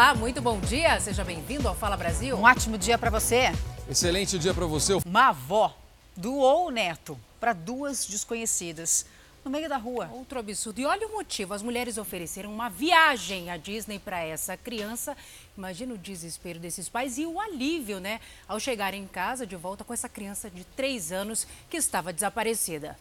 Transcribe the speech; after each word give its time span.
Olá, 0.00 0.14
muito 0.14 0.40
bom 0.40 0.58
dia. 0.60 0.98
Seja 0.98 1.22
bem-vindo 1.22 1.68
ao 1.68 1.74
Fala 1.74 1.94
Brasil. 1.94 2.34
Um 2.34 2.44
ótimo 2.44 2.78
dia 2.78 2.96
para 2.96 3.10
você. 3.10 3.52
Excelente 3.86 4.38
dia 4.38 4.54
para 4.54 4.64
você. 4.64 4.94
Uma 5.04 5.28
avó 5.28 5.76
doou 6.16 6.68
o 6.68 6.70
neto 6.70 7.20
para 7.38 7.52
duas 7.52 8.06
desconhecidas 8.06 9.04
no 9.44 9.50
meio 9.50 9.68
da 9.68 9.76
rua. 9.76 10.08
Outro 10.10 10.38
absurdo. 10.38 10.80
E 10.80 10.86
olha 10.86 11.06
o 11.06 11.12
motivo: 11.12 11.52
as 11.52 11.60
mulheres 11.60 11.98
ofereceram 11.98 12.50
uma 12.50 12.70
viagem 12.70 13.50
à 13.50 13.58
Disney 13.58 13.98
para 13.98 14.24
essa 14.24 14.56
criança. 14.56 15.14
Imagina 15.54 15.92
o 15.92 15.98
desespero 15.98 16.58
desses 16.58 16.88
pais 16.88 17.18
e 17.18 17.26
o 17.26 17.38
alívio, 17.38 18.00
né? 18.00 18.20
Ao 18.48 18.58
chegar 18.58 18.94
em 18.94 19.06
casa 19.06 19.46
de 19.46 19.54
volta 19.54 19.84
com 19.84 19.92
essa 19.92 20.08
criança 20.08 20.48
de 20.48 20.64
três 20.64 21.12
anos 21.12 21.46
que 21.68 21.76
estava 21.76 22.10
desaparecida. 22.10 22.96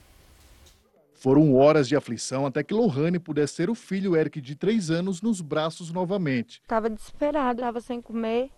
Foram 1.20 1.54
horas 1.54 1.86
de 1.86 1.98
aflição 1.98 2.46
até 2.46 2.64
que 2.64 2.74
Lohane 2.74 3.20
pudesse 3.20 3.58
ter 3.58 3.70
o 3.70 3.76
filho 3.76 4.16
Eric 4.16 4.40
de 4.40 4.56
três 4.56 4.90
anos 4.90 5.22
nos 5.22 5.42
braços 5.42 5.92
novamente. 5.92 6.62
Estava 6.62 6.90
desesperado, 6.90 7.60
estava 7.60 7.82
sem 7.82 8.02
comer, 8.02 8.50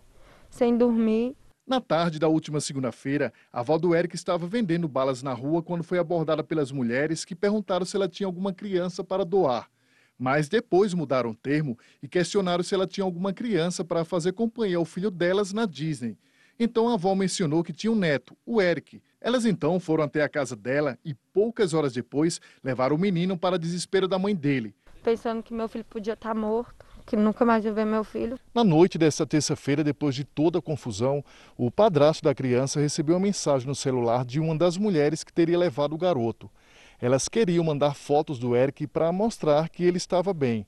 sem 0.48 0.78
dormir. 0.78 1.36
Na 1.66 1.82
tarde 1.82 2.20
da 2.20 2.28
última 2.28 2.62
segunda-feira, 2.62 3.34
a 3.52 3.62
avó 3.62 3.80
do 3.80 3.96
Eric 3.96 4.14
estava 4.14 4.46
vendendo 4.46 4.88
balas 4.88 5.24
na 5.24 5.34
rua 5.34 5.64
quando 5.64 5.84
foi 5.84 5.98
abordada 5.98 6.44
pelas 6.44 6.72
mulheres 6.72 7.26
que 7.26 7.34
perguntaram 7.34 7.84
se 7.84 7.96
ela 7.96 8.08
tinha 8.08 8.28
alguma 8.28 8.54
criança 8.54 9.04
para 9.04 9.26
doar. 9.26 9.68
Mas 10.16 10.48
depois 10.48 10.94
mudaram 10.94 11.32
o 11.32 11.36
termo 11.36 11.76
e 12.00 12.08
questionaram 12.08 12.64
se 12.64 12.76
ela 12.76 12.86
tinha 12.86 13.04
alguma 13.04 13.34
criança 13.34 13.84
para 13.84 14.06
fazer 14.06 14.34
companhia 14.34 14.78
ao 14.78 14.86
filho 14.86 15.10
delas 15.10 15.52
na 15.52 15.66
Disney. 15.66 16.16
Então 16.60 16.88
a 16.90 16.94
avó 16.94 17.16
mencionou 17.16 17.64
que 17.64 17.74
tinha 17.74 17.92
um 17.92 17.96
neto, 17.96 18.38
o 18.46 18.62
Eric. 18.62 19.02
Elas 19.22 19.46
então 19.46 19.80
foram 19.80 20.04
até 20.04 20.24
a 20.24 20.30
casa 20.30 20.56
dela 20.56 20.98
e 21.06 21.14
poucas 21.32 21.74
horas 21.74 21.94
depois 21.94 22.42
levaram 22.64 22.96
o 22.96 23.00
menino 23.00 23.38
para 23.38 23.60
desespero 23.60 24.08
da 24.08 24.18
mãe 24.18 24.36
dele. 24.36 24.74
Pensando 25.04 25.44
que 25.44 25.54
meu 25.54 25.68
filho 25.68 25.86
podia 25.86 26.14
estar 26.14 26.34
morto 26.34 26.86
que 27.06 27.16
nunca 27.16 27.44
mais 27.44 27.66
ia 27.66 27.74
ver 27.74 27.86
meu 27.86 28.04
filho. 28.04 28.40
Na 28.54 28.64
noite 28.64 28.98
dessa 28.98 29.26
terça-feira, 29.26 29.84
depois 29.84 30.16
de 30.16 30.24
toda 30.24 30.60
a 30.60 30.62
confusão, 30.62 31.24
o 31.58 31.70
padrasto 31.70 32.24
da 32.24 32.34
criança 32.34 32.80
recebeu 32.80 33.16
uma 33.16 33.22
mensagem 33.22 33.68
no 33.68 33.76
celular 33.76 34.24
de 34.24 34.40
uma 34.40 34.56
das 34.56 34.78
mulheres 34.78 35.24
que 35.24 35.34
teria 35.34 35.58
levado 35.58 35.94
o 35.94 35.98
garoto. 35.98 36.50
Elas 37.02 37.28
queriam 37.28 37.64
mandar 37.64 37.96
fotos 37.96 38.38
do 38.38 38.56
Eric 38.56 38.88
para 38.88 39.12
mostrar 39.12 39.70
que 39.70 39.84
ele 39.84 39.98
estava 39.98 40.34
bem. 40.34 40.66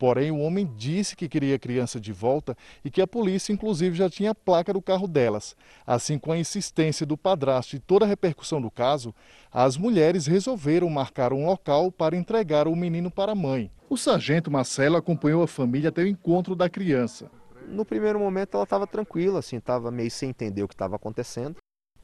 Porém, 0.00 0.30
o 0.30 0.38
homem 0.38 0.66
disse 0.78 1.14
que 1.14 1.28
queria 1.28 1.56
a 1.56 1.58
criança 1.58 2.00
de 2.00 2.10
volta 2.10 2.56
e 2.82 2.90
que 2.90 3.02
a 3.02 3.06
polícia, 3.06 3.52
inclusive, 3.52 3.94
já 3.94 4.08
tinha 4.08 4.30
a 4.30 4.34
placa 4.34 4.72
do 4.72 4.80
carro 4.80 5.06
delas. 5.06 5.54
Assim, 5.86 6.18
com 6.18 6.32
a 6.32 6.38
insistência 6.38 7.04
do 7.04 7.18
padrasto 7.18 7.76
e 7.76 7.78
toda 7.78 8.06
a 8.06 8.08
repercussão 8.08 8.62
do 8.62 8.70
caso, 8.70 9.14
as 9.52 9.76
mulheres 9.76 10.26
resolveram 10.26 10.88
marcar 10.88 11.34
um 11.34 11.44
local 11.44 11.92
para 11.92 12.16
entregar 12.16 12.66
o 12.66 12.74
menino 12.74 13.10
para 13.10 13.32
a 13.32 13.34
mãe. 13.34 13.70
O 13.90 13.96
sargento 13.98 14.50
Marcelo 14.50 14.96
acompanhou 14.96 15.42
a 15.42 15.46
família 15.46 15.90
até 15.90 16.00
o 16.00 16.06
encontro 16.06 16.56
da 16.56 16.70
criança. 16.70 17.30
No 17.68 17.84
primeiro 17.84 18.18
momento, 18.18 18.54
ela 18.54 18.64
estava 18.64 18.86
tranquila, 18.86 19.40
assim, 19.40 19.58
estava 19.58 19.90
meio 19.90 20.10
sem 20.10 20.30
entender 20.30 20.62
o 20.62 20.68
que 20.68 20.72
estava 20.72 20.96
acontecendo, 20.96 21.56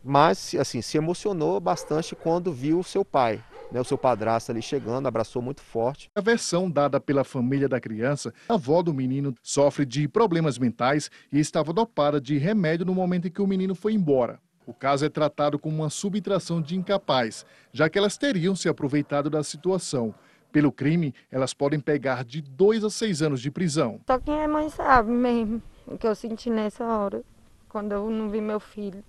mas 0.05 0.55
assim 0.55 0.83
se 0.83 0.99
emocionou 0.99 1.59
bastante 1.61 2.15
quando 2.15 2.53
viu 2.53 2.79
o 2.79 2.85
seu 2.85 3.07
pai 3.07 3.43
né, 3.71 3.81
o 3.81 3.85
seu 3.85 3.99
padrasto 3.99 4.53
ali 4.53 4.63
chegando, 4.63 5.07
abraçou 5.07 5.43
muito 5.43 5.61
forte. 5.61 6.11
A 6.15 6.21
versão 6.21 6.71
dada 6.71 7.01
pela 7.01 7.25
família 7.25 7.69
da 7.69 7.81
criança, 7.81 8.33
a 8.49 8.55
avó 8.55 8.83
do 8.83 8.95
menino 8.95 9.35
sofre 9.43 9.85
de 9.85 10.09
problemas 10.09 10.59
mentais 10.59 11.11
e 11.33 11.39
estava 11.39 11.73
dopada 11.73 12.21
de 12.21 12.39
remédio 12.39 12.87
no 12.87 12.95
momento 12.95 13.29
em 13.29 13.31
que 13.31 13.43
o 13.43 13.47
menino 13.47 13.75
foi 13.75 13.93
embora. 13.93 14.41
O 14.67 14.75
caso 14.75 15.07
é 15.07 15.09
tratado 15.09 15.59
como 15.59 15.77
uma 15.77 15.91
subtração 15.91 16.61
de 16.61 16.77
incapaz, 16.77 17.47
já 17.73 17.89
que 17.89 17.97
elas 17.97 18.17
teriam 18.17 18.57
se 18.57 18.69
aproveitado 18.69 19.31
da 19.31 19.43
situação. 19.45 20.13
Pelo 20.51 20.73
crime, 20.73 21.15
elas 21.31 21.55
podem 21.55 21.79
pegar 21.79 22.25
de 22.25 22.41
dois 22.41 22.83
a 22.83 22.91
seis 22.91 23.23
anos 23.23 23.41
de 23.41 23.51
prisão. 23.51 24.01
Só 24.07 24.19
quem 24.19 24.35
é 24.41 24.47
mãe 24.49 24.69
sabe 24.71 25.11
mesmo 25.11 25.63
o 25.87 25.97
que 25.97 26.07
eu 26.07 26.15
senti 26.15 26.51
nessa 26.51 26.85
hora, 26.85 27.23
quando 27.69 27.93
eu 27.93 28.11
não 28.11 28.29
vi 28.29 28.41
meu 28.41 28.59
filho. 28.59 29.05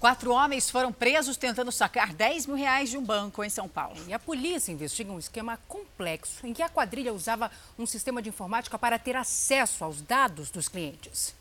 Quatro 0.00 0.32
homens 0.32 0.70
foram 0.70 0.90
presos 0.90 1.36
tentando 1.36 1.70
sacar 1.70 2.14
10 2.14 2.46
mil 2.46 2.56
reais 2.56 2.88
de 2.88 2.96
um 2.96 3.04
banco 3.04 3.44
em 3.44 3.50
São 3.50 3.68
Paulo. 3.68 3.98
E 4.08 4.14
a 4.14 4.18
polícia 4.18 4.72
investiga 4.72 5.12
um 5.12 5.18
esquema 5.18 5.58
complexo 5.68 6.46
em 6.46 6.54
que 6.54 6.62
a 6.62 6.70
quadrilha 6.70 7.12
usava 7.12 7.50
um 7.78 7.84
sistema 7.84 8.22
de 8.22 8.30
informática 8.30 8.78
para 8.78 8.98
ter 8.98 9.14
acesso 9.14 9.84
aos 9.84 10.00
dados 10.00 10.50
dos 10.50 10.68
clientes. 10.68 11.34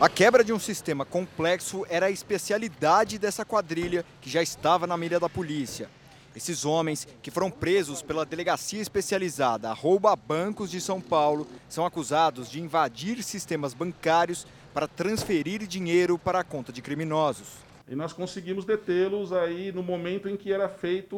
A 0.00 0.08
quebra 0.08 0.42
de 0.42 0.50
um 0.50 0.58
sistema 0.58 1.04
complexo 1.04 1.84
era 1.90 2.06
a 2.06 2.10
especialidade 2.10 3.18
dessa 3.18 3.44
quadrilha 3.44 4.02
que 4.22 4.30
já 4.30 4.42
estava 4.42 4.86
na 4.86 4.96
mira 4.96 5.20
da 5.20 5.28
polícia. 5.28 5.90
Esses 6.34 6.64
homens, 6.64 7.06
que 7.22 7.30
foram 7.30 7.50
presos 7.50 8.00
pela 8.00 8.24
delegacia 8.24 8.80
especializada 8.80 9.72
Rouba 9.74 10.16
Bancos 10.16 10.70
de 10.70 10.80
São 10.80 11.02
Paulo, 11.02 11.46
são 11.68 11.84
acusados 11.84 12.50
de 12.50 12.60
invadir 12.60 13.22
sistemas 13.22 13.74
bancários 13.74 14.46
para 14.76 14.86
transferir 14.86 15.66
dinheiro 15.66 16.18
para 16.18 16.40
a 16.40 16.44
conta 16.44 16.70
de 16.70 16.82
criminosos. 16.82 17.48
E 17.88 17.94
nós 17.94 18.12
conseguimos 18.12 18.66
detê-los 18.66 19.32
aí 19.32 19.72
no 19.72 19.82
momento 19.82 20.28
em 20.28 20.36
que 20.36 20.52
era 20.52 20.68
feito 20.68 21.16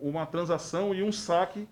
uma 0.00 0.24
transação 0.24 0.94
e 0.94 1.02
um 1.02 1.10
saque 1.10 1.66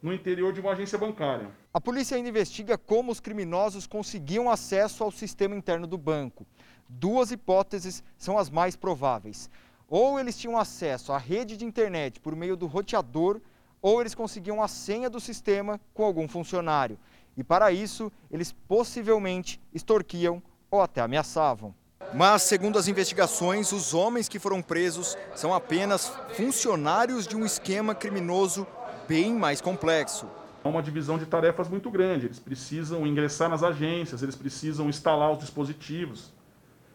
no 0.00 0.14
interior 0.14 0.52
de 0.52 0.60
uma 0.60 0.70
agência 0.70 0.96
bancária. 0.96 1.50
A 1.74 1.80
polícia 1.80 2.16
ainda 2.16 2.28
investiga 2.28 2.78
como 2.78 3.10
os 3.10 3.18
criminosos 3.18 3.84
conseguiam 3.84 4.48
acesso 4.48 5.02
ao 5.02 5.10
sistema 5.10 5.56
interno 5.56 5.88
do 5.88 5.98
banco. 5.98 6.46
Duas 6.88 7.32
hipóteses 7.32 8.04
são 8.16 8.38
as 8.38 8.48
mais 8.48 8.76
prováveis. 8.76 9.50
Ou 9.88 10.20
eles 10.20 10.38
tinham 10.38 10.56
acesso 10.56 11.12
à 11.12 11.18
rede 11.18 11.56
de 11.56 11.64
internet 11.64 12.20
por 12.20 12.36
meio 12.36 12.56
do 12.56 12.68
roteador, 12.68 13.40
ou 13.82 14.00
eles 14.00 14.14
conseguiam 14.14 14.62
a 14.62 14.68
senha 14.68 15.10
do 15.10 15.18
sistema 15.18 15.80
com 15.92 16.04
algum 16.04 16.28
funcionário. 16.28 16.96
E 17.36 17.42
para 17.42 17.72
isso, 17.72 18.12
eles 18.30 18.52
possivelmente 18.68 19.60
extorquiam 19.74 20.40
ou 20.70 20.80
até 20.80 21.00
ameaçavam. 21.00 21.74
Mas, 22.14 22.42
segundo 22.42 22.78
as 22.78 22.88
investigações, 22.88 23.72
os 23.72 23.92
homens 23.92 24.28
que 24.28 24.38
foram 24.38 24.62
presos 24.62 25.16
são 25.34 25.52
apenas 25.52 26.12
funcionários 26.34 27.26
de 27.26 27.36
um 27.36 27.44
esquema 27.44 27.94
criminoso 27.94 28.66
bem 29.08 29.34
mais 29.34 29.60
complexo. 29.60 30.28
É 30.64 30.68
uma 30.68 30.82
divisão 30.82 31.18
de 31.18 31.26
tarefas 31.26 31.68
muito 31.68 31.90
grande. 31.90 32.26
Eles 32.26 32.38
precisam 32.38 33.06
ingressar 33.06 33.48
nas 33.48 33.62
agências, 33.62 34.22
eles 34.22 34.34
precisam 34.34 34.88
instalar 34.88 35.32
os 35.32 35.38
dispositivos. 35.38 36.32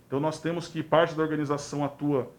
Então, 0.08 0.20
nós 0.20 0.40
temos 0.40 0.68
que 0.68 0.84
parte 0.84 1.16
da 1.16 1.24
organização 1.24 1.84
atua 1.84 2.30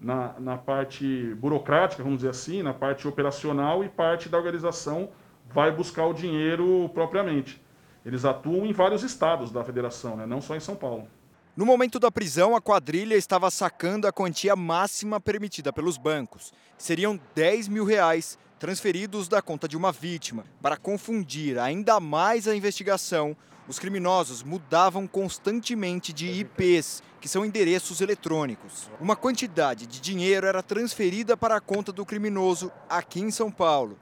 na, 0.00 0.34
na 0.38 0.58
parte 0.58 1.34
burocrática, 1.36 2.02
vamos 2.02 2.18
dizer 2.18 2.30
assim, 2.30 2.62
na 2.62 2.74
parte 2.74 3.08
operacional, 3.08 3.82
e 3.82 3.88
parte 3.88 4.28
da 4.28 4.36
organização 4.36 5.08
vai 5.48 5.70
buscar 5.70 6.06
o 6.06 6.12
dinheiro 6.12 6.90
propriamente. 6.92 7.60
Eles 8.06 8.24
atuam 8.24 8.64
em 8.64 8.72
vários 8.72 9.02
estados 9.02 9.50
da 9.50 9.64
federação, 9.64 10.16
né? 10.16 10.24
não 10.24 10.40
só 10.40 10.54
em 10.54 10.60
São 10.60 10.76
Paulo. 10.76 11.08
No 11.56 11.66
momento 11.66 11.98
da 11.98 12.08
prisão, 12.08 12.54
a 12.54 12.60
quadrilha 12.60 13.16
estava 13.16 13.50
sacando 13.50 14.06
a 14.06 14.12
quantia 14.12 14.54
máxima 14.54 15.20
permitida 15.20 15.72
pelos 15.72 15.96
bancos. 15.98 16.52
Seriam 16.78 17.18
10 17.34 17.66
mil 17.66 17.84
reais 17.84 18.38
transferidos 18.60 19.26
da 19.26 19.42
conta 19.42 19.66
de 19.66 19.76
uma 19.76 19.90
vítima. 19.90 20.44
Para 20.62 20.76
confundir 20.76 21.58
ainda 21.58 21.98
mais 21.98 22.46
a 22.46 22.54
investigação, 22.54 23.36
os 23.66 23.80
criminosos 23.80 24.44
mudavam 24.44 25.04
constantemente 25.08 26.12
de 26.12 26.26
IPs, 26.26 27.02
que 27.20 27.28
são 27.28 27.44
endereços 27.44 28.00
eletrônicos. 28.00 28.88
Uma 29.00 29.16
quantidade 29.16 29.84
de 29.84 30.00
dinheiro 30.00 30.46
era 30.46 30.62
transferida 30.62 31.36
para 31.36 31.56
a 31.56 31.60
conta 31.60 31.90
do 31.90 32.06
criminoso 32.06 32.70
aqui 32.88 33.20
em 33.20 33.32
São 33.32 33.50
Paulo. 33.50 33.98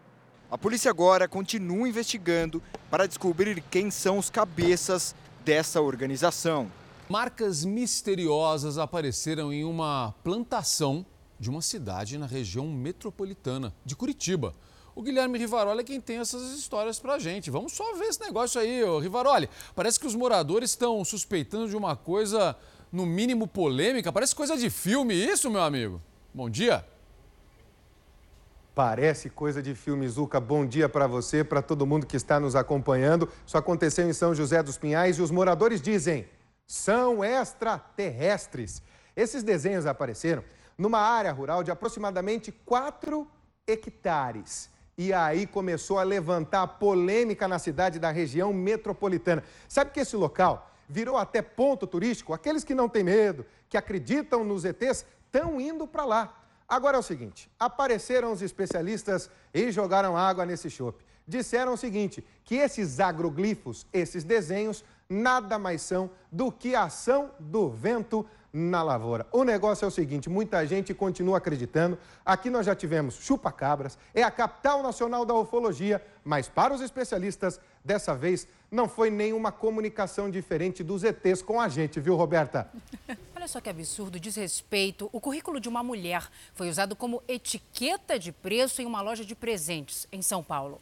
A 0.54 0.56
polícia 0.56 0.88
agora 0.88 1.26
continua 1.26 1.88
investigando 1.88 2.62
para 2.88 3.09
descobrir 3.09 3.60
quem 3.72 3.91
são 3.91 4.19
os 4.19 4.31
cabeças 4.31 5.12
dessa 5.44 5.81
organização. 5.81 6.70
Marcas 7.09 7.65
misteriosas 7.65 8.78
apareceram 8.78 9.53
em 9.53 9.65
uma 9.65 10.15
plantação 10.22 11.04
de 11.41 11.50
uma 11.50 11.60
cidade 11.60 12.16
na 12.16 12.26
região 12.26 12.69
metropolitana 12.69 13.74
de 13.84 13.97
Curitiba. 13.97 14.54
O 14.95 15.03
Guilherme 15.03 15.41
Rivaroli 15.41 15.80
é 15.80 15.83
quem 15.83 16.01
tem 16.01 16.18
essas 16.18 16.53
histórias 16.53 17.01
pra 17.01 17.18
gente. 17.18 17.51
Vamos 17.51 17.72
só 17.72 17.92
ver 17.97 18.04
esse 18.04 18.21
negócio 18.21 18.60
aí, 18.60 18.84
ô 18.84 19.01
Rivaroli. 19.01 19.51
Parece 19.74 19.98
que 19.98 20.06
os 20.06 20.15
moradores 20.15 20.71
estão 20.71 21.04
suspeitando 21.04 21.68
de 21.68 21.77
uma 21.77 21.97
coisa, 21.97 22.56
no 22.92 23.04
mínimo, 23.04 23.48
polêmica. 23.48 24.12
Parece 24.12 24.36
coisa 24.36 24.56
de 24.56 24.71
filme, 24.71 25.15
isso, 25.15 25.51
meu 25.51 25.62
amigo? 25.62 26.01
Bom 26.33 26.48
dia. 26.48 26.86
Parece 28.74 29.30
coisa 29.30 29.62
de 29.62 29.72
filme, 29.72 30.09
Zuca. 30.09 30.41
Bom 30.41 30.66
dia 30.66 30.88
para 30.88 31.06
você, 31.06 31.44
para 31.44 31.62
todo 31.62 31.86
mundo 31.86 32.06
que 32.06 32.16
está 32.16 32.41
nos 32.41 32.56
acompanhando. 32.56 33.28
Isso 33.47 33.56
aconteceu 33.56 34.09
em 34.09 34.12
São 34.12 34.34
José 34.34 34.60
dos 34.65 34.76
Pinhais 34.76 35.16
e 35.16 35.22
os 35.22 35.30
moradores 35.30 35.80
dizem: 35.80 36.28
são 36.66 37.22
extraterrestres. 37.22 38.82
Esses 39.15 39.44
desenhos 39.44 39.86
apareceram 39.86 40.42
numa 40.76 40.98
área 40.98 41.30
rural 41.30 41.62
de 41.62 41.71
aproximadamente 41.71 42.50
4 42.50 43.24
hectares. 43.65 44.68
E 44.98 45.12
aí 45.12 45.47
começou 45.47 46.00
a 46.00 46.03
levantar 46.03 46.66
polêmica 46.66 47.47
na 47.47 47.60
cidade 47.60 48.00
da 48.00 48.10
região 48.10 48.53
metropolitana. 48.53 49.44
Sabe 49.68 49.92
que 49.92 50.00
esse 50.00 50.16
local 50.16 50.68
virou 50.88 51.16
até 51.16 51.41
ponto 51.41 51.86
turístico? 51.86 52.34
Aqueles 52.34 52.65
que 52.65 52.74
não 52.74 52.88
têm 52.88 53.04
medo, 53.04 53.47
que 53.68 53.77
acreditam 53.77 54.42
nos 54.42 54.65
ETs, 54.65 55.06
estão 55.27 55.60
indo 55.60 55.86
para 55.86 56.04
lá. 56.04 56.43
Agora 56.69 56.97
é 56.97 57.01
o 57.01 57.03
seguinte: 57.03 57.51
apareceram 57.59 58.33
os 58.33 58.43
especialistas 58.43 59.31
e 59.53 59.71
jogaram 59.71 60.16
água 60.16 60.47
nesse 60.47 60.71
chope. 60.71 61.05
disseram 61.27 61.75
o 61.75 61.77
seguinte: 61.77 62.25
que 62.45 62.57
esses 62.57 63.01
agroglifos, 63.01 63.87
esses 63.93 64.25
desenhos, 64.25 64.84
nada 65.09 65.59
mais 65.59 65.83
são 65.83 66.11
do 66.31 66.51
que 66.51 66.75
a 66.75 66.84
ação 66.84 67.31
do 67.39 67.71
vento 67.71 68.27
na 68.54 68.84
lavoura. 68.84 69.27
O 69.33 69.42
negócio 69.42 69.84
é 69.84 69.89
o 69.89 69.91
seguinte: 69.91 70.30
muita 70.30 70.65
gente 70.65 70.95
continua 70.95 71.39
acreditando. 71.39 71.98
Aqui 72.24 72.48
nós 72.48 72.65
já 72.65 72.74
tivemos 72.74 73.16
chupa-cabras, 73.16 73.98
é 74.15 74.22
a 74.22 74.30
capital 74.30 74.80
nacional 74.80 75.24
da 75.24 75.34
ufologia, 75.34 76.01
mas 76.24 76.48
para 76.48 76.72
os 76.72 76.80
especialistas, 76.80 77.60
dessa 77.84 78.15
vez 78.15 78.47
não 78.71 78.89
foi 78.89 79.10
nenhuma 79.10 79.51
comunicação 79.51 80.30
diferente 80.30 80.84
dos 80.84 81.03
ETs 81.03 81.42
com 81.42 81.60
a 81.60 81.68
gente, 81.68 81.98
viu, 81.98 82.15
Roberta? 82.15 82.71
Olha 83.34 83.48
só 83.48 83.60
que 83.60 83.68
absurdo, 83.68 84.21
desrespeito. 84.21 85.10
O 85.12 85.21
currículo 85.21 85.59
de 85.59 85.68
uma 85.68 85.83
mulher 85.83 86.28
foi 86.54 86.68
usado 86.68 86.95
como 86.95 87.22
etiqueta 87.27 88.18
de 88.18 88.30
preço 88.30 88.80
em 88.80 88.86
uma 88.86 89.03
loja 89.03 89.24
de 89.24 89.34
presentes 89.34 90.06
em 90.12 90.22
São 90.22 90.42
Paulo. 90.42 90.80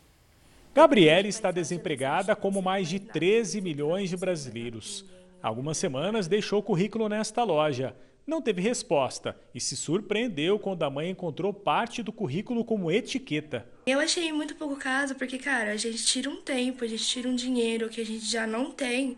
Gabriele 0.74 1.28
está 1.28 1.50
desempregada 1.50 2.36
como 2.36 2.62
mais 2.62 2.88
de 2.88 2.98
13 3.00 3.60
milhões 3.60 4.08
de 4.08 4.16
brasileiros. 4.16 5.04
Há 5.42 5.48
algumas 5.48 5.76
semanas 5.76 6.28
deixou 6.28 6.60
o 6.60 6.62
currículo 6.62 7.08
nesta 7.08 7.42
loja. 7.42 7.96
Não 8.24 8.40
teve 8.40 8.62
resposta 8.62 9.36
e 9.52 9.58
se 9.58 9.76
surpreendeu 9.76 10.56
quando 10.56 10.84
a 10.84 10.90
mãe 10.90 11.10
encontrou 11.10 11.52
parte 11.52 12.00
do 12.00 12.12
currículo 12.12 12.64
como 12.64 12.92
etiqueta. 12.92 13.66
Eu 13.84 13.98
achei 13.98 14.32
muito 14.32 14.54
pouco 14.54 14.76
caso, 14.76 15.16
porque, 15.16 15.38
cara, 15.38 15.72
a 15.72 15.76
gente 15.76 16.06
tira 16.06 16.30
um 16.30 16.40
tempo, 16.40 16.84
a 16.84 16.86
gente 16.86 17.04
tira 17.04 17.28
um 17.28 17.34
dinheiro 17.34 17.88
que 17.88 18.00
a 18.00 18.06
gente 18.06 18.24
já 18.24 18.46
não 18.46 18.70
tem 18.70 19.16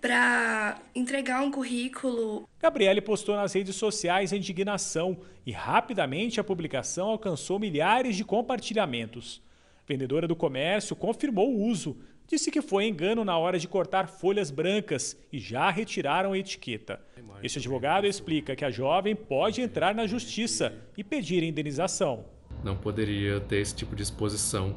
para 0.00 0.80
entregar 0.94 1.42
um 1.42 1.50
currículo. 1.50 2.48
Gabriele 2.58 3.02
postou 3.02 3.36
nas 3.36 3.52
redes 3.52 3.76
sociais 3.76 4.32
a 4.32 4.36
indignação 4.38 5.18
e 5.44 5.52
rapidamente 5.52 6.40
a 6.40 6.44
publicação 6.44 7.08
alcançou 7.08 7.58
milhares 7.58 8.16
de 8.16 8.24
compartilhamentos 8.24 9.42
vendedora 9.86 10.26
do 10.26 10.34
comércio, 10.34 10.96
confirmou 10.96 11.54
o 11.54 11.62
uso. 11.62 11.96
Disse 12.26 12.50
que 12.50 12.60
foi 12.60 12.86
engano 12.86 13.24
na 13.24 13.38
hora 13.38 13.58
de 13.58 13.68
cortar 13.68 14.08
folhas 14.08 14.50
brancas 14.50 15.16
e 15.32 15.38
já 15.38 15.70
retiraram 15.70 16.32
a 16.32 16.38
etiqueta. 16.38 17.00
Este 17.42 17.58
advogado 17.58 18.06
explica 18.06 18.56
que 18.56 18.64
a 18.64 18.70
jovem 18.70 19.14
pode 19.14 19.60
entrar 19.60 19.94
na 19.94 20.06
justiça 20.06 20.74
e 20.96 21.04
pedir 21.04 21.44
indenização. 21.44 22.24
Não 22.64 22.76
poderia 22.76 23.38
ter 23.38 23.58
esse 23.58 23.74
tipo 23.74 23.94
de 23.94 24.02
exposição, 24.02 24.74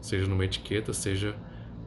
seja 0.00 0.26
numa 0.26 0.44
etiqueta, 0.44 0.94
seja 0.94 1.36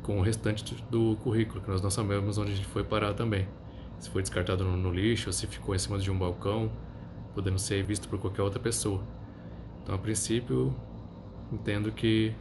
com 0.03 0.19
o 0.19 0.21
restante 0.21 0.75
do 0.91 1.17
currículo, 1.23 1.61
que 1.61 1.69
nós 1.69 1.81
não 1.81 1.89
sabemos 1.89 2.37
onde 2.37 2.51
a 2.51 2.55
gente 2.55 2.67
foi 2.67 2.83
parar 2.83 3.13
também. 3.13 3.47
Se 3.97 4.09
foi 4.09 4.21
descartado 4.21 4.63
no 4.63 4.91
lixo, 4.91 5.29
ou 5.29 5.33
se 5.33 5.47
ficou 5.47 5.73
em 5.73 5.79
cima 5.79 5.97
de 5.97 6.11
um 6.11 6.17
balcão, 6.17 6.71
podendo 7.33 7.57
ser 7.57 7.83
visto 7.83 8.07
por 8.07 8.19
qualquer 8.19 8.43
outra 8.43 8.59
pessoa. 8.59 9.03
Então, 9.81 9.95
a 9.95 9.97
princípio, 9.97 10.75
entendo 11.51 11.91
que 11.91 12.33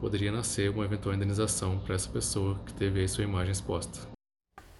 poderia 0.00 0.32
nascer 0.32 0.70
uma 0.70 0.84
eventual 0.84 1.14
indenização 1.14 1.78
para 1.78 1.94
essa 1.94 2.08
pessoa 2.08 2.58
que 2.64 2.72
teve 2.72 3.06
sua 3.06 3.22
imagem 3.22 3.52
exposta. 3.52 4.08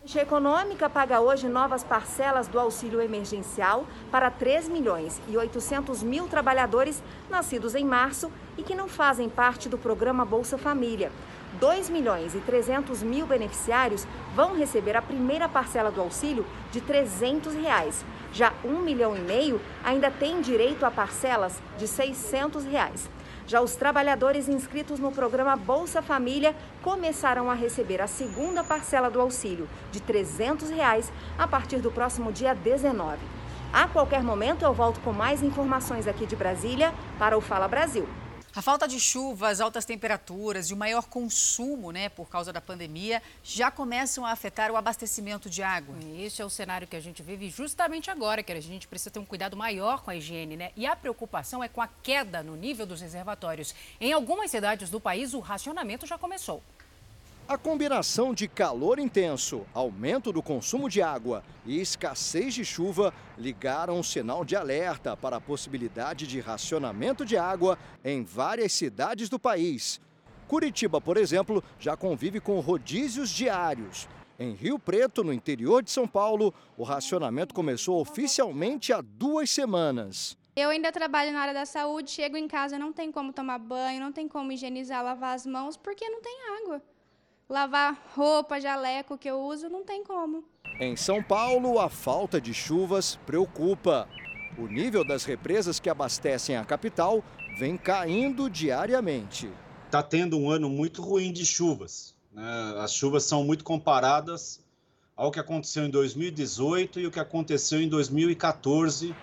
A 0.02 0.22
Econômica 0.22 0.88
paga 0.88 1.20
hoje 1.20 1.46
novas 1.46 1.84
parcelas 1.84 2.48
do 2.48 2.58
auxílio 2.58 3.02
emergencial 3.02 3.86
para 4.10 4.30
3 4.30 4.68
milhões 4.68 5.20
e 5.28 5.36
800 5.36 6.02
mil 6.02 6.26
trabalhadores 6.26 7.02
nascidos 7.28 7.74
em 7.74 7.84
março 7.84 8.32
e 8.56 8.62
que 8.62 8.74
não 8.74 8.88
fazem 8.88 9.28
parte 9.28 9.68
do 9.68 9.76
programa 9.76 10.24
Bolsa 10.24 10.56
Família. 10.56 11.12
2 11.60 11.90
milhões 11.90 12.34
e 12.34 12.40
300 12.40 13.02
mil 13.02 13.26
beneficiários 13.26 14.06
vão 14.34 14.56
receber 14.56 14.96
a 14.96 15.02
primeira 15.02 15.48
parcela 15.48 15.90
do 15.90 16.00
auxílio 16.00 16.46
de 16.72 16.80
300 16.80 17.54
reais. 17.54 18.04
Já 18.32 18.52
1 18.64 18.80
milhão 18.80 19.16
e 19.16 19.20
meio 19.20 19.60
ainda 19.84 20.10
tem 20.10 20.40
direito 20.40 20.84
a 20.86 20.90
parcelas 20.90 21.60
de 21.76 21.86
600 21.88 22.64
reais. 22.64 23.08
Já 23.46 23.60
os 23.60 23.74
trabalhadores 23.74 24.48
inscritos 24.48 25.00
no 25.00 25.10
programa 25.10 25.56
Bolsa 25.56 26.00
Família 26.00 26.54
começaram 26.82 27.50
a 27.50 27.54
receber 27.54 28.00
a 28.00 28.06
segunda 28.06 28.62
parcela 28.62 29.10
do 29.10 29.20
auxílio, 29.20 29.68
de 29.90 30.00
300 30.00 30.70
reais, 30.70 31.12
a 31.36 31.48
partir 31.48 31.78
do 31.78 31.90
próximo 31.90 32.30
dia 32.30 32.54
19. 32.54 33.18
A 33.72 33.88
qualquer 33.88 34.22
momento 34.22 34.64
eu 34.64 34.72
volto 34.72 35.00
com 35.00 35.12
mais 35.12 35.42
informações 35.42 36.06
aqui 36.06 36.26
de 36.26 36.36
Brasília 36.36 36.94
para 37.18 37.36
o 37.36 37.40
Fala 37.40 37.66
Brasil. 37.66 38.06
A 38.52 38.60
falta 38.60 38.88
de 38.88 38.98
chuva, 38.98 39.48
as 39.48 39.60
altas 39.60 39.84
temperaturas 39.84 40.70
e 40.70 40.74
o 40.74 40.76
maior 40.76 41.06
consumo, 41.06 41.92
né, 41.92 42.08
por 42.08 42.28
causa 42.28 42.52
da 42.52 42.60
pandemia, 42.60 43.22
já 43.44 43.70
começam 43.70 44.26
a 44.26 44.32
afetar 44.32 44.72
o 44.72 44.76
abastecimento 44.76 45.48
de 45.48 45.62
água. 45.62 45.94
Esse 46.18 46.42
é 46.42 46.44
o 46.44 46.50
cenário 46.50 46.88
que 46.88 46.96
a 46.96 47.00
gente 47.00 47.22
vive 47.22 47.48
justamente 47.48 48.10
agora, 48.10 48.42
que 48.42 48.50
a 48.50 48.60
gente 48.60 48.88
precisa 48.88 49.12
ter 49.12 49.20
um 49.20 49.24
cuidado 49.24 49.56
maior 49.56 50.02
com 50.02 50.10
a 50.10 50.16
higiene, 50.16 50.56
né? 50.56 50.72
E 50.76 50.84
a 50.84 50.96
preocupação 50.96 51.62
é 51.62 51.68
com 51.68 51.80
a 51.80 51.86
queda 52.02 52.42
no 52.42 52.56
nível 52.56 52.84
dos 52.84 53.00
reservatórios. 53.00 53.72
Em 54.00 54.12
algumas 54.12 54.50
cidades 54.50 54.90
do 54.90 54.98
país, 54.98 55.32
o 55.32 55.38
racionamento 55.38 56.04
já 56.04 56.18
começou. 56.18 56.60
A 57.50 57.58
combinação 57.58 58.32
de 58.32 58.46
calor 58.46 59.00
intenso, 59.00 59.66
aumento 59.74 60.32
do 60.32 60.40
consumo 60.40 60.88
de 60.88 61.02
água 61.02 61.42
e 61.66 61.80
escassez 61.80 62.54
de 62.54 62.64
chuva 62.64 63.12
ligaram 63.36 63.98
um 63.98 64.04
sinal 64.04 64.44
de 64.44 64.54
alerta 64.54 65.16
para 65.16 65.38
a 65.38 65.40
possibilidade 65.40 66.28
de 66.28 66.38
racionamento 66.38 67.24
de 67.24 67.36
água 67.36 67.76
em 68.04 68.22
várias 68.22 68.72
cidades 68.72 69.28
do 69.28 69.36
país. 69.36 70.00
Curitiba, 70.46 71.00
por 71.00 71.16
exemplo, 71.16 71.60
já 71.76 71.96
convive 71.96 72.38
com 72.38 72.60
rodízios 72.60 73.30
diários. 73.30 74.08
Em 74.38 74.54
Rio 74.54 74.78
Preto, 74.78 75.24
no 75.24 75.32
interior 75.32 75.82
de 75.82 75.90
São 75.90 76.06
Paulo, 76.06 76.54
o 76.76 76.84
racionamento 76.84 77.52
começou 77.52 78.00
oficialmente 78.00 78.92
há 78.92 79.00
duas 79.00 79.50
semanas. 79.50 80.38
Eu 80.54 80.70
ainda 80.70 80.92
trabalho 80.92 81.32
na 81.32 81.40
área 81.40 81.54
da 81.54 81.66
saúde, 81.66 82.12
chego 82.12 82.36
em 82.36 82.46
casa, 82.46 82.78
não 82.78 82.92
tem 82.92 83.10
como 83.10 83.32
tomar 83.32 83.58
banho, 83.58 83.98
não 83.98 84.12
tem 84.12 84.28
como 84.28 84.52
higienizar, 84.52 85.02
lavar 85.02 85.34
as 85.34 85.44
mãos, 85.44 85.76
porque 85.76 86.08
não 86.08 86.22
tem 86.22 86.38
água 86.62 86.80
lavar 87.50 88.00
roupa, 88.14 88.60
jaleco 88.60 89.18
que 89.18 89.28
eu 89.28 89.40
uso, 89.40 89.68
não 89.68 89.84
tem 89.84 90.04
como. 90.04 90.44
Em 90.80 90.96
São 90.96 91.20
Paulo, 91.20 91.80
a 91.80 91.90
falta 91.90 92.40
de 92.40 92.54
chuvas 92.54 93.16
preocupa. 93.26 94.08
O 94.56 94.68
nível 94.68 95.04
das 95.04 95.24
represas 95.24 95.80
que 95.80 95.90
abastecem 95.90 96.56
a 96.56 96.64
capital 96.64 97.24
vem 97.58 97.76
caindo 97.76 98.48
diariamente. 98.48 99.50
Está 99.86 100.02
tendo 100.02 100.38
um 100.38 100.48
ano 100.48 100.70
muito 100.70 101.02
ruim 101.02 101.32
de 101.32 101.44
chuvas. 101.44 102.14
Né? 102.32 102.74
As 102.78 102.94
chuvas 102.94 103.24
são 103.24 103.42
muito 103.42 103.64
comparadas 103.64 104.64
ao 105.16 105.32
que 105.32 105.40
aconteceu 105.40 105.84
em 105.84 105.90
2018 105.90 107.00
e 107.00 107.06
o 107.06 107.10
que 107.10 107.20
aconteceu 107.20 107.82
em 107.82 107.88
2014, 107.88 109.14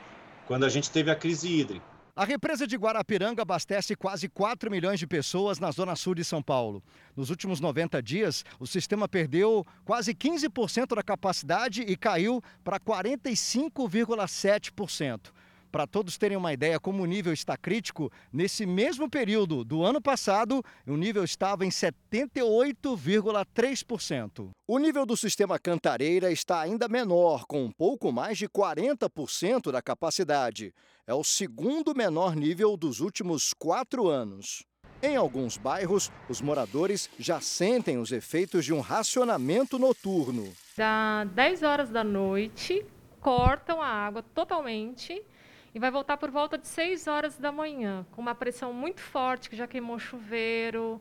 quando 0.45 0.65
a 0.65 0.69
gente 0.69 0.91
teve 0.91 1.09
a 1.09 1.15
crise 1.15 1.47
hídrica. 1.47 1.96
A 2.17 2.25
represa 2.25 2.65
de 2.65 2.75
Guarapiranga 2.75 3.43
abastece 3.43 3.95
quase 3.95 4.27
4 4.27 4.71
milhões 4.71 4.99
de 4.99 5.05
pessoas 5.05 5.59
na 5.59 5.69
zona 5.69 5.95
sul 5.95 6.15
de 6.15 6.23
São 6.23 6.41
Paulo. 6.41 6.81
Nos 7.15 7.29
últimos 7.29 7.59
90 7.59 8.01
dias, 8.01 8.43
o 8.59 8.65
sistema 8.65 9.07
perdeu 9.07 9.63
quase 9.85 10.15
15% 10.15 10.95
da 10.95 11.03
capacidade 11.03 11.83
e 11.83 11.95
caiu 11.95 12.41
para 12.63 12.79
45,7%. 12.79 15.31
Para 15.77 15.85
todos 15.85 16.17
terem 16.17 16.35
uma 16.35 16.51
ideia 16.51 16.79
como 16.79 17.03
o 17.03 17.05
nível 17.05 17.31
está 17.31 17.55
crítico, 17.55 18.11
nesse 18.33 18.65
mesmo 18.65 19.07
período 19.07 19.63
do 19.63 19.83
ano 19.83 20.01
passado, 20.01 20.63
o 20.87 20.97
nível 20.97 21.23
estava 21.23 21.63
em 21.63 21.69
78,3%. 21.69 24.49
O 24.67 24.79
nível 24.79 25.05
do 25.05 25.15
sistema 25.15 25.59
Cantareira 25.59 26.31
está 26.31 26.61
ainda 26.61 26.87
menor, 26.87 27.45
com 27.45 27.63
um 27.63 27.71
pouco 27.71 28.11
mais 28.11 28.39
de 28.39 28.49
40% 28.49 29.71
da 29.71 29.79
capacidade. 29.79 30.73
É 31.05 31.13
o 31.13 31.23
segundo 31.23 31.93
menor 31.93 32.35
nível 32.35 32.75
dos 32.75 32.99
últimos 32.99 33.53
quatro 33.53 34.07
anos. 34.07 34.63
Em 35.03 35.15
alguns 35.15 35.57
bairros, 35.57 36.11
os 36.27 36.41
moradores 36.41 37.07
já 37.19 37.39
sentem 37.39 37.99
os 37.99 38.11
efeitos 38.11 38.65
de 38.65 38.73
um 38.73 38.79
racionamento 38.79 39.77
noturno. 39.77 40.51
Da 40.75 41.23
10 41.25 41.61
horas 41.61 41.91
da 41.91 42.03
noite, 42.03 42.83
cortam 43.21 43.79
a 43.79 43.87
água 43.87 44.23
totalmente 44.23 45.23
e 45.77 45.79
vai 45.79 45.91
voltar 45.91 46.17
por 46.17 46.31
volta 46.31 46.57
de 46.57 46.67
6 46.67 47.05
horas 47.05 47.37
da 47.37 47.51
manhã, 47.51 48.03
com 48.11 48.19
uma 48.19 48.33
pressão 48.33 48.73
muito 48.73 48.99
forte 48.99 49.47
que 49.47 49.55
já 49.55 49.67
queimou 49.67 49.99
chuveiro. 49.99 50.99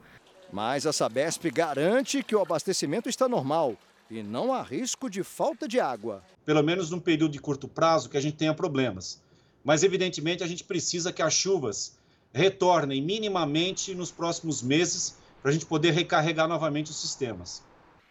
Mas 0.52 0.86
a 0.86 0.92
Sabesp 0.92 1.50
garante 1.50 2.22
que 2.22 2.36
o 2.36 2.42
abastecimento 2.42 3.08
está 3.08 3.26
normal 3.26 3.74
e 4.10 4.22
não 4.22 4.52
há 4.52 4.60
risco 4.60 5.08
de 5.08 5.22
falta 5.22 5.66
de 5.66 5.80
água. 5.80 6.22
Pelo 6.44 6.62
menos 6.62 6.90
num 6.90 7.00
período 7.00 7.32
de 7.32 7.38
curto 7.38 7.66
prazo 7.66 8.10
que 8.10 8.18
a 8.18 8.20
gente 8.20 8.36
tenha 8.36 8.52
problemas. 8.52 9.22
Mas 9.64 9.82
evidentemente 9.82 10.44
a 10.44 10.46
gente 10.46 10.62
precisa 10.62 11.10
que 11.10 11.22
as 11.22 11.32
chuvas 11.32 11.96
retornem 12.30 13.00
minimamente 13.00 13.94
nos 13.94 14.10
próximos 14.10 14.62
meses 14.62 15.16
para 15.40 15.52
a 15.52 15.54
gente 15.54 15.64
poder 15.64 15.92
recarregar 15.92 16.46
novamente 16.46 16.90
os 16.90 17.00
sistemas. 17.00 17.62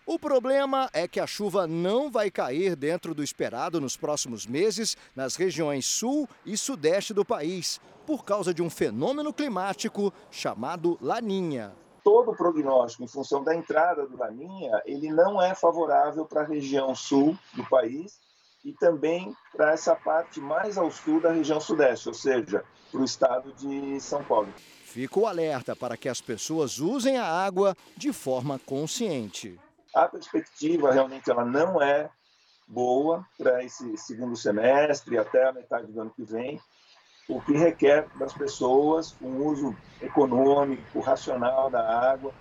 O 0.07 0.19
problema 0.19 0.87
é 0.93 1.07
que 1.07 1.19
a 1.19 1.25
chuva 1.25 1.65
não 1.65 2.11
vai 2.11 2.29
cair 2.29 2.75
dentro 2.75 3.15
do 3.15 3.23
esperado 3.23 3.81
nos 3.81 3.97
próximos 3.97 4.45
meses 4.45 4.95
nas 5.15 5.35
regiões 5.35 5.87
sul 5.87 6.29
e 6.45 6.55
sudeste 6.55 7.11
do 7.11 7.25
país, 7.25 7.81
por 8.05 8.23
causa 8.23 8.53
de 8.53 8.61
um 8.61 8.69
fenômeno 8.69 9.33
climático 9.33 10.13
chamado 10.29 10.95
Laninha. 11.01 11.73
Todo 12.03 12.29
o 12.29 12.35
prognóstico 12.35 13.03
em 13.03 13.07
função 13.07 13.43
da 13.43 13.55
entrada 13.55 14.05
do 14.05 14.15
Laninha, 14.15 14.79
ele 14.85 15.11
não 15.11 15.41
é 15.41 15.55
favorável 15.55 16.23
para 16.23 16.41
a 16.41 16.45
região 16.45 16.93
sul 16.93 17.35
do 17.55 17.67
país 17.67 18.19
e 18.63 18.73
também 18.73 19.35
para 19.57 19.71
essa 19.71 19.95
parte 19.95 20.39
mais 20.39 20.77
ao 20.77 20.91
sul 20.91 21.19
da 21.19 21.31
região 21.31 21.59
sudeste, 21.59 22.09
ou 22.09 22.13
seja, 22.13 22.63
para 22.91 23.01
o 23.01 23.05
estado 23.05 23.51
de 23.53 23.99
São 23.99 24.23
Paulo. 24.23 24.53
Fica 24.83 25.19
o 25.19 25.25
alerta 25.25 25.75
para 25.75 25.97
que 25.97 26.07
as 26.07 26.21
pessoas 26.21 26.77
usem 26.77 27.17
a 27.17 27.25
água 27.25 27.75
de 27.97 28.13
forma 28.13 28.59
consciente. 28.59 29.59
A 29.95 30.09
perspectiva 30.09 30.91
realmente 30.91 31.31
ela 31.31 31.45
não 31.45 31.81
é 31.81 32.09
boa 32.67 33.25
para 33.37 33.63
esse 33.63 33.97
segundo 33.97 34.35
semestre 34.35 35.17
até 35.17 35.47
a 35.47 35.53
metade 35.53 35.89
do 35.89 36.01
ano 36.01 36.11
que 36.13 36.23
vem, 36.23 36.59
o 37.29 37.41
que 37.41 37.53
requer 37.53 38.05
das 38.15 38.33
pessoas 38.33 39.15
um 39.21 39.37
uso 39.45 39.75
econômico, 40.01 40.99
racional 40.99 41.69
da 41.69 42.11
água. 42.11 42.33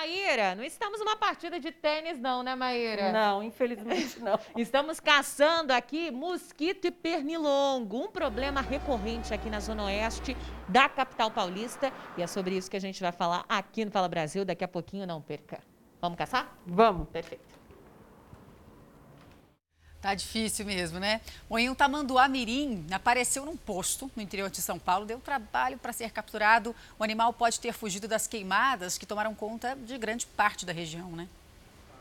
Maíra 0.00 0.54
não 0.54 0.64
estamos 0.64 0.98
numa 0.98 1.14
partida 1.14 1.60
de 1.60 1.70
tênis, 1.70 2.18
não, 2.18 2.42
né, 2.42 2.54
Maíra? 2.54 3.12
Não, 3.12 3.42
infelizmente 3.42 4.18
não. 4.18 4.40
Estamos 4.56 4.98
caçando 4.98 5.74
aqui 5.74 6.10
mosquito 6.10 6.86
e 6.86 6.90
pernilongo, 6.90 7.98
um 7.98 8.08
problema 8.08 8.62
recorrente 8.62 9.34
aqui 9.34 9.50
na 9.50 9.60
Zona 9.60 9.84
Oeste 9.84 10.34
da 10.66 10.88
capital 10.88 11.30
paulista. 11.30 11.92
E 12.16 12.22
é 12.22 12.26
sobre 12.26 12.56
isso 12.56 12.70
que 12.70 12.78
a 12.78 12.80
gente 12.80 12.98
vai 13.02 13.12
falar 13.12 13.44
aqui 13.46 13.84
no 13.84 13.90
Fala 13.90 14.08
Brasil. 14.08 14.42
Daqui 14.42 14.64
a 14.64 14.68
pouquinho, 14.68 15.06
não 15.06 15.20
perca. 15.20 15.60
Vamos 16.00 16.16
caçar? 16.16 16.50
Vamos. 16.66 17.06
Perfeito. 17.10 17.59
Tá 20.00 20.14
difícil 20.14 20.64
mesmo, 20.64 20.98
né? 20.98 21.20
Bom, 21.48 21.58
um 21.58 21.74
tamanduá 21.74 22.26
mirim 22.26 22.86
apareceu 22.90 23.44
num 23.44 23.56
posto 23.56 24.10
no 24.16 24.22
interior 24.22 24.48
de 24.48 24.62
São 24.62 24.78
Paulo, 24.78 25.04
deu 25.04 25.18
trabalho 25.18 25.76
para 25.76 25.92
ser 25.92 26.10
capturado. 26.10 26.74
O 26.98 27.04
animal 27.04 27.34
pode 27.34 27.60
ter 27.60 27.74
fugido 27.74 28.08
das 28.08 28.26
queimadas 28.26 28.96
que 28.96 29.04
tomaram 29.04 29.34
conta 29.34 29.76
de 29.76 29.98
grande 29.98 30.26
parte 30.26 30.64
da 30.64 30.72
região, 30.72 31.10
né? 31.10 31.28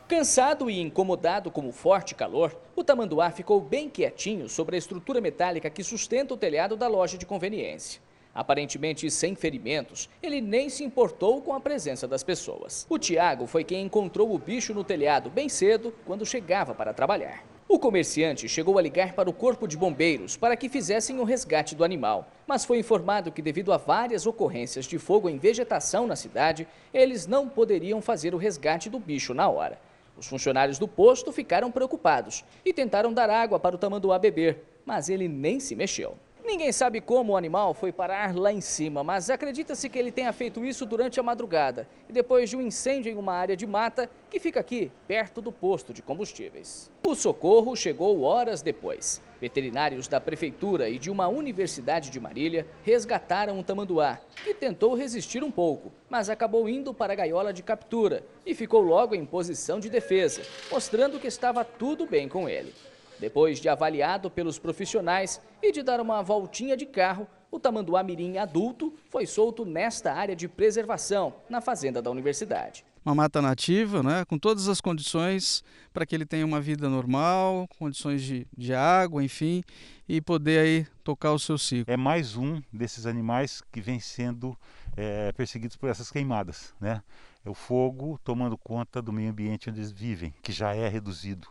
Cansado 0.07 0.69
e 0.69 0.79
incomodado 0.79 1.51
com 1.51 1.67
o 1.67 1.73
forte 1.73 2.15
calor, 2.15 2.57
o 2.73 2.83
tamanduá 2.83 3.31
ficou 3.31 3.59
bem 3.59 3.89
quietinho 3.89 4.47
sobre 4.47 4.75
a 4.75 4.79
estrutura 4.79 5.19
metálica 5.19 5.69
que 5.69 5.83
sustenta 5.83 6.33
o 6.33 6.37
telhado 6.37 6.77
da 6.77 6.87
loja 6.87 7.17
de 7.17 7.25
conveniência. 7.25 8.01
Aparentemente 8.33 9.11
sem 9.11 9.35
ferimentos, 9.35 10.09
ele 10.23 10.39
nem 10.39 10.69
se 10.69 10.85
importou 10.85 11.41
com 11.41 11.53
a 11.53 11.59
presença 11.59 12.07
das 12.07 12.23
pessoas. 12.23 12.87
O 12.89 12.97
Tiago 12.97 13.45
foi 13.45 13.65
quem 13.65 13.85
encontrou 13.85 14.33
o 14.33 14.39
bicho 14.39 14.73
no 14.73 14.85
telhado 14.85 15.29
bem 15.29 15.49
cedo, 15.49 15.93
quando 16.05 16.25
chegava 16.25 16.73
para 16.73 16.93
trabalhar. 16.93 17.43
O 17.71 17.77
comerciante 17.77 18.49
chegou 18.49 18.79
a 18.79 18.81
ligar 18.81 19.13
para 19.13 19.29
o 19.29 19.33
Corpo 19.33 19.67
de 19.67 19.77
Bombeiros 19.77 20.35
para 20.35 20.57
que 20.57 20.67
fizessem 20.67 21.19
o 21.19 21.23
resgate 21.23 21.75
do 21.75 21.83
animal, 21.83 22.27
mas 22.47 22.65
foi 22.65 22.79
informado 22.79 23.31
que, 23.31 23.43
devido 23.43 23.71
a 23.71 23.77
várias 23.77 24.25
ocorrências 24.25 24.87
de 24.87 24.97
fogo 24.97 25.29
em 25.29 25.37
vegetação 25.37 26.07
na 26.07 26.15
cidade, 26.15 26.67
eles 26.91 27.27
não 27.27 27.47
poderiam 27.47 28.01
fazer 28.01 28.33
o 28.33 28.39
resgate 28.39 28.89
do 28.89 28.97
bicho 28.97 29.35
na 29.35 29.47
hora. 29.47 29.79
Os 30.17 30.25
funcionários 30.25 30.79
do 30.79 30.87
posto 30.87 31.31
ficaram 31.31 31.71
preocupados 31.71 32.43
e 32.65 32.73
tentaram 32.73 33.13
dar 33.13 33.29
água 33.29 33.59
para 33.59 33.75
o 33.75 33.79
tamanduá 33.79 34.17
beber, 34.17 34.63
mas 34.83 35.07
ele 35.07 35.27
nem 35.27 35.59
se 35.59 35.75
mexeu. 35.75 36.17
Ninguém 36.49 36.71
sabe 36.71 36.99
como 36.99 37.33
o 37.33 37.37
animal 37.37 37.75
foi 37.75 37.91
parar 37.91 38.35
lá 38.35 38.51
em 38.51 38.59
cima, 38.59 39.03
mas 39.03 39.29
acredita-se 39.29 39.87
que 39.87 39.99
ele 39.99 40.11
tenha 40.11 40.33
feito 40.33 40.65
isso 40.65 40.83
durante 40.83 41.19
a 41.19 41.23
madrugada 41.23 41.87
e 42.09 42.11
depois 42.11 42.49
de 42.49 42.57
um 42.57 42.61
incêndio 42.61 43.11
em 43.11 43.15
uma 43.15 43.33
área 43.33 43.55
de 43.55 43.67
mata 43.67 44.09
que 44.31 44.39
fica 44.39 44.59
aqui, 44.59 44.91
perto 45.07 45.43
do 45.43 45.51
posto 45.51 45.93
de 45.93 46.01
combustíveis. 46.01 46.91
O 47.05 47.13
socorro 47.13 47.75
chegou 47.75 48.23
horas 48.23 48.63
depois. 48.63 49.21
Veterinários 49.39 50.07
da 50.07 50.19
prefeitura 50.19 50.89
e 50.89 50.97
de 50.97 51.11
uma 51.11 51.27
universidade 51.27 52.09
de 52.09 52.19
Marília 52.19 52.65
resgataram 52.83 53.59
o 53.59 53.63
tamanduá, 53.63 54.19
que 54.43 54.51
tentou 54.55 54.95
resistir 54.95 55.43
um 55.43 55.51
pouco, 55.51 55.91
mas 56.09 56.31
acabou 56.31 56.67
indo 56.67 56.95
para 56.95 57.13
a 57.13 57.15
gaiola 57.15 57.53
de 57.53 57.61
captura 57.61 58.23
e 58.43 58.55
ficou 58.55 58.81
logo 58.81 59.13
em 59.13 59.23
posição 59.23 59.79
de 59.79 59.87
defesa, 59.87 60.41
mostrando 60.71 61.19
que 61.19 61.27
estava 61.27 61.63
tudo 61.63 62.07
bem 62.07 62.27
com 62.27 62.49
ele. 62.49 62.73
Depois 63.19 63.59
de 63.59 63.67
avaliado 63.67 64.29
pelos 64.29 64.57
profissionais 64.57 65.41
e 65.61 65.71
de 65.71 65.83
dar 65.83 65.99
uma 65.99 66.21
voltinha 66.23 66.77
de 66.77 66.85
carro, 66.85 67.27
o 67.51 67.59
tamanduá 67.59 68.03
mirim 68.03 68.37
adulto 68.37 68.93
foi 69.09 69.25
solto 69.25 69.65
nesta 69.65 70.13
área 70.13 70.35
de 70.35 70.47
preservação, 70.47 71.35
na 71.49 71.59
fazenda 71.59 72.01
da 72.01 72.09
universidade. 72.09 72.85
Uma 73.03 73.15
mata 73.15 73.41
nativa, 73.41 74.03
né, 74.03 74.23
com 74.25 74.37
todas 74.37 74.67
as 74.67 74.79
condições 74.79 75.63
para 75.91 76.05
que 76.05 76.13
ele 76.13 76.25
tenha 76.25 76.45
uma 76.45 76.61
vida 76.61 76.87
normal, 76.89 77.67
condições 77.77 78.21
de, 78.21 78.45
de 78.55 78.73
água, 78.73 79.23
enfim, 79.23 79.63
e 80.07 80.21
poder 80.21 80.59
aí 80.59 80.87
tocar 81.03 81.31
o 81.31 81.39
seu 81.39 81.57
ciclo. 81.57 81.91
É 81.91 81.97
mais 81.97 82.35
um 82.35 82.61
desses 82.71 83.05
animais 83.05 83.63
que 83.71 83.81
vem 83.81 83.99
sendo 83.99 84.55
é, 84.95 85.31
perseguidos 85.31 85.75
por 85.75 85.89
essas 85.89 86.11
queimadas. 86.11 86.73
Né? 86.79 87.01
É 87.43 87.49
o 87.49 87.53
fogo 87.53 88.19
tomando 88.23 88.57
conta 88.57 89.01
do 89.01 89.11
meio 89.11 89.31
ambiente 89.31 89.69
onde 89.69 89.79
eles 89.79 89.91
vivem, 89.91 90.33
que 90.43 90.51
já 90.51 90.75
é 90.75 90.87
reduzido. 90.87 91.47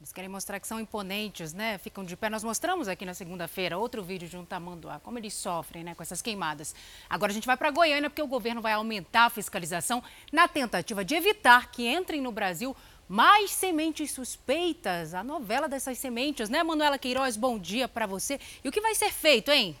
Eles 0.00 0.12
querem 0.12 0.28
mostrar 0.28 0.60
que 0.60 0.66
são 0.66 0.78
imponentes, 0.78 1.52
né? 1.52 1.76
Ficam 1.78 2.04
de 2.04 2.16
pé. 2.16 2.30
Nós 2.30 2.44
mostramos 2.44 2.86
aqui 2.86 3.04
na 3.04 3.14
segunda-feira 3.14 3.76
outro 3.76 4.00
vídeo 4.00 4.28
de 4.28 4.36
um 4.36 4.44
tamanduá, 4.44 5.00
como 5.00 5.18
eles 5.18 5.34
sofrem 5.34 5.82
né, 5.82 5.92
com 5.92 6.02
essas 6.02 6.22
queimadas. 6.22 6.72
Agora 7.10 7.32
a 7.32 7.34
gente 7.34 7.46
vai 7.46 7.56
para 7.56 7.70
Goiânia 7.72 8.08
porque 8.08 8.22
o 8.22 8.26
governo 8.28 8.62
vai 8.62 8.74
aumentar 8.74 9.24
a 9.24 9.30
fiscalização 9.30 10.00
na 10.32 10.46
tentativa 10.46 11.04
de 11.04 11.16
evitar 11.16 11.72
que 11.72 11.88
entrem 11.88 12.20
no 12.20 12.30
Brasil 12.30 12.76
mais 13.08 13.50
sementes 13.50 14.12
suspeitas. 14.12 15.14
A 15.14 15.24
novela 15.24 15.68
dessas 15.68 15.98
sementes, 15.98 16.48
né, 16.48 16.62
Manuela 16.62 16.96
Queiroz? 16.96 17.36
Bom 17.36 17.58
dia 17.58 17.88
para 17.88 18.06
você. 18.06 18.38
E 18.62 18.68
o 18.68 18.72
que 18.72 18.80
vai 18.80 18.94
ser 18.94 19.10
feito, 19.10 19.50
hein? 19.50 19.76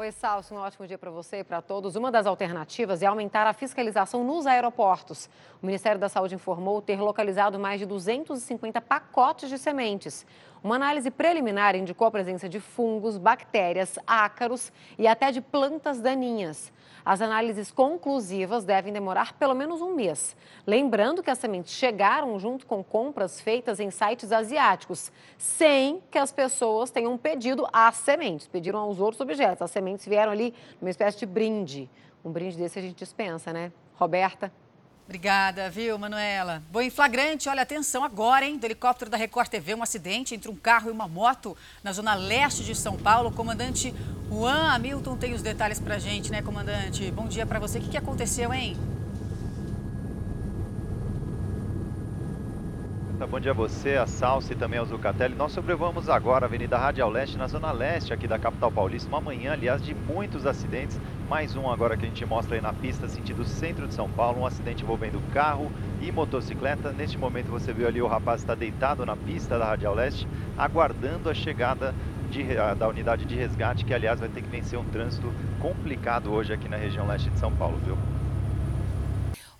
Oi, 0.00 0.12
Salso, 0.12 0.54
um 0.54 0.58
ótimo 0.58 0.86
dia 0.86 0.96
para 0.96 1.10
você 1.10 1.38
e 1.38 1.44
para 1.44 1.60
todos. 1.60 1.96
Uma 1.96 2.12
das 2.12 2.24
alternativas 2.24 3.02
é 3.02 3.06
aumentar 3.06 3.48
a 3.48 3.52
fiscalização 3.52 4.22
nos 4.22 4.46
aeroportos. 4.46 5.28
O 5.60 5.66
Ministério 5.66 6.00
da 6.00 6.08
Saúde 6.08 6.36
informou 6.36 6.80
ter 6.80 7.00
localizado 7.00 7.58
mais 7.58 7.80
de 7.80 7.86
250 7.86 8.80
pacotes 8.80 9.48
de 9.48 9.58
sementes. 9.58 10.24
Uma 10.62 10.76
análise 10.76 11.10
preliminar 11.10 11.74
indicou 11.74 12.06
a 12.06 12.12
presença 12.12 12.48
de 12.48 12.60
fungos, 12.60 13.18
bactérias, 13.18 13.98
ácaros 14.06 14.72
e 14.96 15.08
até 15.08 15.32
de 15.32 15.40
plantas 15.40 16.00
daninhas. 16.00 16.72
As 17.08 17.22
análises 17.22 17.70
conclusivas 17.70 18.66
devem 18.66 18.92
demorar 18.92 19.32
pelo 19.32 19.54
menos 19.54 19.80
um 19.80 19.94
mês. 19.94 20.36
Lembrando 20.66 21.22
que 21.22 21.30
as 21.30 21.38
sementes 21.38 21.72
chegaram 21.72 22.38
junto 22.38 22.66
com 22.66 22.84
compras 22.84 23.40
feitas 23.40 23.80
em 23.80 23.90
sites 23.90 24.30
asiáticos, 24.30 25.10
sem 25.38 26.02
que 26.10 26.18
as 26.18 26.30
pessoas 26.30 26.90
tenham 26.90 27.16
pedido 27.16 27.66
as 27.72 27.96
sementes, 27.96 28.46
pediram 28.46 28.80
aos 28.80 29.00
outros 29.00 29.22
objetos. 29.22 29.62
As 29.62 29.70
sementes 29.70 30.04
vieram 30.04 30.32
ali 30.32 30.52
numa 30.78 30.90
espécie 30.90 31.18
de 31.18 31.24
brinde. 31.24 31.88
Um 32.22 32.30
brinde 32.30 32.58
desse 32.58 32.78
a 32.78 32.82
gente 32.82 32.96
dispensa, 32.96 33.54
né? 33.54 33.72
Roberta? 33.94 34.52
Obrigada, 35.08 35.70
viu, 35.70 35.98
Manuela? 35.98 36.62
Bom, 36.70 36.82
em 36.82 36.90
flagrante, 36.90 37.48
olha, 37.48 37.62
atenção 37.62 38.04
agora, 38.04 38.44
hein? 38.44 38.58
Do 38.58 38.66
helicóptero 38.66 39.10
da 39.10 39.16
Record 39.16 39.48
TV, 39.48 39.74
um 39.74 39.82
acidente 39.82 40.34
entre 40.34 40.50
um 40.50 40.54
carro 40.54 40.90
e 40.90 40.92
uma 40.92 41.08
moto 41.08 41.56
na 41.82 41.94
zona 41.94 42.14
leste 42.14 42.62
de 42.62 42.74
São 42.74 42.94
Paulo. 42.94 43.30
O 43.30 43.32
comandante 43.32 43.94
Juan 44.28 44.70
Hamilton 44.74 45.16
tem 45.16 45.32
os 45.32 45.40
detalhes 45.40 45.80
pra 45.80 45.98
gente, 45.98 46.30
né, 46.30 46.42
comandante? 46.42 47.10
Bom 47.10 47.26
dia 47.26 47.46
para 47.46 47.58
você. 47.58 47.78
O 47.78 47.80
que, 47.80 47.88
que 47.88 47.96
aconteceu, 47.96 48.52
hein? 48.52 48.76
Bom 53.30 53.40
dia 53.40 53.52
a 53.52 53.54
você, 53.54 53.96
a 53.96 54.06
Salsa 54.06 54.52
e 54.52 54.56
também 54.56 54.78
ao 54.78 54.84
Zucatelli. 54.84 55.34
Nós 55.34 55.52
sobrevamos 55.52 56.10
agora 56.10 56.44
a 56.44 56.48
Avenida 56.48 56.76
Radial 56.76 57.08
Leste, 57.08 57.38
na 57.38 57.46
zona 57.46 57.72
leste 57.72 58.12
aqui 58.12 58.28
da 58.28 58.38
capital 58.38 58.70
paulista. 58.70 59.08
Uma 59.08 59.20
manhã, 59.22 59.52
aliás, 59.52 59.82
de 59.82 59.94
muitos 59.94 60.44
acidentes. 60.44 61.00
Mais 61.28 61.54
um 61.54 61.70
agora 61.70 61.94
que 61.94 62.06
a 62.06 62.08
gente 62.08 62.24
mostra 62.24 62.54
aí 62.54 62.60
na 62.62 62.72
pista, 62.72 63.06
sentido 63.06 63.44
centro 63.44 63.86
de 63.86 63.92
São 63.92 64.08
Paulo. 64.08 64.40
Um 64.40 64.46
acidente 64.46 64.82
envolvendo 64.82 65.20
carro 65.30 65.70
e 66.00 66.10
motocicleta. 66.10 66.90
Neste 66.90 67.18
momento 67.18 67.48
você 67.48 67.70
viu 67.70 67.86
ali 67.86 68.00
o 68.00 68.06
rapaz 68.06 68.40
está 68.40 68.54
deitado 68.54 69.04
na 69.04 69.14
pista 69.14 69.58
da 69.58 69.66
Radial 69.66 69.94
Leste, 69.94 70.26
aguardando 70.56 71.28
a 71.28 71.34
chegada 71.34 71.94
de, 72.30 72.42
da 72.78 72.88
unidade 72.88 73.26
de 73.26 73.34
resgate, 73.34 73.84
que 73.84 73.92
aliás 73.92 74.20
vai 74.20 74.30
ter 74.30 74.40
que 74.40 74.48
vencer 74.48 74.78
um 74.78 74.84
trânsito 74.84 75.30
complicado 75.60 76.32
hoje 76.32 76.54
aqui 76.54 76.66
na 76.66 76.78
região 76.78 77.06
leste 77.06 77.28
de 77.28 77.38
São 77.38 77.54
Paulo, 77.54 77.78
viu? 77.84 77.98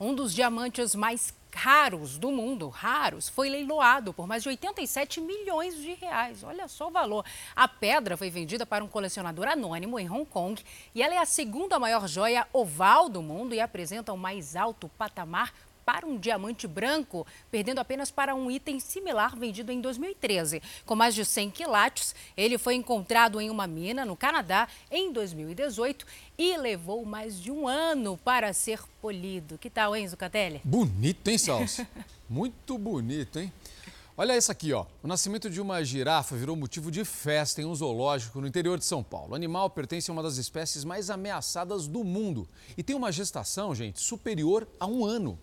Um 0.00 0.14
dos 0.14 0.34
diamantes 0.34 0.94
mais 0.94 1.34
raros 1.58 2.18
do 2.18 2.30
mundo, 2.30 2.68
raros, 2.68 3.28
foi 3.28 3.50
leiloado 3.50 4.14
por 4.14 4.28
mais 4.28 4.44
de 4.44 4.48
87 4.48 5.20
milhões 5.20 5.74
de 5.76 5.92
reais. 5.94 6.44
Olha 6.44 6.68
só 6.68 6.86
o 6.86 6.90
valor. 6.92 7.24
A 7.56 7.66
pedra 7.66 8.16
foi 8.16 8.30
vendida 8.30 8.64
para 8.64 8.84
um 8.84 8.86
colecionador 8.86 9.48
anônimo 9.48 9.98
em 9.98 10.08
Hong 10.08 10.24
Kong 10.24 10.62
e 10.94 11.02
ela 11.02 11.14
é 11.14 11.18
a 11.18 11.26
segunda 11.26 11.76
maior 11.76 12.06
joia 12.06 12.46
oval 12.52 13.08
do 13.08 13.20
mundo 13.20 13.56
e 13.56 13.60
apresenta 13.60 14.12
o 14.12 14.16
mais 14.16 14.54
alto 14.54 14.88
patamar 14.96 15.52
para 15.88 16.06
um 16.06 16.18
diamante 16.18 16.66
branco, 16.66 17.26
perdendo 17.50 17.78
apenas 17.78 18.10
para 18.10 18.34
um 18.34 18.50
item 18.50 18.78
similar 18.78 19.34
vendido 19.34 19.72
em 19.72 19.80
2013. 19.80 20.60
Com 20.84 20.94
mais 20.94 21.14
de 21.14 21.24
100 21.24 21.50
quilates, 21.50 22.14
ele 22.36 22.58
foi 22.58 22.74
encontrado 22.74 23.40
em 23.40 23.48
uma 23.48 23.66
mina 23.66 24.04
no 24.04 24.14
Canadá 24.14 24.68
em 24.90 25.10
2018 25.10 26.04
e 26.36 26.58
levou 26.58 27.06
mais 27.06 27.40
de 27.40 27.50
um 27.50 27.66
ano 27.66 28.18
para 28.22 28.52
ser 28.52 28.82
polido. 29.00 29.56
Que 29.56 29.70
tal, 29.70 29.96
Enzo 29.96 30.14
Catelli? 30.14 30.60
Bonito, 30.62 31.26
hein, 31.28 31.38
Salso? 31.38 31.86
Muito 32.28 32.76
bonito, 32.76 33.38
hein? 33.38 33.50
Olha 34.14 34.36
isso 34.36 34.52
aqui, 34.52 34.74
ó. 34.74 34.84
O 35.02 35.08
nascimento 35.08 35.48
de 35.48 35.58
uma 35.58 35.82
girafa 35.82 36.36
virou 36.36 36.54
motivo 36.54 36.90
de 36.90 37.02
festa 37.02 37.62
em 37.62 37.64
um 37.64 37.74
zoológico 37.74 38.42
no 38.42 38.46
interior 38.46 38.76
de 38.76 38.84
São 38.84 39.02
Paulo. 39.02 39.32
O 39.32 39.34
animal 39.34 39.70
pertence 39.70 40.10
a 40.10 40.12
uma 40.12 40.22
das 40.22 40.36
espécies 40.36 40.84
mais 40.84 41.08
ameaçadas 41.08 41.86
do 41.86 42.04
mundo 42.04 42.46
e 42.76 42.82
tem 42.82 42.94
uma 42.94 43.10
gestação, 43.10 43.74
gente, 43.74 44.00
superior 44.00 44.68
a 44.78 44.86
um 44.86 45.06
ano. 45.06 45.38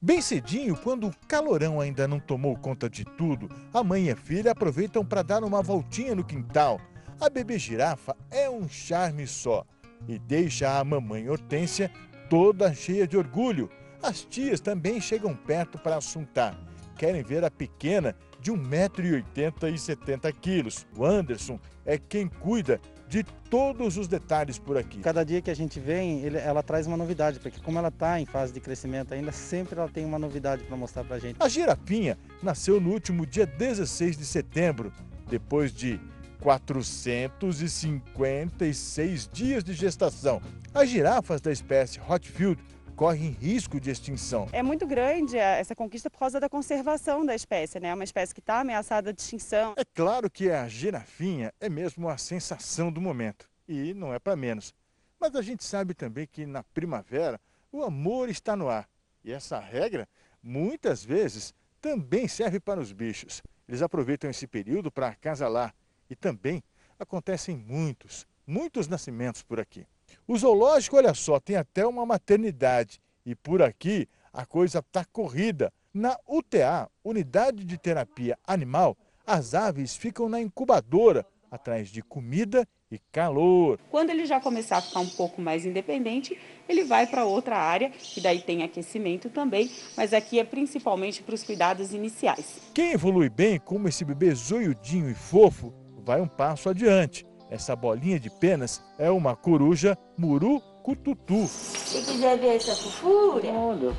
Bem 0.00 0.20
cedinho, 0.22 0.76
quando 0.76 1.08
o 1.08 1.14
calorão 1.26 1.80
ainda 1.80 2.06
não 2.06 2.20
tomou 2.20 2.56
conta 2.56 2.88
de 2.88 3.04
tudo, 3.04 3.48
a 3.74 3.82
mãe 3.82 4.04
e 4.04 4.10
a 4.12 4.16
filha 4.16 4.52
aproveitam 4.52 5.04
para 5.04 5.24
dar 5.24 5.42
uma 5.42 5.60
voltinha 5.60 6.14
no 6.14 6.22
quintal. 6.22 6.80
A 7.20 7.28
bebê 7.28 7.58
girafa 7.58 8.16
é 8.30 8.48
um 8.48 8.68
charme 8.68 9.26
só 9.26 9.66
e 10.06 10.16
deixa 10.16 10.78
a 10.78 10.84
mamãe 10.84 11.28
Hortência 11.28 11.90
toda 12.30 12.72
cheia 12.72 13.08
de 13.08 13.16
orgulho. 13.16 13.68
As 14.00 14.22
tias 14.22 14.60
também 14.60 15.00
chegam 15.00 15.34
perto 15.34 15.76
para 15.78 15.96
assuntar. 15.96 16.56
Querem 16.96 17.24
ver 17.24 17.44
a 17.44 17.50
pequena 17.50 18.14
de 18.40 18.52
1,80m 18.52 19.74
e 19.74 19.78
70 19.78 20.32
quilos. 20.34 20.86
O 20.96 21.04
Anderson 21.04 21.58
é 21.84 21.98
quem 21.98 22.28
cuida 22.28 22.80
de 23.08 23.24
todos 23.48 23.96
os 23.96 24.06
detalhes 24.06 24.58
por 24.58 24.76
aqui. 24.76 25.00
Cada 25.00 25.24
dia 25.24 25.40
que 25.40 25.50
a 25.50 25.56
gente 25.56 25.80
vem, 25.80 26.20
ele, 26.20 26.36
ela 26.36 26.62
traz 26.62 26.86
uma 26.86 26.96
novidade, 26.96 27.40
porque 27.40 27.58
como 27.60 27.78
ela 27.78 27.88
está 27.88 28.20
em 28.20 28.26
fase 28.26 28.52
de 28.52 28.60
crescimento 28.60 29.14
ainda, 29.14 29.32
sempre 29.32 29.78
ela 29.78 29.88
tem 29.88 30.04
uma 30.04 30.18
novidade 30.18 30.62
para 30.64 30.76
mostrar 30.76 31.04
para 31.04 31.16
a 31.16 31.18
gente. 31.18 31.36
A 31.40 31.48
girapinha 31.48 32.18
nasceu 32.42 32.78
no 32.80 32.90
último 32.90 33.24
dia 33.24 33.46
16 33.46 34.18
de 34.18 34.26
setembro, 34.26 34.92
depois 35.28 35.72
de 35.72 35.98
456 36.40 39.30
dias 39.32 39.64
de 39.64 39.72
gestação. 39.72 40.40
As 40.72 40.88
girafas 40.88 41.40
da 41.40 41.50
espécie 41.50 41.98
Hotfield 42.06 42.62
correm 42.98 43.30
risco 43.30 43.78
de 43.78 43.92
extinção. 43.92 44.48
É 44.50 44.60
muito 44.60 44.84
grande 44.84 45.38
essa 45.38 45.72
conquista 45.72 46.10
por 46.10 46.18
causa 46.18 46.40
da 46.40 46.48
conservação 46.48 47.24
da 47.24 47.32
espécie, 47.32 47.78
né? 47.78 47.90
É 47.90 47.94
uma 47.94 48.02
espécie 48.02 48.34
que 48.34 48.40
está 48.40 48.58
ameaçada 48.58 49.12
de 49.12 49.20
extinção. 49.20 49.72
É 49.76 49.84
claro 49.84 50.28
que 50.28 50.50
a 50.50 50.66
girafinha 50.66 51.54
é 51.60 51.68
mesmo 51.68 52.08
a 52.08 52.18
sensação 52.18 52.90
do 52.90 53.00
momento, 53.00 53.48
e 53.68 53.94
não 53.94 54.12
é 54.12 54.18
para 54.18 54.34
menos. 54.34 54.74
Mas 55.20 55.36
a 55.36 55.42
gente 55.42 55.62
sabe 55.62 55.94
também 55.94 56.26
que 56.26 56.44
na 56.44 56.64
primavera 56.64 57.40
o 57.70 57.84
amor 57.84 58.28
está 58.28 58.56
no 58.56 58.68
ar. 58.68 58.88
E 59.24 59.32
essa 59.32 59.60
regra, 59.60 60.08
muitas 60.42 61.04
vezes, 61.04 61.54
também 61.80 62.26
serve 62.26 62.58
para 62.58 62.80
os 62.80 62.90
bichos. 62.90 63.44
Eles 63.68 63.80
aproveitam 63.80 64.28
esse 64.28 64.48
período 64.48 64.90
para 64.90 65.06
acasalar. 65.06 65.72
E 66.10 66.16
também 66.16 66.64
acontecem 66.98 67.56
muitos, 67.56 68.26
muitos 68.44 68.88
nascimentos 68.88 69.40
por 69.40 69.60
aqui. 69.60 69.86
O 70.26 70.36
zoológico, 70.36 70.96
olha 70.96 71.14
só, 71.14 71.40
tem 71.40 71.56
até 71.56 71.86
uma 71.86 72.04
maternidade. 72.04 73.00
E 73.24 73.34
por 73.34 73.62
aqui 73.62 74.08
a 74.32 74.46
coisa 74.46 74.78
está 74.78 75.04
corrida. 75.04 75.72
Na 75.92 76.16
UTA, 76.28 76.88
Unidade 77.02 77.64
de 77.64 77.78
Terapia 77.78 78.38
Animal, 78.46 78.96
as 79.26 79.54
aves 79.54 79.96
ficam 79.96 80.28
na 80.28 80.40
incubadora, 80.40 81.26
atrás 81.50 81.88
de 81.88 82.02
comida 82.02 82.66
e 82.90 82.98
calor. 83.12 83.78
Quando 83.90 84.10
ele 84.10 84.24
já 84.26 84.40
começar 84.40 84.78
a 84.78 84.82
ficar 84.82 85.00
um 85.00 85.08
pouco 85.08 85.40
mais 85.40 85.66
independente, 85.66 86.38
ele 86.68 86.84
vai 86.84 87.06
para 87.06 87.24
outra 87.24 87.56
área, 87.56 87.90
que 87.90 88.20
daí 88.20 88.40
tem 88.40 88.62
aquecimento 88.62 89.28
também, 89.28 89.70
mas 89.96 90.12
aqui 90.12 90.38
é 90.38 90.44
principalmente 90.44 91.22
para 91.22 91.34
os 91.34 91.42
cuidados 91.42 91.92
iniciais. 91.92 92.60
Quem 92.74 92.92
evolui 92.92 93.28
bem, 93.28 93.58
como 93.58 93.88
esse 93.88 94.04
bebê 94.04 94.34
zoiudinho 94.34 95.10
e 95.10 95.14
fofo, 95.14 95.72
vai 96.04 96.20
um 96.20 96.28
passo 96.28 96.68
adiante. 96.68 97.26
Essa 97.50 97.74
bolinha 97.74 98.20
de 98.20 98.28
penas 98.28 98.82
é 98.98 99.10
uma 99.10 99.34
coruja 99.34 99.96
murucututu. 100.16 101.46
Se 101.46 102.02
quiser 102.02 102.38
ver 102.38 102.56
essa 102.56 102.74
fofura... 102.74 103.48
Olha 103.50 103.92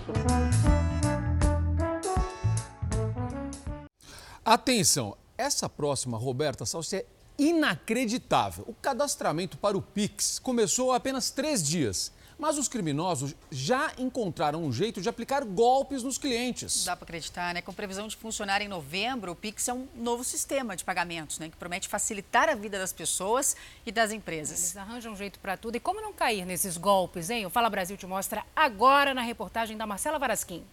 Atenção, 4.46 5.16
essa 5.38 5.68
próxima, 5.68 6.18
Roberta 6.18 6.66
Salsi, 6.66 6.98
é 6.98 7.06
inacreditável. 7.40 8.66
O 8.68 8.74
cadastramento 8.74 9.58
para 9.58 9.78
o 9.78 9.82
Pix 9.82 10.38
começou 10.38 10.92
há 10.92 10.98
apenas 10.98 11.32
três 11.32 11.66
dias. 11.66 12.12
Mas 12.38 12.58
os 12.58 12.70
criminosos 12.70 13.36
já 13.52 13.92
encontraram 13.98 14.64
um 14.64 14.72
jeito 14.72 15.02
de 15.02 15.10
aplicar 15.10 15.44
golpes 15.44 16.04
nos 16.04 16.18
clientes. 16.18 16.86
Dá 16.86 16.96
para 16.96 17.04
acreditar, 17.04 17.54
né? 17.54 17.62
Com 17.62 17.74
previsão 17.74 18.08
de 18.08 18.16
funcionar 18.16 18.62
em 18.62 18.68
novembro, 18.70 19.34
o 19.34 19.36
Pix 19.36 19.68
é 19.68 19.74
um 19.74 19.86
novo 19.94 20.24
sistema 20.24 20.74
de 20.74 20.86
pagamentos, 20.86 21.38
né? 21.38 21.50
Que 21.50 21.58
promete 21.58 21.90
facilitar 21.90 22.48
a 22.48 22.56
vida 22.56 22.80
das 22.80 22.94
pessoas 22.94 23.58
e 23.86 23.92
das 23.92 24.14
empresas. 24.14 24.58
Eles 24.58 24.78
arranjam 24.78 25.12
um 25.12 25.18
jeito 25.18 25.38
para 25.40 25.58
tudo. 25.58 25.76
E 25.76 25.82
como 25.82 26.00
não 26.00 26.14
cair 26.14 26.46
nesses 26.46 26.78
golpes, 26.78 27.30
hein? 27.30 27.46
O 27.46 27.50
Fala 27.50 27.70
Brasil 27.70 27.98
te 27.98 28.08
mostra 28.08 28.46
agora 28.56 29.14
na 29.14 29.22
reportagem 29.22 29.76
da 29.76 29.86
Marcela 29.86 30.18
Varasquim. 30.18 30.64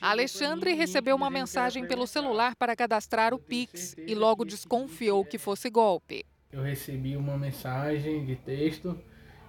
Alexandre 0.00 0.74
recebeu 0.74 1.16
uma 1.16 1.30
mensagem 1.30 1.86
pelo 1.86 2.06
celular 2.06 2.54
para 2.56 2.76
cadastrar 2.76 3.32
o 3.32 3.38
Pix 3.38 3.94
e 3.98 4.14
logo 4.14 4.44
desconfiou 4.44 5.24
que 5.24 5.38
fosse 5.38 5.70
golpe. 5.70 6.24
Eu 6.52 6.62
recebi 6.62 7.16
uma 7.16 7.36
mensagem 7.36 8.24
de 8.24 8.36
texto 8.36 8.98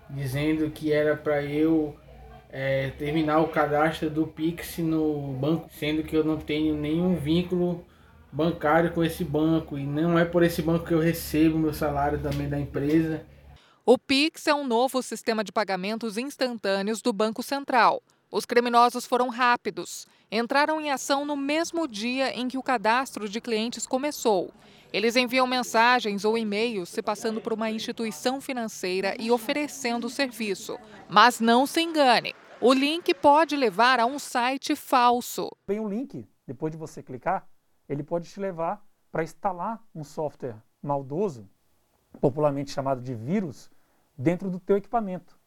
dizendo 0.10 0.70
que 0.70 0.92
era 0.92 1.16
para 1.16 1.44
eu 1.44 1.96
é, 2.50 2.92
terminar 2.92 3.40
o 3.40 3.50
cadastro 3.50 4.10
do 4.10 4.26
Pix 4.26 4.78
no 4.78 5.34
banco, 5.34 5.70
sendo 5.72 6.04
que 6.04 6.16
eu 6.16 6.24
não 6.24 6.38
tenho 6.38 6.76
nenhum 6.76 7.16
vínculo 7.16 7.86
bancário 8.32 8.92
com 8.92 9.04
esse 9.04 9.24
banco 9.24 9.78
e 9.78 9.86
não 9.86 10.18
é 10.18 10.26
por 10.26 10.44
esse 10.44 10.62
banco 10.62 10.86
que 10.86 10.94
eu 10.94 11.00
recebo 11.00 11.58
meu 11.58 11.74
salário 11.74 12.20
também 12.20 12.50
da 12.50 12.60
empresa. 12.60 13.26
O 13.86 13.98
Pix 13.98 14.48
é 14.48 14.54
um 14.54 14.66
novo 14.66 15.02
sistema 15.02 15.44
de 15.44 15.52
pagamentos 15.52 16.18
instantâneos 16.18 17.02
do 17.02 17.14
Banco 17.14 17.44
Central. 17.44 18.02
Os 18.36 18.46
criminosos 18.46 19.06
foram 19.06 19.30
rápidos. 19.30 20.06
Entraram 20.30 20.82
em 20.82 20.92
ação 20.92 21.24
no 21.24 21.38
mesmo 21.38 21.88
dia 21.88 22.38
em 22.38 22.50
que 22.50 22.58
o 22.58 22.64
cadastro 22.64 23.30
de 23.30 23.40
clientes 23.40 23.88
começou 23.88 24.54
eles 24.94 25.18
enviam 25.18 25.46
mensagens 25.46 26.24
ou 26.24 26.38
e-mails 26.38 26.88
se 26.88 27.02
passando 27.02 27.42
por 27.42 27.52
uma 27.52 27.70
instituição 27.70 28.40
financeira 28.40 29.14
e 29.20 29.30
oferecendo 29.30 30.08
o 30.08 30.10
serviço. 30.10 30.78
Mas 31.10 31.42
não 31.42 31.68
se 31.68 31.82
engane, 31.82 32.34
o 32.62 32.72
link 32.72 33.14
pode 33.16 33.58
levar 33.58 34.00
a 34.00 34.06
um 34.06 34.18
site 34.18 34.74
falso. 34.74 35.52
Vem 35.68 35.82
um 35.82 35.90
link, 35.90 36.26
depois 36.48 36.72
de 36.72 36.78
você 36.78 37.04
clicar, 37.04 37.46
ele 37.90 38.04
pode 38.04 38.30
te 38.30 38.40
levar 38.40 38.86
para 39.12 39.24
instalar 39.24 39.84
um 39.94 40.02
software 40.02 40.56
maldoso, 40.82 41.46
popularmente 42.22 42.72
chamado 42.72 43.02
de 43.02 43.14
vírus, 43.14 43.70
dentro 44.18 44.50
do 44.50 44.62
teu 44.62 44.78
equipamento. 44.78 45.38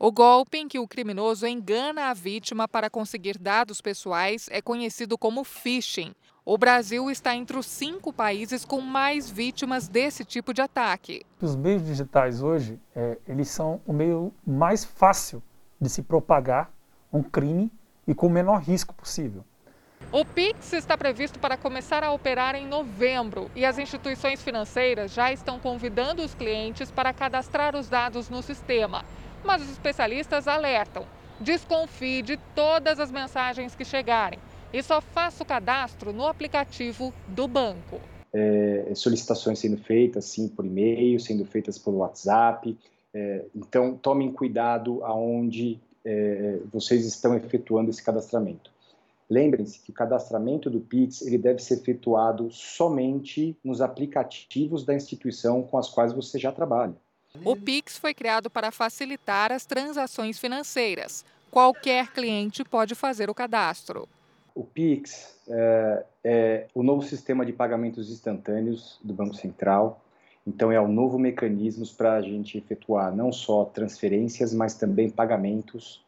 O 0.00 0.12
golpe 0.12 0.58
em 0.58 0.68
que 0.68 0.78
o 0.78 0.86
criminoso 0.86 1.44
engana 1.44 2.10
a 2.10 2.14
vítima 2.14 2.68
para 2.68 2.88
conseguir 2.88 3.36
dados 3.36 3.80
pessoais 3.80 4.48
é 4.48 4.62
conhecido 4.62 5.18
como 5.18 5.42
phishing. 5.42 6.14
O 6.44 6.56
Brasil 6.56 7.10
está 7.10 7.34
entre 7.34 7.58
os 7.58 7.66
cinco 7.66 8.12
países 8.12 8.64
com 8.64 8.80
mais 8.80 9.28
vítimas 9.28 9.88
desse 9.88 10.24
tipo 10.24 10.54
de 10.54 10.62
ataque. 10.62 11.26
Os 11.42 11.56
meios 11.56 11.84
digitais 11.84 12.40
hoje, 12.40 12.78
é, 12.94 13.18
eles 13.26 13.48
são 13.48 13.80
o 13.84 13.92
meio 13.92 14.32
mais 14.46 14.84
fácil 14.84 15.42
de 15.80 15.88
se 15.88 16.02
propagar 16.02 16.70
um 17.12 17.20
crime 17.20 17.68
e 18.06 18.14
com 18.14 18.28
o 18.28 18.30
menor 18.30 18.62
risco 18.62 18.94
possível. 18.94 19.44
O 20.12 20.24
Pix 20.24 20.74
está 20.74 20.96
previsto 20.96 21.40
para 21.40 21.56
começar 21.56 22.04
a 22.04 22.12
operar 22.12 22.54
em 22.54 22.68
novembro 22.68 23.50
e 23.54 23.64
as 23.64 23.78
instituições 23.80 24.40
financeiras 24.40 25.12
já 25.12 25.32
estão 25.32 25.58
convidando 25.58 26.22
os 26.22 26.34
clientes 26.34 26.88
para 26.88 27.12
cadastrar 27.12 27.74
os 27.74 27.88
dados 27.88 28.30
no 28.30 28.42
sistema. 28.42 29.04
Mas 29.44 29.62
os 29.62 29.70
especialistas 29.70 30.48
alertam: 30.48 31.04
desconfie 31.40 32.22
de 32.22 32.36
todas 32.54 32.98
as 32.98 33.10
mensagens 33.10 33.74
que 33.74 33.84
chegarem 33.84 34.38
e 34.72 34.82
só 34.82 35.00
faça 35.00 35.42
o 35.42 35.46
cadastro 35.46 36.12
no 36.12 36.26
aplicativo 36.26 37.12
do 37.26 37.48
banco. 37.48 38.00
É, 38.32 38.92
solicitações 38.94 39.58
sendo 39.58 39.78
feitas, 39.78 40.26
sim, 40.26 40.48
por 40.48 40.64
e-mail, 40.64 41.18
sendo 41.18 41.44
feitas 41.44 41.78
pelo 41.78 41.98
WhatsApp. 41.98 42.76
É, 43.14 43.44
então, 43.54 43.96
tomem 43.96 44.30
cuidado 44.30 45.02
aonde 45.02 45.80
é, 46.04 46.58
vocês 46.70 47.06
estão 47.06 47.34
efetuando 47.34 47.90
esse 47.90 48.02
cadastramento. 48.02 48.70
Lembrem-se 49.30 49.80
que 49.80 49.90
o 49.90 49.94
cadastramento 49.94 50.70
do 50.70 50.80
Pix 50.80 51.22
ele 51.22 51.36
deve 51.36 51.62
ser 51.62 51.74
efetuado 51.74 52.50
somente 52.50 53.56
nos 53.62 53.80
aplicativos 53.80 54.84
da 54.84 54.94
instituição 54.94 55.62
com 55.62 55.76
as 55.76 55.88
quais 55.88 56.12
você 56.12 56.38
já 56.38 56.50
trabalha. 56.50 56.94
O 57.44 57.56
Pix 57.56 57.96
foi 57.96 58.14
criado 58.14 58.50
para 58.50 58.70
facilitar 58.70 59.52
as 59.52 59.64
transações 59.64 60.38
financeiras. 60.38 61.24
Qualquer 61.50 62.12
cliente 62.12 62.64
pode 62.64 62.94
fazer 62.94 63.30
o 63.30 63.34
cadastro. 63.34 64.08
O 64.54 64.64
Pix 64.64 65.36
é, 65.48 66.04
é, 66.24 66.66
o 66.74 66.82
novo 66.82 67.02
sistema 67.02 67.46
de 67.46 67.52
pagamentos 67.52 68.10
instantâneos 68.10 68.98
do 69.02 69.14
Banco 69.14 69.34
Central. 69.34 70.02
Então, 70.46 70.72
é 70.72 70.80
um 70.80 70.88
novo 70.88 71.18
mecanismo 71.18 71.86
para 71.96 72.14
a 72.14 72.22
gente 72.22 72.58
efetuar 72.58 73.14
não 73.14 73.30
só 73.30 73.64
transferências, 73.64 74.52
mas 74.52 74.74
também 74.74 75.10
pagamentos. 75.10 76.02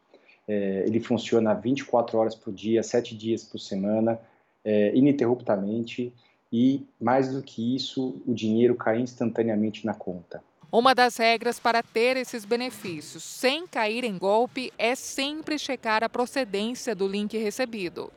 É, 0.47 0.83
ele 0.85 0.99
funciona 0.99 1.53
24 1.53 2.17
horas 2.17 2.35
por 2.35 2.51
dia, 2.51 2.83
7 2.83 3.15
dias 3.15 3.43
por 3.43 3.59
semana, 3.59 4.19
é, 4.65 4.95
ininterruptamente. 4.95 6.13
E, 6.51 6.85
mais 6.99 7.33
do 7.33 7.41
que 7.41 7.75
isso, 7.75 8.21
o 8.27 8.33
dinheiro 8.33 8.75
cai 8.75 8.99
instantaneamente 8.99 9.85
na 9.85 9.93
conta. 9.93 10.43
Uma 10.73 10.95
das 10.95 11.17
regras 11.17 11.59
para 11.59 11.83
ter 11.83 12.15
esses 12.15 12.45
benefícios 12.45 13.23
sem 13.23 13.67
cair 13.67 14.05
em 14.05 14.17
golpe 14.17 14.71
é 14.77 14.95
sempre 14.95 15.59
checar 15.59 16.01
a 16.01 16.07
procedência 16.07 16.95
do 16.95 17.09
link 17.09 17.37
recebido. 17.37 18.09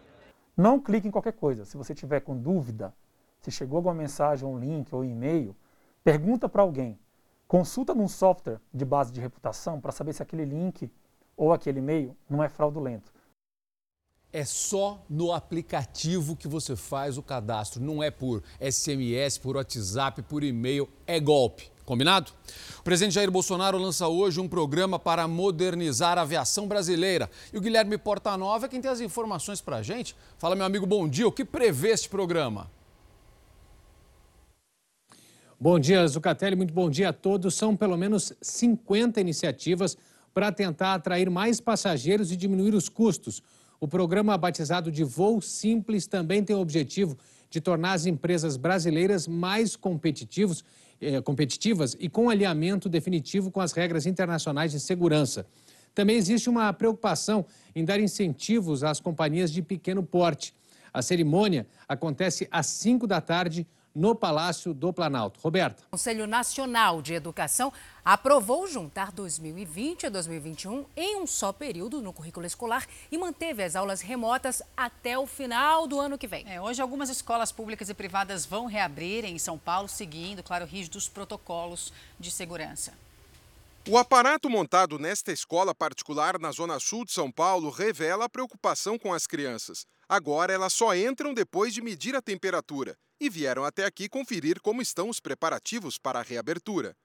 Não 0.56 0.78
clique 0.78 1.08
em 1.08 1.10
qualquer 1.10 1.32
coisa. 1.32 1.64
Se 1.64 1.76
você 1.76 1.92
tiver 1.96 2.20
com 2.20 2.38
dúvida, 2.38 2.94
se 3.40 3.50
chegou 3.50 3.78
alguma 3.78 3.94
mensagem, 3.94 4.46
um 4.46 4.56
link 4.56 4.94
ou 4.94 5.04
e-mail, 5.04 5.56
pergunta 6.04 6.48
para 6.48 6.62
alguém. 6.62 6.96
Consulta 7.48 7.92
num 7.92 8.06
software 8.06 8.60
de 8.72 8.84
base 8.84 9.12
de 9.12 9.20
reputação 9.20 9.80
para 9.80 9.90
saber 9.90 10.12
se 10.12 10.22
aquele 10.22 10.44
link 10.44 10.88
ou 11.36 11.52
aquele 11.52 11.80
e-mail 11.80 12.16
não 12.30 12.40
é 12.40 12.48
fraudulento. 12.48 13.12
é 14.32 14.44
só 14.44 15.04
no 15.08 15.32
aplicativo 15.32 16.36
que 16.36 16.48
você 16.48 16.74
faz 16.74 17.18
o 17.18 17.22
cadastro, 17.22 17.80
não 17.82 18.02
é 18.02 18.10
por 18.10 18.42
SMS, 18.60 19.38
por 19.38 19.56
WhatsApp, 19.56 20.22
por 20.22 20.42
e-mail, 20.42 20.88
é 21.04 21.18
golpe. 21.18 21.73
Combinado? 21.84 22.32
O 22.78 22.82
presidente 22.82 23.14
Jair 23.14 23.30
Bolsonaro 23.30 23.76
lança 23.76 24.08
hoje 24.08 24.40
um 24.40 24.48
programa 24.48 24.98
para 24.98 25.28
modernizar 25.28 26.16
a 26.16 26.22
aviação 26.22 26.66
brasileira. 26.66 27.30
E 27.52 27.58
o 27.58 27.60
Guilherme 27.60 27.98
Portanova 27.98 28.66
é 28.66 28.68
quem 28.68 28.80
tem 28.80 28.90
as 28.90 29.00
informações 29.00 29.60
para 29.60 29.76
a 29.76 29.82
gente. 29.82 30.16
Fala, 30.38 30.56
meu 30.56 30.64
amigo, 30.64 30.86
bom 30.86 31.06
dia. 31.06 31.28
O 31.28 31.32
que 31.32 31.44
prevê 31.44 31.90
este 31.90 32.08
programa? 32.08 32.70
Bom 35.60 35.78
dia, 35.78 36.06
Zucatelli. 36.08 36.56
Muito 36.56 36.72
bom 36.72 36.88
dia 36.88 37.10
a 37.10 37.12
todos. 37.12 37.54
São 37.54 37.76
pelo 37.76 37.96
menos 37.96 38.32
50 38.40 39.20
iniciativas 39.20 39.96
para 40.32 40.50
tentar 40.50 40.94
atrair 40.94 41.28
mais 41.30 41.60
passageiros 41.60 42.32
e 42.32 42.36
diminuir 42.36 42.74
os 42.74 42.88
custos. 42.88 43.42
O 43.78 43.86
programa 43.86 44.36
batizado 44.38 44.90
de 44.90 45.04
Voo 45.04 45.42
Simples 45.42 46.06
também 46.06 46.42
tem 46.42 46.56
o 46.56 46.60
objetivo 46.60 47.16
de 47.50 47.60
tornar 47.60 47.92
as 47.92 48.04
empresas 48.04 48.56
brasileiras 48.56 49.28
mais 49.28 49.76
competitivos, 49.76 50.64
eh, 51.04 51.20
competitivas 51.20 51.96
e 52.00 52.08
com 52.08 52.30
alinhamento 52.30 52.88
definitivo 52.88 53.50
com 53.50 53.60
as 53.60 53.72
regras 53.72 54.06
internacionais 54.06 54.72
de 54.72 54.80
segurança. 54.80 55.46
Também 55.94 56.16
existe 56.16 56.50
uma 56.50 56.72
preocupação 56.72 57.46
em 57.74 57.84
dar 57.84 58.00
incentivos 58.00 58.82
às 58.82 58.98
companhias 59.00 59.52
de 59.52 59.62
pequeno 59.62 60.02
porte. 60.02 60.54
A 60.92 61.02
cerimônia 61.02 61.66
acontece 61.88 62.48
às 62.50 62.66
5 62.66 63.06
da 63.06 63.20
tarde 63.20 63.66
no 63.94 64.14
Palácio 64.14 64.74
do 64.74 64.92
Planalto. 64.92 65.40
Roberta. 65.40 65.84
O 65.88 65.90
Conselho 65.92 66.26
Nacional 66.26 67.00
de 67.00 67.14
Educação 67.14 67.72
aprovou 68.04 68.66
juntar 68.66 69.12
2020 69.12 70.06
a 70.06 70.08
2021 70.08 70.84
em 70.96 71.16
um 71.20 71.26
só 71.26 71.52
período 71.52 72.02
no 72.02 72.12
currículo 72.12 72.44
escolar 72.44 72.86
e 73.10 73.16
manteve 73.16 73.62
as 73.62 73.76
aulas 73.76 74.00
remotas 74.00 74.62
até 74.76 75.18
o 75.18 75.26
final 75.26 75.86
do 75.86 76.00
ano 76.00 76.18
que 76.18 76.26
vem. 76.26 76.44
É, 76.48 76.60
hoje, 76.60 76.82
algumas 76.82 77.08
escolas 77.08 77.52
públicas 77.52 77.88
e 77.88 77.94
privadas 77.94 78.44
vão 78.44 78.66
reabrir 78.66 79.24
em 79.24 79.38
São 79.38 79.56
Paulo, 79.56 79.88
seguindo, 79.88 80.42
claro, 80.42 80.66
rígidos 80.66 81.08
protocolos 81.08 81.92
de 82.18 82.30
segurança. 82.30 82.92
O 83.86 83.98
aparato 83.98 84.48
montado 84.48 84.98
nesta 84.98 85.30
escola 85.30 85.74
particular 85.74 86.38
na 86.40 86.50
Zona 86.50 86.80
Sul 86.80 87.04
de 87.04 87.12
São 87.12 87.30
Paulo 87.30 87.68
revela 87.68 88.24
a 88.24 88.28
preocupação 88.30 88.98
com 88.98 89.12
as 89.12 89.26
crianças. 89.26 89.84
Agora 90.08 90.50
elas 90.50 90.72
só 90.72 90.96
entram 90.96 91.34
depois 91.34 91.74
de 91.74 91.82
medir 91.82 92.16
a 92.16 92.22
temperatura 92.22 92.96
e 93.20 93.28
vieram 93.28 93.62
até 93.62 93.84
aqui 93.84 94.08
conferir 94.08 94.58
como 94.62 94.80
estão 94.80 95.10
os 95.10 95.20
preparativos 95.20 95.98
para 95.98 96.18
a 96.20 96.22
reabertura. 96.22 96.96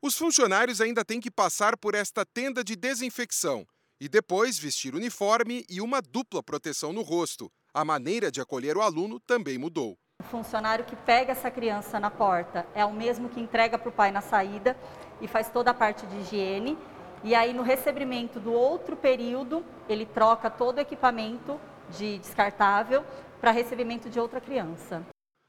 Os 0.00 0.16
funcionários 0.16 0.80
ainda 0.80 1.04
têm 1.04 1.20
que 1.20 1.30
passar 1.30 1.76
por 1.76 1.92
esta 1.92 2.24
tenda 2.24 2.62
de 2.62 2.76
desinfecção 2.76 3.66
e 4.00 4.08
depois 4.08 4.56
vestir 4.56 4.94
uniforme 4.94 5.64
e 5.68 5.80
uma 5.80 6.00
dupla 6.00 6.40
proteção 6.40 6.92
no 6.92 7.02
rosto. 7.02 7.50
A 7.74 7.84
maneira 7.84 8.30
de 8.30 8.40
acolher 8.40 8.76
o 8.76 8.82
aluno 8.82 9.18
também 9.18 9.58
mudou. 9.58 9.98
O 10.22 10.24
funcionário 10.30 10.84
que 10.84 10.94
pega 10.94 11.32
essa 11.32 11.50
criança 11.50 11.98
na 11.98 12.08
porta 12.08 12.64
é 12.76 12.84
o 12.84 12.92
mesmo 12.92 13.28
que 13.28 13.40
entrega 13.40 13.76
para 13.76 13.88
o 13.88 13.92
pai 13.92 14.12
na 14.12 14.20
saída 14.20 14.76
e 15.20 15.26
faz 15.26 15.50
toda 15.50 15.72
a 15.72 15.74
parte 15.74 16.06
de 16.06 16.16
higiene. 16.18 16.78
E 17.24 17.34
aí, 17.34 17.52
no 17.52 17.62
recebimento 17.62 18.38
do 18.38 18.52
outro 18.52 18.96
período, 18.96 19.64
ele 19.88 20.06
troca 20.06 20.48
todo 20.48 20.78
o 20.78 20.80
equipamento 20.80 21.60
de 21.90 22.18
descartável 22.18 23.04
para 23.40 23.50
recebimento 23.50 24.08
de 24.08 24.20
outra 24.20 24.40
criança. 24.40 25.04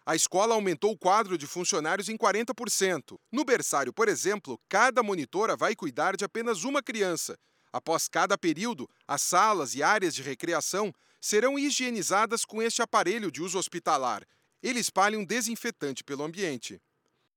A 0.06 0.16
escola 0.16 0.56
aumentou 0.56 0.92
o 0.92 0.98
quadro 0.98 1.38
de 1.38 1.46
funcionários 1.46 2.10
em 2.10 2.18
40%. 2.18 3.16
No 3.32 3.46
berçário, 3.46 3.94
por 3.94 4.08
exemplo, 4.08 4.60
cada 4.68 5.04
monitora 5.04 5.56
vai 5.56 5.76
cuidar 5.76 6.18
de 6.18 6.26
apenas 6.26 6.64
uma 6.64 6.82
criança. 6.82 7.38
Após 7.72 8.08
cada 8.08 8.40
período, 8.40 8.90
as 9.08 9.22
salas 9.22 9.76
e 9.76 9.84
áreas 9.84 10.16
de 10.16 10.24
recreação 10.24 10.92
serão 11.22 11.60
higienizadas 11.60 12.44
com 12.44 12.60
este 12.60 12.82
aparelho 12.82 13.32
de 13.32 13.42
uso 13.42 13.60
hospitalar. 13.60 14.24
Ele 14.63 14.80
espalha 14.80 15.19
um 15.19 15.26
desinfetante 15.26 16.06
pelo 16.06 16.23
ambiente. 16.23 16.82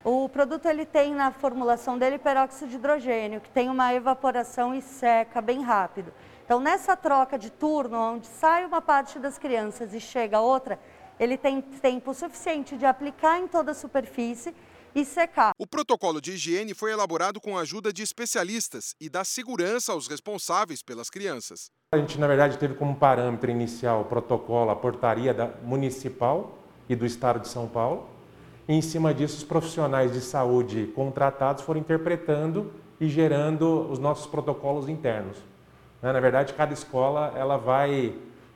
O 0.05 0.29
produto 0.29 0.67
ele 0.67 0.87
tem 0.87 1.13
na 1.13 1.33
formulação 1.33 1.99
dele 1.99 2.19
peróxido 2.19 2.71
de 2.71 2.77
hidrogênio, 2.77 3.41
que 3.41 3.51
tem 3.51 3.69
uma 3.69 3.93
evaporação 3.93 4.73
e 4.73 4.81
seca 4.81 5.41
bem 5.41 5.61
rápido. 5.61 6.15
Então, 6.45 6.61
nessa 6.61 6.97
troca 6.97 7.37
de 7.37 7.51
turno, 7.51 7.97
onde 7.97 8.29
sai 8.29 8.65
uma 8.65 8.81
parte 8.81 9.19
das 9.19 9.37
crianças 9.37 9.93
e 9.93 9.99
chega 9.99 10.39
outra, 10.39 10.79
ele 11.19 11.37
tem 11.37 11.61
tempo 11.61 12.15
suficiente 12.15 12.77
de 12.77 12.87
aplicar 12.87 13.41
em 13.41 13.49
toda 13.49 13.73
a 13.73 13.75
superfície 13.75 14.55
e 14.95 15.05
secar. 15.05 15.51
O 15.59 15.67
protocolo 15.67 16.21
de 16.21 16.33
higiene 16.33 16.75
foi 16.75 16.93
elaborado 16.93 17.41
com 17.41 17.59
a 17.59 17.63
ajuda 17.63 17.93
de 17.93 18.05
especialistas 18.05 18.95
e 19.01 19.09
dá 19.11 19.25
segurança 19.25 19.91
aos 19.91 20.07
responsáveis 20.07 20.81
pelas 20.81 21.11
crianças. 21.11 21.73
A 21.93 21.99
gente, 21.99 22.21
na 22.21 22.29
verdade, 22.29 22.57
teve 22.57 22.75
como 22.75 22.95
parâmetro 22.95 23.51
inicial 23.51 24.03
o 24.03 24.05
protocolo, 24.05 24.71
a 24.71 24.77
portaria 24.77 25.35
da 25.35 25.49
municipal 25.65 26.66
e 26.89 26.95
do 26.95 27.07
Estado 27.07 27.41
de 27.41 27.49
São 27.49 27.67
Paulo. 27.67 28.09
E, 28.69 28.75
em 28.75 28.83
cima 28.83 29.15
disso, 29.15 29.37
os 29.39 29.45
profissionais 29.45 30.13
de 30.13 30.21
saúde 30.21 30.93
contratados 30.95 31.63
foram 31.63 31.81
interpretando 31.81 32.73
e 33.01 33.09
gerando 33.09 33.91
os 33.91 33.99
nossos 33.99 34.27
protocolos 34.27 34.89
internos. 34.89 35.37
Né, 36.03 36.13
na 36.13 36.21
verdade, 36.21 36.55
cada 36.55 36.73
escola 36.73 37.33
ela 37.37 37.57
vai 37.57 38.15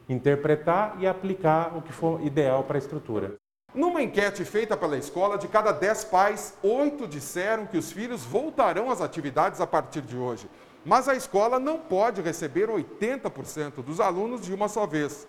interpretar 0.09 0.97
e 0.99 1.07
aplicar 1.07 1.77
o 1.77 1.83
que 1.83 1.93
for 1.93 2.21
ideal 2.25 2.65
para 2.65 2.77
a 2.77 2.79
estrutura. 2.79 3.35
Numa 3.73 4.03
enquete 4.03 4.45
feita 4.45 4.77
pela 4.77 4.97
escola, 4.97 5.39
de 5.39 5.47
cada 5.47 5.71
10 5.71 6.05
pais, 6.07 6.55
8 6.61 7.07
disseram 7.07 7.67
que 7.67 7.79
os 7.79 7.93
filhos 7.93 8.25
voltarão 8.25 8.91
às 8.91 9.01
atividades 9.01 9.61
a 9.61 9.67
partir 9.67 10.01
de 10.01 10.17
hoje. 10.17 10.51
Mas 10.85 11.09
a 11.09 11.15
escola 11.15 11.61
não 11.61 11.79
pode 11.79 12.21
receber 12.21 12.69
80% 12.69 13.83
dos 13.85 14.01
alunos 14.01 14.41
de 14.41 14.53
uma 14.53 14.67
só 14.67 14.87
vez. 14.87 15.29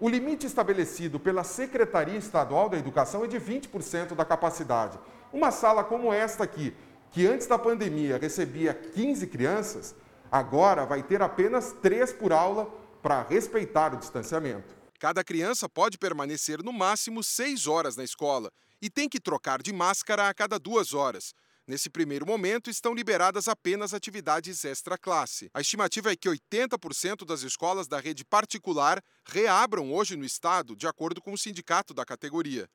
O 0.00 0.08
limite 0.08 0.46
estabelecido 0.46 1.18
pela 1.18 1.42
Secretaria 1.42 2.16
Estadual 2.16 2.68
da 2.68 2.78
Educação 2.78 3.24
é 3.24 3.26
de 3.26 3.36
20% 3.36 4.14
da 4.14 4.24
capacidade. 4.24 4.96
Uma 5.32 5.50
sala 5.50 5.82
como 5.82 6.12
esta 6.12 6.44
aqui, 6.44 6.72
que 7.10 7.26
antes 7.26 7.48
da 7.48 7.58
pandemia 7.58 8.16
recebia 8.16 8.72
15 8.72 9.26
crianças, 9.26 9.96
agora 10.30 10.86
vai 10.86 11.02
ter 11.02 11.20
apenas 11.20 11.72
3 11.82 12.12
por 12.12 12.32
aula 12.32 12.66
para 13.02 13.22
respeitar 13.22 13.92
o 13.92 13.96
distanciamento. 13.96 14.76
Cada 15.00 15.24
criança 15.24 15.68
pode 15.68 15.98
permanecer 15.98 16.62
no 16.62 16.72
máximo 16.72 17.24
seis 17.24 17.66
horas 17.66 17.96
na 17.96 18.04
escola 18.04 18.52
e 18.80 18.88
tem 18.88 19.08
que 19.08 19.18
trocar 19.18 19.60
de 19.60 19.72
máscara 19.72 20.28
a 20.28 20.34
cada 20.34 20.60
duas 20.60 20.94
horas. 20.94 21.34
Nesse 21.68 21.90
primeiro 21.90 22.24
momento, 22.24 22.70
estão 22.70 22.94
liberadas 22.94 23.46
apenas 23.46 23.92
atividades 23.92 24.64
extra-classe. 24.64 25.50
A 25.52 25.60
estimativa 25.60 26.10
é 26.10 26.16
que 26.16 26.26
80% 26.26 27.26
das 27.26 27.42
escolas 27.42 27.86
da 27.86 28.00
rede 28.00 28.24
particular 28.24 29.04
reabram 29.26 29.92
hoje 29.92 30.16
no 30.16 30.24
estado, 30.24 30.74
de 30.74 30.86
acordo 30.86 31.20
com 31.20 31.30
o 31.30 31.36
sindicato 31.36 31.92
da 31.92 32.06
categoria. 32.06 32.66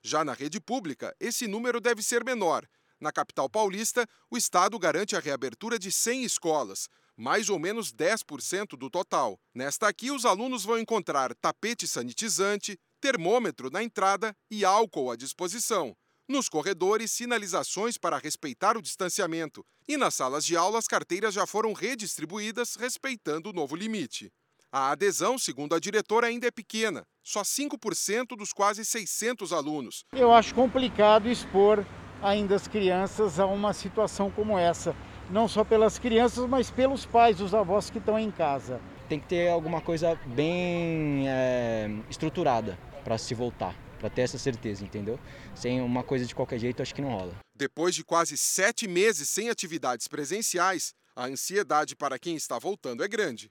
Já 0.00 0.24
na 0.24 0.32
rede 0.32 0.60
pública, 0.60 1.12
esse 1.18 1.48
número 1.48 1.80
deve 1.80 2.04
ser 2.04 2.22
menor. 2.22 2.64
Na 3.00 3.10
capital 3.10 3.50
paulista, 3.50 4.06
o 4.30 4.36
estado 4.36 4.78
garante 4.78 5.16
a 5.16 5.20
reabertura 5.20 5.76
de 5.76 5.90
100 5.90 6.22
escolas, 6.22 6.86
mais 7.16 7.48
ou 7.48 7.58
menos 7.58 7.92
10% 7.92 8.78
do 8.78 8.88
total. 8.88 9.40
Nesta 9.52 9.88
aqui, 9.88 10.12
os 10.12 10.24
alunos 10.24 10.62
vão 10.62 10.78
encontrar 10.78 11.34
tapete 11.34 11.88
sanitizante, 11.88 12.78
termômetro 13.00 13.70
na 13.72 13.82
entrada 13.82 14.32
e 14.48 14.64
álcool 14.64 15.10
à 15.10 15.16
disposição. 15.16 15.96
Nos 16.30 16.48
corredores, 16.48 17.10
sinalizações 17.10 17.98
para 17.98 18.16
respeitar 18.16 18.76
o 18.76 18.80
distanciamento. 18.80 19.64
E 19.88 19.96
nas 19.96 20.14
salas 20.14 20.46
de 20.46 20.56
aula, 20.56 20.78
as 20.78 20.86
carteiras 20.86 21.34
já 21.34 21.44
foram 21.44 21.72
redistribuídas, 21.72 22.76
respeitando 22.76 23.50
o 23.50 23.52
novo 23.52 23.74
limite. 23.74 24.30
A 24.70 24.92
adesão, 24.92 25.36
segundo 25.36 25.74
a 25.74 25.80
diretora, 25.80 26.28
ainda 26.28 26.46
é 26.46 26.52
pequena, 26.52 27.04
só 27.20 27.42
5% 27.42 28.36
dos 28.38 28.52
quase 28.52 28.84
600 28.84 29.52
alunos. 29.52 30.04
Eu 30.12 30.32
acho 30.32 30.54
complicado 30.54 31.28
expor 31.28 31.84
ainda 32.22 32.54
as 32.54 32.68
crianças 32.68 33.40
a 33.40 33.46
uma 33.46 33.72
situação 33.72 34.30
como 34.30 34.56
essa 34.56 34.94
não 35.30 35.48
só 35.48 35.64
pelas 35.64 35.98
crianças, 35.98 36.48
mas 36.48 36.70
pelos 36.70 37.04
pais, 37.04 37.40
os 37.40 37.52
avós 37.52 37.90
que 37.90 37.98
estão 37.98 38.16
em 38.16 38.30
casa. 38.30 38.80
Tem 39.08 39.18
que 39.18 39.26
ter 39.26 39.48
alguma 39.50 39.80
coisa 39.80 40.16
bem 40.26 41.28
é, 41.28 41.90
estruturada 42.08 42.78
para 43.02 43.18
se 43.18 43.34
voltar, 43.34 43.74
para 44.00 44.10
ter 44.10 44.22
essa 44.22 44.38
certeza, 44.38 44.82
entendeu? 44.82 45.20
Sem 45.54 45.80
uma 45.80 46.02
coisa 46.02 46.24
de 46.24 46.34
qualquer 46.34 46.58
jeito, 46.58 46.82
acho 46.82 46.94
que 46.94 47.02
não 47.02 47.10
rola. 47.10 47.36
Depois 47.54 47.94
de 47.94 48.02
quase 48.02 48.36
sete 48.36 48.88
meses 48.88 49.28
sem 49.28 49.50
atividades 49.50 50.08
presenciais, 50.08 50.94
a 51.14 51.26
ansiedade 51.26 51.94
para 51.94 52.18
quem 52.18 52.34
está 52.34 52.58
voltando 52.58 53.04
é 53.04 53.08
grande. 53.08 53.50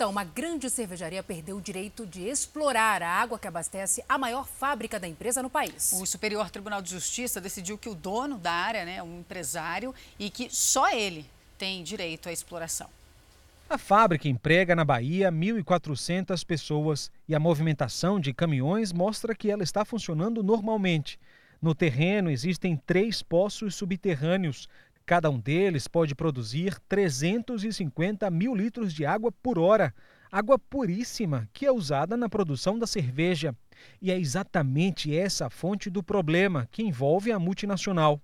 Uma 0.00 0.22
grande 0.22 0.70
cervejaria 0.70 1.22
perdeu 1.22 1.56
o 1.56 1.60
direito 1.60 2.06
de 2.06 2.28
explorar 2.28 3.02
a 3.02 3.08
água 3.08 3.38
que 3.38 3.48
abastece 3.48 4.04
a 4.08 4.16
maior 4.16 4.46
fábrica 4.46 5.00
da 5.00 5.08
empresa 5.08 5.42
no 5.42 5.50
país. 5.50 5.92
O 5.94 6.06
Superior 6.06 6.50
Tribunal 6.50 6.80
de 6.80 6.90
Justiça 6.90 7.40
decidiu 7.40 7.76
que 7.76 7.88
o 7.88 7.94
dono 7.94 8.38
da 8.38 8.52
área, 8.52 8.84
né, 8.84 9.02
um 9.02 9.20
empresário, 9.20 9.94
e 10.18 10.30
que 10.30 10.48
só 10.50 10.88
ele 10.90 11.28
tem 11.56 11.82
direito 11.82 12.28
à 12.28 12.32
exploração. 12.32 12.88
A 13.68 13.76
fábrica 13.76 14.28
emprega 14.28 14.74
na 14.74 14.84
Bahia 14.84 15.30
1.400 15.30 16.44
pessoas 16.44 17.10
e 17.28 17.34
a 17.34 17.38
movimentação 17.38 18.18
de 18.18 18.32
caminhões 18.32 18.92
mostra 18.92 19.34
que 19.34 19.50
ela 19.50 19.62
está 19.62 19.84
funcionando 19.84 20.42
normalmente. 20.42 21.18
No 21.60 21.74
terreno 21.74 22.30
existem 22.30 22.76
três 22.76 23.22
poços 23.22 23.74
subterrâneos 23.74 24.68
Cada 25.08 25.30
um 25.30 25.40
deles 25.40 25.88
pode 25.88 26.14
produzir 26.14 26.78
350 26.86 28.30
mil 28.30 28.54
litros 28.54 28.92
de 28.92 29.06
água 29.06 29.32
por 29.32 29.58
hora. 29.58 29.94
água 30.30 30.58
puríssima 30.58 31.48
que 31.50 31.64
é 31.64 31.72
usada 31.72 32.14
na 32.14 32.28
produção 32.28 32.78
da 32.78 32.86
cerveja. 32.86 33.56
E 34.02 34.12
é 34.12 34.18
exatamente 34.18 35.16
essa 35.16 35.46
a 35.46 35.50
fonte 35.50 35.88
do 35.88 36.02
problema 36.02 36.68
que 36.70 36.82
envolve 36.82 37.32
a 37.32 37.38
multinacional. 37.38 38.20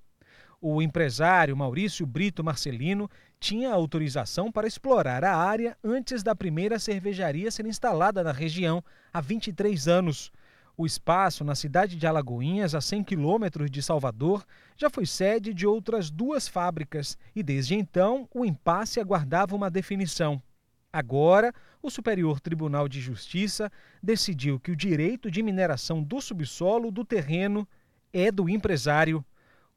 O 0.60 0.82
empresário 0.82 1.56
Maurício 1.56 2.04
Brito 2.04 2.44
Marcelino 2.44 3.08
tinha 3.38 3.72
autorização 3.72 4.50
para 4.50 4.66
explorar 4.66 5.24
a 5.24 5.36
área 5.36 5.76
antes 5.82 6.22
da 6.22 6.34
primeira 6.34 6.78
cervejaria 6.78 7.50
ser 7.50 7.66
instalada 7.66 8.22
na 8.22 8.32
região, 8.32 8.82
há 9.12 9.20
23 9.20 9.88
anos. 9.88 10.32
O 10.76 10.84
espaço, 10.84 11.44
na 11.44 11.54
cidade 11.54 11.94
de 11.96 12.06
Alagoinhas, 12.06 12.74
a 12.74 12.80
100 12.80 13.04
quilômetros 13.04 13.70
de 13.70 13.80
Salvador, 13.80 14.44
já 14.76 14.90
foi 14.90 15.06
sede 15.06 15.54
de 15.54 15.66
outras 15.66 16.10
duas 16.10 16.48
fábricas 16.48 17.16
e, 17.34 17.42
desde 17.42 17.76
então, 17.76 18.28
o 18.34 18.44
impasse 18.44 18.98
aguardava 18.98 19.54
uma 19.54 19.70
definição. 19.70 20.42
Agora, 20.92 21.52
o 21.82 21.90
Superior 21.90 22.40
Tribunal 22.40 22.88
de 22.88 23.00
Justiça 23.00 23.70
decidiu 24.02 24.58
que 24.58 24.70
o 24.70 24.76
direito 24.76 25.30
de 25.30 25.42
mineração 25.42 26.02
do 26.02 26.20
subsolo 26.20 26.90
do 26.90 27.04
terreno 27.04 27.68
é 28.12 28.32
do 28.32 28.48
empresário. 28.48 29.24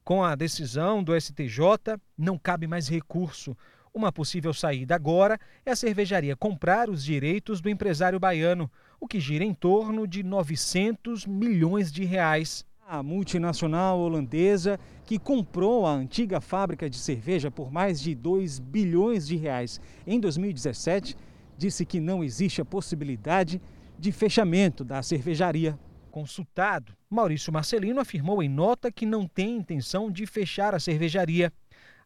Com 0.07 0.23
a 0.23 0.35
decisão 0.35 1.03
do 1.03 1.13
STJ, 1.19 1.99
não 2.17 2.37
cabe 2.37 2.65
mais 2.65 2.87
recurso. 2.87 3.57
Uma 3.93 4.09
possível 4.09 4.53
saída 4.53 4.95
agora 4.95 5.37
é 5.65 5.71
a 5.71 5.75
cervejaria 5.75 6.33
comprar 6.33 6.89
os 6.89 7.03
direitos 7.03 7.59
do 7.59 7.69
empresário 7.69 8.17
baiano, 8.17 8.71
o 9.01 9.05
que 9.05 9.19
gira 9.19 9.43
em 9.43 9.53
torno 9.53 10.07
de 10.07 10.23
900 10.23 11.25
milhões 11.25 11.91
de 11.91 12.05
reais. 12.05 12.65
A 12.87 13.03
multinacional 13.03 13.99
holandesa 13.99 14.79
que 15.05 15.19
comprou 15.19 15.85
a 15.85 15.91
antiga 15.91 16.39
fábrica 16.39 16.89
de 16.89 16.95
cerveja 16.95 17.51
por 17.51 17.69
mais 17.69 17.99
de 17.99 18.15
2 18.15 18.59
bilhões 18.59 19.27
de 19.27 19.35
reais 19.35 19.77
em 20.07 20.21
2017 20.21 21.17
disse 21.57 21.85
que 21.85 21.99
não 21.99 22.23
existe 22.23 22.61
a 22.61 22.65
possibilidade 22.65 23.61
de 23.99 24.13
fechamento 24.13 24.85
da 24.85 25.03
cervejaria 25.03 25.77
Consultado, 26.17 26.97
Maurício 27.07 27.53
Marcelino 27.53 28.01
afirmou 28.01 28.41
em 28.41 28.49
nota 28.49 28.91
que 28.91 29.05
não 29.05 29.27
tem 29.27 29.57
intenção 29.57 30.09
de 30.09 30.25
fechar 30.25 30.73
a 30.73 30.79
cervejaria. 30.79 31.53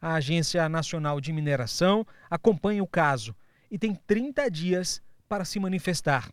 A 0.02 0.15
Agência 0.15 0.67
Nacional 0.67 1.21
de 1.21 1.32
Mineração 1.32 2.06
acompanha 2.30 2.84
o 2.84 2.88
caso 2.88 3.34
e 3.71 3.80
tem 3.80 3.95
30 3.95 4.52
dias 4.52 5.02
para 5.30 5.45
se 5.45 5.62
manifestar. 5.62 6.30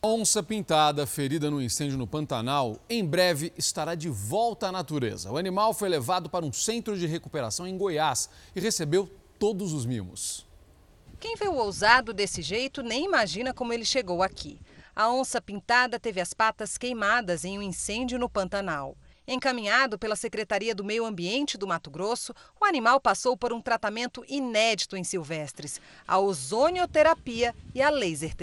Onça 0.00 0.44
pintada, 0.44 1.04
ferida 1.04 1.50
no 1.50 1.60
incêndio 1.60 1.98
no 1.98 2.06
Pantanal, 2.06 2.78
em 2.88 3.04
breve 3.04 3.52
estará 3.58 3.96
de 3.96 4.08
volta 4.08 4.68
à 4.68 4.72
natureza. 4.72 5.32
O 5.32 5.36
animal 5.36 5.74
foi 5.74 5.88
levado 5.88 6.30
para 6.30 6.46
um 6.46 6.52
centro 6.52 6.96
de 6.96 7.08
recuperação 7.08 7.66
em 7.66 7.76
Goiás 7.76 8.30
e 8.54 8.60
recebeu 8.60 9.10
todos 9.40 9.72
os 9.72 9.84
mimos. 9.84 10.46
Quem 11.18 11.34
vê 11.34 11.48
o 11.48 11.56
ousado 11.56 12.12
desse 12.12 12.42
jeito 12.42 12.80
nem 12.80 13.06
imagina 13.06 13.52
como 13.52 13.72
ele 13.72 13.84
chegou 13.84 14.22
aqui. 14.22 14.60
A 14.94 15.10
onça 15.10 15.40
pintada 15.40 15.98
teve 15.98 16.20
as 16.20 16.34
patas 16.34 16.76
queimadas 16.76 17.46
em 17.46 17.58
um 17.58 17.62
incêndio 17.62 18.18
no 18.18 18.28
Pantanal. 18.28 18.94
Encaminhado 19.26 19.98
pela 19.98 20.14
Secretaria 20.14 20.74
do 20.74 20.84
Meio 20.84 21.06
Ambiente 21.06 21.56
do 21.56 21.66
Mato 21.66 21.90
Grosso, 21.90 22.34
o 22.60 22.64
animal 22.66 23.00
passou 23.00 23.34
por 23.34 23.54
um 23.54 23.60
tratamento 23.62 24.22
inédito 24.28 24.94
em 24.94 25.02
silvestres: 25.02 25.80
a 26.06 26.18
ozonioterapia 26.18 27.54
e 27.74 27.80
a 27.80 27.88
laser 27.88 28.36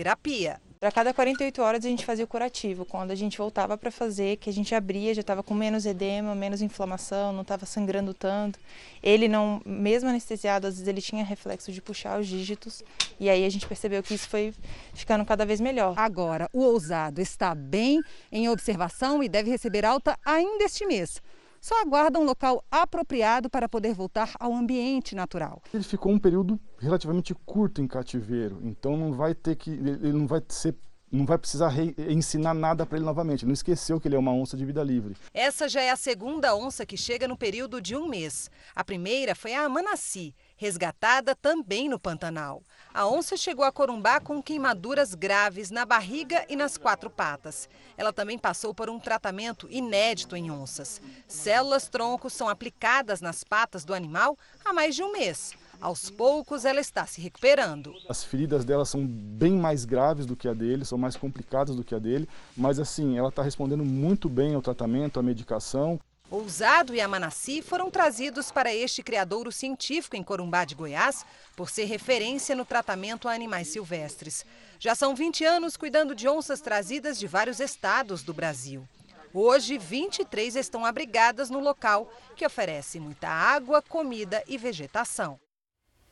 terapia. 0.79 0.89
A 0.89 0.91
cada 0.91 1.13
48 1.13 1.61
horas 1.61 1.85
a 1.85 1.89
gente 1.89 2.05
fazia 2.05 2.25
o 2.25 2.27
curativo. 2.27 2.85
Quando 2.85 3.11
a 3.11 3.15
gente 3.15 3.37
voltava 3.37 3.77
para 3.77 3.91
fazer, 3.91 4.37
que 4.37 4.49
a 4.49 4.53
gente 4.53 4.73
abria, 4.73 5.13
já 5.13 5.21
estava 5.21 5.43
com 5.43 5.53
menos 5.53 5.85
edema, 5.85 6.33
menos 6.33 6.61
inflamação, 6.61 7.33
não 7.33 7.41
estava 7.41 7.65
sangrando 7.65 8.13
tanto. 8.13 8.59
Ele 9.03 9.27
não, 9.27 9.61
mesmo 9.65 10.09
anestesiado, 10.09 10.67
às 10.67 10.75
vezes 10.75 10.87
ele 10.87 11.01
tinha 11.01 11.23
reflexo 11.23 11.71
de 11.71 11.81
puxar 11.81 12.19
os 12.19 12.27
dígitos. 12.27 12.83
E 13.19 13.29
aí 13.29 13.45
a 13.45 13.49
gente 13.49 13.67
percebeu 13.67 14.01
que 14.01 14.13
isso 14.13 14.29
foi 14.29 14.53
ficando 14.93 15.25
cada 15.25 15.45
vez 15.45 15.59
melhor. 15.59 15.93
Agora, 15.97 16.49
o 16.53 16.61
ousado 16.61 17.21
está 17.21 17.53
bem 17.53 18.01
em 18.31 18.49
observação 18.49 19.21
e 19.21 19.29
deve 19.29 19.49
receber 19.49 19.85
alta 19.85 20.17
ainda 20.25 20.63
este 20.63 20.85
mês 20.85 21.21
só 21.61 21.81
aguarda 21.81 22.19
um 22.19 22.23
local 22.23 22.63
apropriado 22.69 23.49
para 23.49 23.67
poder 23.67 23.93
voltar 23.93 24.33
ao 24.39 24.53
ambiente 24.53 25.15
natural. 25.15 25.61
Ele 25.73 25.83
ficou 25.83 26.11
um 26.11 26.19
período 26.19 26.59
relativamente 26.77 27.33
curto 27.45 27.81
em 27.81 27.87
cativeiro, 27.87 28.59
então 28.63 28.95
não 28.95 29.13
vai 29.13 29.33
ter 29.33 29.55
que, 29.55 29.71
ele 29.71 30.13
não 30.13 30.27
vai 30.27 30.41
ser 30.49 30.75
não 31.11 31.25
vai 31.25 31.37
precisar 31.37 31.73
ensinar 32.07 32.53
nada 32.53 32.85
para 32.85 32.97
ele 32.97 33.05
novamente. 33.05 33.45
Não 33.45 33.53
esqueceu 33.53 33.99
que 33.99 34.07
ele 34.07 34.15
é 34.15 34.19
uma 34.19 34.31
onça 34.31 34.55
de 34.55 34.65
vida 34.65 34.83
livre. 34.83 35.15
Essa 35.33 35.67
já 35.67 35.81
é 35.81 35.89
a 35.89 35.95
segunda 35.95 36.55
onça 36.55 36.85
que 36.85 36.95
chega 36.95 37.27
no 37.27 37.37
período 37.37 37.81
de 37.81 37.95
um 37.95 38.07
mês. 38.07 38.49
A 38.75 38.83
primeira 38.83 39.33
foi 39.33 39.53
a 39.53 39.63
Amanassi, 39.63 40.35
resgatada 40.59 41.33
também 41.33 41.87
no 41.87 41.97
Pantanal. 41.97 42.61
A 42.93 43.07
onça 43.07 43.37
chegou 43.37 43.63
a 43.63 43.71
Corumbá 43.71 44.19
com 44.19 44.43
queimaduras 44.43 45.15
graves 45.15 45.71
na 45.71 45.85
barriga 45.85 46.45
e 46.49 46.55
nas 46.55 46.77
quatro 46.77 47.09
patas. 47.09 47.69
Ela 47.97 48.11
também 48.11 48.37
passou 48.37 48.75
por 48.75 48.89
um 48.89 48.99
tratamento 48.99 49.67
inédito 49.71 50.35
em 50.35 50.51
onças. 50.51 51.01
Células 51.29 51.87
troncos 51.87 52.33
são 52.33 52.49
aplicadas 52.49 53.21
nas 53.21 53.41
patas 53.41 53.85
do 53.85 53.93
animal 53.93 54.37
há 54.65 54.73
mais 54.73 54.95
de 54.95 55.01
um 55.01 55.13
mês. 55.13 55.53
Aos 55.79 56.09
poucos, 56.09 56.65
ela 56.65 56.81
está 56.81 57.05
se 57.05 57.21
recuperando. 57.21 57.93
As 58.09 58.21
feridas 58.21 58.65
dela 58.65 58.83
são 58.83 59.07
bem 59.07 59.53
mais 59.53 59.85
graves 59.85 60.25
do 60.25 60.35
que 60.35 60.49
a 60.49 60.53
dele, 60.53 60.83
são 60.83 60.97
mais 60.97 61.15
complicadas 61.15 61.73
do 61.73 61.85
que 61.85 61.95
a 61.95 61.99
dele, 61.99 62.27
mas 62.57 62.79
assim, 62.79 63.17
ela 63.17 63.29
está 63.29 63.41
respondendo 63.41 63.85
muito 63.85 64.27
bem 64.27 64.55
ao 64.55 64.61
tratamento, 64.61 65.21
à 65.21 65.23
medicação. 65.23 65.97
Ousado 66.31 66.93
e 66.93 67.01
Amanassi 67.01 67.59
foram 67.59 67.89
trazidos 67.89 68.51
para 68.51 68.71
este 68.71 69.01
criadouro 69.01 69.51
científico 69.51 70.15
em 70.15 70.21
Corumbá 70.21 70.63
de 70.63 70.75
Goiás 70.75 71.25
por 71.55 71.71
ser 71.71 71.85
referência 71.85 72.55
no 72.55 72.63
tratamento 72.63 73.27
a 73.27 73.33
animais 73.33 73.69
silvestres. 73.69 74.45
Já 74.77 74.93
são 74.93 75.15
20 75.15 75.43
anos 75.43 75.75
cuidando 75.75 76.13
de 76.13 76.27
onças 76.27 76.61
trazidas 76.61 77.17
de 77.17 77.25
vários 77.25 77.59
estados 77.59 78.21
do 78.21 78.31
Brasil. 78.31 78.87
Hoje, 79.33 79.79
23 79.79 80.55
estão 80.55 80.85
abrigadas 80.85 81.49
no 81.49 81.59
local, 81.59 82.13
que 82.35 82.45
oferece 82.45 82.99
muita 82.99 83.27
água, 83.27 83.81
comida 83.81 84.43
e 84.47 84.55
vegetação. 84.55 85.39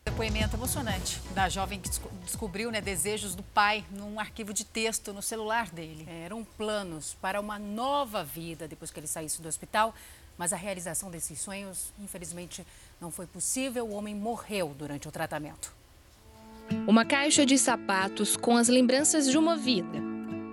Depoimento 0.08 0.56
emocionante 0.56 1.20
da 1.36 1.50
jovem 1.50 1.82
que 1.82 1.90
descobriu 2.24 2.72
né, 2.72 2.80
desejos 2.80 3.36
do 3.36 3.44
pai 3.44 3.84
num 3.92 4.22
arquivo 4.22 4.54
de 4.54 4.64
texto 4.64 5.12
no 5.12 5.22
celular 5.22 5.70
dele. 5.70 6.08
É, 6.08 6.24
eram 6.24 6.46
planos 6.58 7.18
para 7.22 7.42
uma 7.42 7.60
nova 7.60 8.24
vida 8.24 8.70
depois 8.70 8.90
que 8.90 9.02
ele 9.02 9.06
saísse 9.06 9.42
do 9.42 9.50
hospital, 9.50 9.94
mas 10.38 10.54
a 10.54 10.56
realização 10.56 11.12
desses 11.12 11.42
sonhos, 11.42 11.92
infelizmente, 12.02 12.66
não 13.02 13.12
foi 13.12 13.28
possível. 13.28 13.86
O 13.86 13.92
homem 13.92 14.16
morreu 14.16 14.74
durante 14.80 15.10
o 15.10 15.12
tratamento. 15.12 15.76
Uma 16.88 17.04
caixa 17.04 17.46
de 17.46 17.58
sapatos 17.58 18.38
com 18.38 18.56
as 18.56 18.70
lembranças 18.70 19.30
de 19.30 19.38
uma 19.38 19.58
vida. 19.58 20.00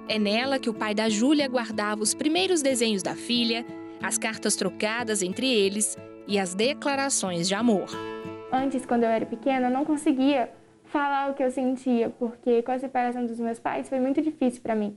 É 0.09 0.19
nela 0.19 0.59
que 0.59 0.69
o 0.69 0.75
pai 0.75 0.97
da 0.97 1.09
Júlia 1.09 1.47
guardava 1.47 2.03
os 2.03 2.12
primeiros 2.12 2.61
desenhos 2.61 3.05
da 3.05 3.14
filha, 3.14 3.64
as 4.03 4.19
cartas 4.19 4.57
trocadas 4.57 5.23
entre 5.23 5.47
eles 5.47 5.97
e 6.27 6.40
as 6.40 6.57
declarações 6.57 7.47
de 7.47 7.55
amor. 7.55 8.13
Antes, 8.55 8.87
quando 8.87 9.03
eu 9.03 9.09
era 9.09 9.27
pequena, 9.27 9.67
eu 9.67 9.71
não 9.73 9.85
conseguia 9.85 10.49
falar 10.85 11.29
o 11.29 11.35
que 11.35 11.43
eu 11.43 11.51
sentia, 11.51 12.09
porque 12.11 12.62
com 12.62 12.71
a 12.71 12.79
separação 12.79 13.27
dos 13.27 13.40
meus 13.40 13.59
pais 13.59 13.88
foi 13.88 13.99
muito 13.99 14.23
difícil 14.23 14.62
para 14.62 14.77
mim. 14.77 14.97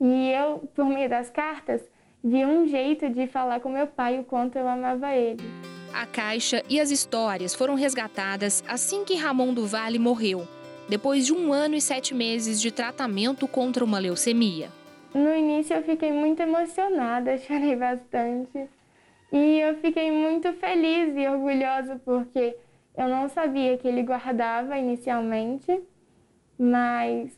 E 0.00 0.30
eu, 0.30 0.66
por 0.74 0.86
meio 0.86 1.06
das 1.06 1.28
cartas, 1.28 1.82
vi 2.24 2.46
um 2.46 2.66
jeito 2.66 3.10
de 3.10 3.26
falar 3.26 3.60
com 3.60 3.68
meu 3.68 3.86
pai 3.86 4.18
o 4.18 4.24
quanto 4.24 4.56
eu 4.56 4.66
amava 4.66 5.12
ele. 5.12 5.44
A 5.92 6.06
caixa 6.06 6.62
e 6.66 6.80
as 6.80 6.90
histórias 6.90 7.54
foram 7.54 7.74
resgatadas 7.74 8.64
assim 8.66 9.04
que 9.04 9.16
Ramon 9.16 9.52
do 9.52 9.66
Vale 9.66 9.98
morreu, 9.98 10.48
depois 10.88 11.26
de 11.26 11.34
um 11.34 11.52
ano 11.52 11.74
e 11.74 11.82
sete 11.82 12.14
meses 12.14 12.58
de 12.58 12.72
tratamento 12.72 13.46
contra 13.46 13.84
uma 13.84 13.98
leucemia. 13.98 14.70
No 15.12 15.30
início 15.36 15.76
eu 15.76 15.82
fiquei 15.82 16.10
muito 16.10 16.40
emocionada, 16.40 17.36
chorei 17.46 17.76
bastante. 17.76 18.66
E 19.30 19.60
eu 19.60 19.76
fiquei 19.76 20.10
muito 20.10 20.54
feliz 20.54 21.14
e 21.14 21.28
orgulhosa 21.28 22.00
porque 22.02 22.56
eu 22.96 23.08
não 23.08 23.28
sabia 23.28 23.76
que 23.76 23.88
ele 23.88 24.02
guardava 24.02 24.78
inicialmente, 24.78 25.82
mas 26.58 27.36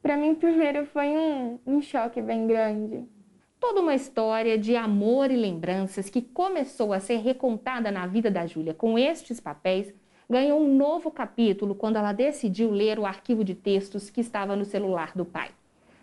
para 0.00 0.16
mim 0.16 0.34
primeiro 0.34 0.86
foi 0.86 1.08
um, 1.08 1.58
um 1.66 1.82
choque 1.82 2.22
bem 2.22 2.46
grande. 2.46 3.04
Toda 3.58 3.80
uma 3.80 3.94
história 3.94 4.56
de 4.56 4.76
amor 4.76 5.30
e 5.30 5.36
lembranças 5.36 6.08
que 6.08 6.22
começou 6.22 6.92
a 6.92 7.00
ser 7.00 7.16
recontada 7.16 7.90
na 7.90 8.06
vida 8.06 8.30
da 8.30 8.46
Júlia 8.46 8.74
com 8.74 8.98
estes 8.98 9.40
papéis 9.40 9.92
ganhou 10.28 10.60
um 10.60 10.76
novo 10.76 11.10
capítulo 11.10 11.74
quando 11.74 11.96
ela 11.96 12.12
decidiu 12.12 12.70
ler 12.70 12.98
o 12.98 13.06
arquivo 13.06 13.42
de 13.42 13.54
textos 13.54 14.10
que 14.10 14.20
estava 14.20 14.54
no 14.54 14.64
celular 14.64 15.12
do 15.14 15.24
pai. 15.24 15.50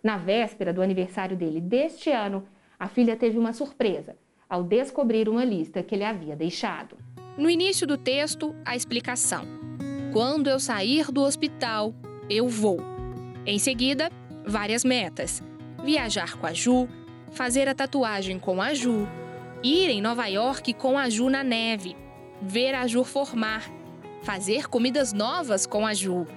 Na 0.01 0.17
véspera 0.17 0.73
do 0.73 0.81
aniversário 0.81 1.37
dele 1.37 1.61
deste 1.61 2.09
ano, 2.09 2.43
a 2.77 2.89
filha 2.89 3.15
teve 3.15 3.37
uma 3.37 3.53
surpresa 3.53 4.17
ao 4.49 4.63
descobrir 4.63 5.29
uma 5.29 5.45
lista 5.45 5.81
que 5.81 5.95
ele 5.95 6.03
havia 6.03 6.35
deixado. 6.35 6.97
No 7.35 7.49
início 7.49 7.87
do 7.87 7.97
texto, 7.97 8.55
a 8.63 8.75
explicação. 8.75 9.47
Quando 10.11 10.51
eu 10.51 10.59
sair 10.59 11.11
do 11.11 11.23
hospital, 11.23 11.91
eu 12.29 12.47
vou. 12.47 12.77
Em 13.43 13.57
seguida, 13.57 14.11
várias 14.45 14.85
metas: 14.85 15.41
viajar 15.83 16.37
com 16.37 16.45
a 16.45 16.53
Ju, 16.53 16.87
fazer 17.31 17.67
a 17.67 17.73
tatuagem 17.73 18.37
com 18.37 18.61
a 18.61 18.75
Ju, 18.75 19.07
ir 19.63 19.89
em 19.89 19.99
Nova 19.99 20.27
York 20.27 20.73
com 20.75 20.95
a 20.95 21.09
Ju 21.09 21.27
na 21.27 21.43
neve, 21.43 21.95
ver 22.39 22.75
a 22.75 22.85
Ju 22.85 23.03
formar, 23.03 23.63
fazer 24.21 24.67
comidas 24.67 25.11
novas 25.11 25.65
com 25.65 25.87
a 25.87 25.93
Ju, 25.95 26.27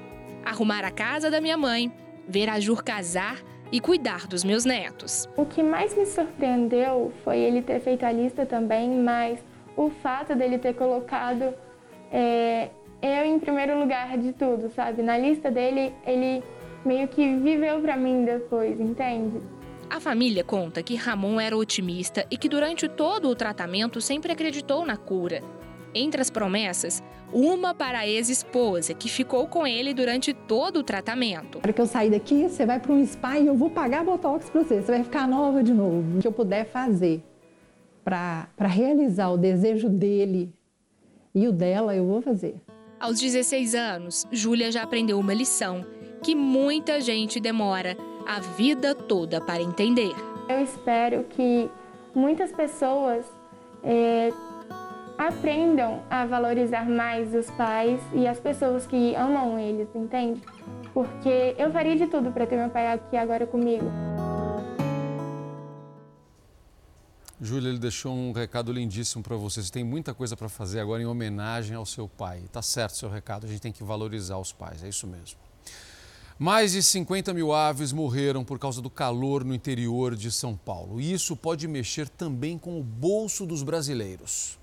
arrumar 0.47 0.83
a 0.83 0.91
casa 0.91 1.31
da 1.31 1.43
minha 1.43 1.59
mãe, 1.59 1.93
ver 2.27 2.49
a 2.49 2.59
Jur 2.59 2.83
casar 2.83 3.39
e 3.71 3.81
cuidar 3.81 4.27
dos 4.27 4.43
meus 4.43 4.65
netos. 4.65 5.29
O 5.37 5.45
que 5.45 5.63
mais 5.63 5.95
me 5.95 6.07
surpreendeu 6.07 7.13
foi 7.23 7.37
ele 7.39 7.61
ter 7.61 7.81
feito 7.81 8.07
a 8.07 8.13
lista 8.13 8.47
também, 8.47 8.89
mas 8.89 9.39
o 9.77 9.91
fato 9.91 10.35
dele 10.35 10.59
ter 10.59 10.75
colocado 10.75 11.55
é, 12.11 12.71
eu 13.03 13.25
em 13.25 13.39
primeiro 13.39 13.79
lugar 13.79 14.17
de 14.17 14.33
tudo, 14.33 14.71
sabe? 14.71 15.03
Na 15.03 15.19
lista 15.19 15.51
dele, 15.51 15.93
ele 16.07 16.43
meio 16.85 17.07
que 17.09 17.37
viveu 17.37 17.81
para 17.81 17.97
mim 17.97 18.25
depois, 18.25 18.81
entende? 18.81 19.41
A 19.89 20.01
família 20.01 20.43
conta 20.43 20.83
que 20.83 20.97
Ramon 20.97 21.41
era 21.41 21.57
otimista 21.57 22.27
e 22.31 22.37
que 22.37 22.49
durante 22.49 22.89
todo 22.89 23.29
o 23.29 23.35
tratamento 23.35 24.01
sempre 24.01 24.33
acreditou 24.33 24.85
na 24.85 24.97
cura. 24.97 25.43
Entre 25.95 26.21
as 26.21 26.29
promessas, 26.29 27.03
uma 27.33 27.73
para 27.73 28.01
a 28.01 28.09
ex-esposa, 28.09 28.93
que 28.93 29.09
ficou 29.09 29.47
com 29.47 29.67
ele 29.67 29.95
durante 29.95 30.35
todo 30.35 30.79
o 30.79 30.83
tratamento. 30.83 31.59
Na 31.59 31.65
hora 31.65 31.73
que 31.73 31.81
eu 31.81 31.87
sair 31.87 32.11
daqui, 32.11 32.49
você 32.49 32.67
vai 32.67 32.81
para 32.81 32.93
um 32.93 33.07
spa 33.07 33.39
e 33.39 33.47
eu 33.47 33.55
vou 33.55 33.71
pagar 33.71 34.05
botox 34.05 34.51
para 34.51 34.63
você. 34.63 34.83
Você 34.83 34.93
vai 34.93 35.05
ficar 35.05 35.27
nova 35.27 35.63
de 35.63 35.73
novo. 35.73 36.19
O 36.19 36.21
que 36.21 36.27
eu 36.27 36.33
puder 36.33 36.67
fazer 36.67 37.23
para 38.07 38.69
realizar 38.69 39.31
o 39.31 39.37
desejo 39.37 39.89
dele 39.89 40.55
e 41.35 41.49
o 41.49 41.53
dela, 41.53 41.93
eu 41.97 42.07
vou 42.07 42.23
fazer. 42.23 42.55
Aos 43.01 43.19
16 43.19 43.75
anos, 43.75 44.25
Júlia 44.31 44.71
já 44.71 44.85
aprendeu 44.85 45.19
uma 45.19 45.35
lição 45.35 45.85
que 46.23 46.33
muita 46.33 47.01
gente 47.01 47.41
demora 47.41 47.97
a 48.25 48.39
vida 48.39 48.95
toda 48.95 49.41
para 49.41 49.61
entender. 49.61 50.13
Eu 50.49 50.63
espero 50.63 51.25
que 51.25 51.69
muitas 52.15 52.53
pessoas 52.53 53.27
é, 53.83 54.33
aprendam 55.19 56.01
a 56.09 56.25
valorizar 56.27 56.89
mais 56.89 57.35
os 57.35 57.51
pais 57.51 58.01
e 58.15 58.29
as 58.29 58.39
pessoas 58.39 58.87
que 58.87 59.17
amam 59.17 59.59
eles, 59.59 59.89
entende? 59.97 60.41
Porque 60.95 61.57
eu 61.59 61.73
faria 61.73 61.97
de 61.97 62.07
tudo 62.07 62.31
para 62.31 62.47
ter 62.47 62.57
meu 62.57 62.71
pai 62.71 62.87
aqui 62.87 63.17
agora 63.17 63.49
comigo. 63.49 63.85
Júlia, 67.41 67.69
ele 67.69 67.79
deixou 67.79 68.15
um 68.15 68.33
recado 68.33 68.73
lindíssimo 68.73 69.23
para 69.23 69.37
você. 69.37 69.63
Você 69.63 69.71
tem 69.71 69.85
muita 69.85 70.15
coisa 70.15 70.35
para 70.35 70.49
fazer 70.49 70.81
agora 70.81 71.03
em 71.03 71.07
homenagem 71.07 71.77
ao 71.77 71.85
seu 71.85 72.09
pai. 72.09 72.43
Tá 72.51 72.63
certo 72.63 72.97
seu 72.97 73.11
recado, 73.11 73.45
a 73.45 73.49
gente 73.49 73.61
tem 73.61 73.73
que 73.73 73.85
valorizar 73.85 74.39
os 74.39 74.53
pais, 74.53 74.83
é 74.83 74.89
isso 74.89 75.07
mesmo. 75.07 75.39
Mais 76.39 76.73
de 76.73 76.83
50 76.83 77.35
mil 77.35 77.53
aves 77.53 77.93
morreram 77.93 78.45
por 78.45 78.59
causa 78.59 78.81
do 78.81 78.91
calor 78.91 79.45
no 79.45 79.55
interior 79.55 80.15
de 80.15 80.31
São 80.31 80.57
Paulo. 80.57 81.01
E 81.01 81.13
isso 81.13 81.37
pode 81.37 81.69
mexer 81.69 82.09
também 82.09 82.59
com 82.59 82.81
o 82.81 82.83
bolso 82.83 83.45
dos 83.45 83.63
brasileiros. 83.63 84.59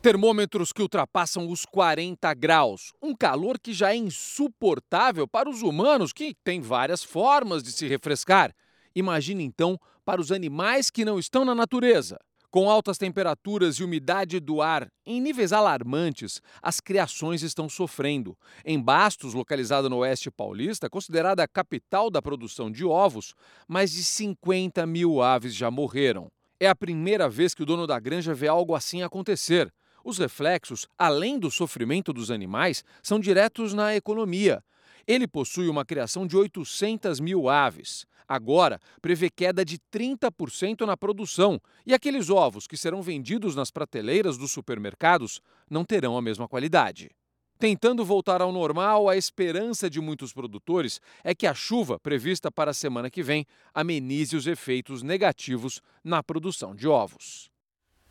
Termômetros 0.00 0.72
que 0.72 0.80
ultrapassam 0.80 1.50
os 1.50 1.64
40 1.64 2.32
graus. 2.34 2.92
Um 3.02 3.14
calor 3.14 3.58
que 3.58 3.72
já 3.72 3.92
é 3.92 3.96
insuportável 3.96 5.26
para 5.26 5.48
os 5.48 5.62
humanos, 5.62 6.12
que 6.12 6.34
têm 6.44 6.60
várias 6.60 7.02
formas 7.02 7.62
de 7.62 7.72
se 7.72 7.86
refrescar. 7.86 8.54
Imagine 8.94 9.44
então 9.44 9.78
para 10.08 10.22
os 10.22 10.32
animais 10.32 10.88
que 10.88 11.04
não 11.04 11.18
estão 11.18 11.44
na 11.44 11.54
natureza. 11.54 12.18
Com 12.50 12.70
altas 12.70 12.96
temperaturas 12.96 13.76
e 13.76 13.84
umidade 13.84 14.40
do 14.40 14.62
ar 14.62 14.88
em 15.04 15.20
níveis 15.20 15.52
alarmantes, 15.52 16.40
as 16.62 16.80
criações 16.80 17.42
estão 17.42 17.68
sofrendo. 17.68 18.34
Em 18.64 18.80
Bastos, 18.80 19.34
localizada 19.34 19.86
no 19.86 19.98
oeste 19.98 20.30
paulista, 20.30 20.88
considerada 20.88 21.42
a 21.42 21.46
capital 21.46 22.10
da 22.10 22.22
produção 22.22 22.70
de 22.70 22.86
ovos, 22.86 23.34
mais 23.68 23.92
de 23.92 24.02
50 24.02 24.86
mil 24.86 25.20
aves 25.20 25.54
já 25.54 25.70
morreram. 25.70 26.28
É 26.58 26.68
a 26.68 26.74
primeira 26.74 27.28
vez 27.28 27.52
que 27.52 27.62
o 27.62 27.66
dono 27.66 27.86
da 27.86 28.00
granja 28.00 28.32
vê 28.32 28.48
algo 28.48 28.74
assim 28.74 29.02
acontecer. 29.02 29.70
Os 30.02 30.16
reflexos, 30.16 30.86
além 30.96 31.38
do 31.38 31.50
sofrimento 31.50 32.14
dos 32.14 32.30
animais, 32.30 32.82
são 33.02 33.20
diretos 33.20 33.74
na 33.74 33.94
economia. 33.94 34.62
Ele 35.08 35.26
possui 35.26 35.68
uma 35.68 35.86
criação 35.86 36.26
de 36.26 36.36
800 36.36 37.18
mil 37.18 37.48
aves. 37.48 38.06
Agora, 38.28 38.78
prevê 39.00 39.30
queda 39.30 39.64
de 39.64 39.78
30% 39.90 40.82
na 40.82 40.98
produção 40.98 41.58
e 41.86 41.94
aqueles 41.94 42.28
ovos 42.28 42.66
que 42.66 42.76
serão 42.76 43.00
vendidos 43.00 43.56
nas 43.56 43.70
prateleiras 43.70 44.36
dos 44.36 44.52
supermercados 44.52 45.40
não 45.70 45.82
terão 45.82 46.14
a 46.18 46.20
mesma 46.20 46.46
qualidade. 46.46 47.10
Tentando 47.58 48.04
voltar 48.04 48.42
ao 48.42 48.52
normal, 48.52 49.08
a 49.08 49.16
esperança 49.16 49.88
de 49.88 49.98
muitos 49.98 50.30
produtores 50.30 51.00
é 51.24 51.34
que 51.34 51.46
a 51.46 51.54
chuva 51.54 51.98
prevista 51.98 52.52
para 52.52 52.72
a 52.72 52.74
semana 52.74 53.10
que 53.10 53.22
vem 53.22 53.46
amenize 53.72 54.36
os 54.36 54.46
efeitos 54.46 55.02
negativos 55.02 55.80
na 56.04 56.22
produção 56.22 56.74
de 56.74 56.86
ovos. 56.86 57.50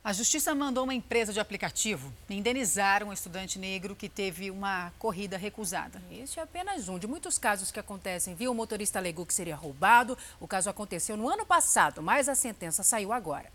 A 0.08 0.14
justiça 0.14 0.56
mandou 0.56 0.86
uma 0.86 0.94
empresa 0.94 1.34
de 1.34 1.40
aplicativo 1.42 2.14
indenizar 2.30 3.04
um 3.04 3.12
estudante 3.12 3.60
negro 3.60 3.94
que 3.94 4.08
teve 4.08 4.50
uma 4.50 4.90
corrida 4.98 5.36
recusada. 5.38 6.02
Este 6.10 6.40
é 6.40 6.44
apenas 6.44 6.88
um 6.88 6.98
de 6.98 7.06
muitos 7.06 7.38
casos 7.38 7.72
que 7.72 7.80
acontecem, 7.82 8.34
viu? 8.34 8.54
O 8.54 8.56
motorista 8.56 9.00
alegou 9.00 9.26
que 9.26 9.34
seria 9.34 9.58
roubado. 9.58 10.18
O 10.40 10.48
caso 10.48 10.70
aconteceu 10.70 11.18
no 11.18 11.28
ano 11.28 11.46
passado, 11.46 12.02
mas 12.02 12.30
a 12.30 12.36
sentença 12.36 12.84
saiu 12.84 13.12
agora. 13.12 13.52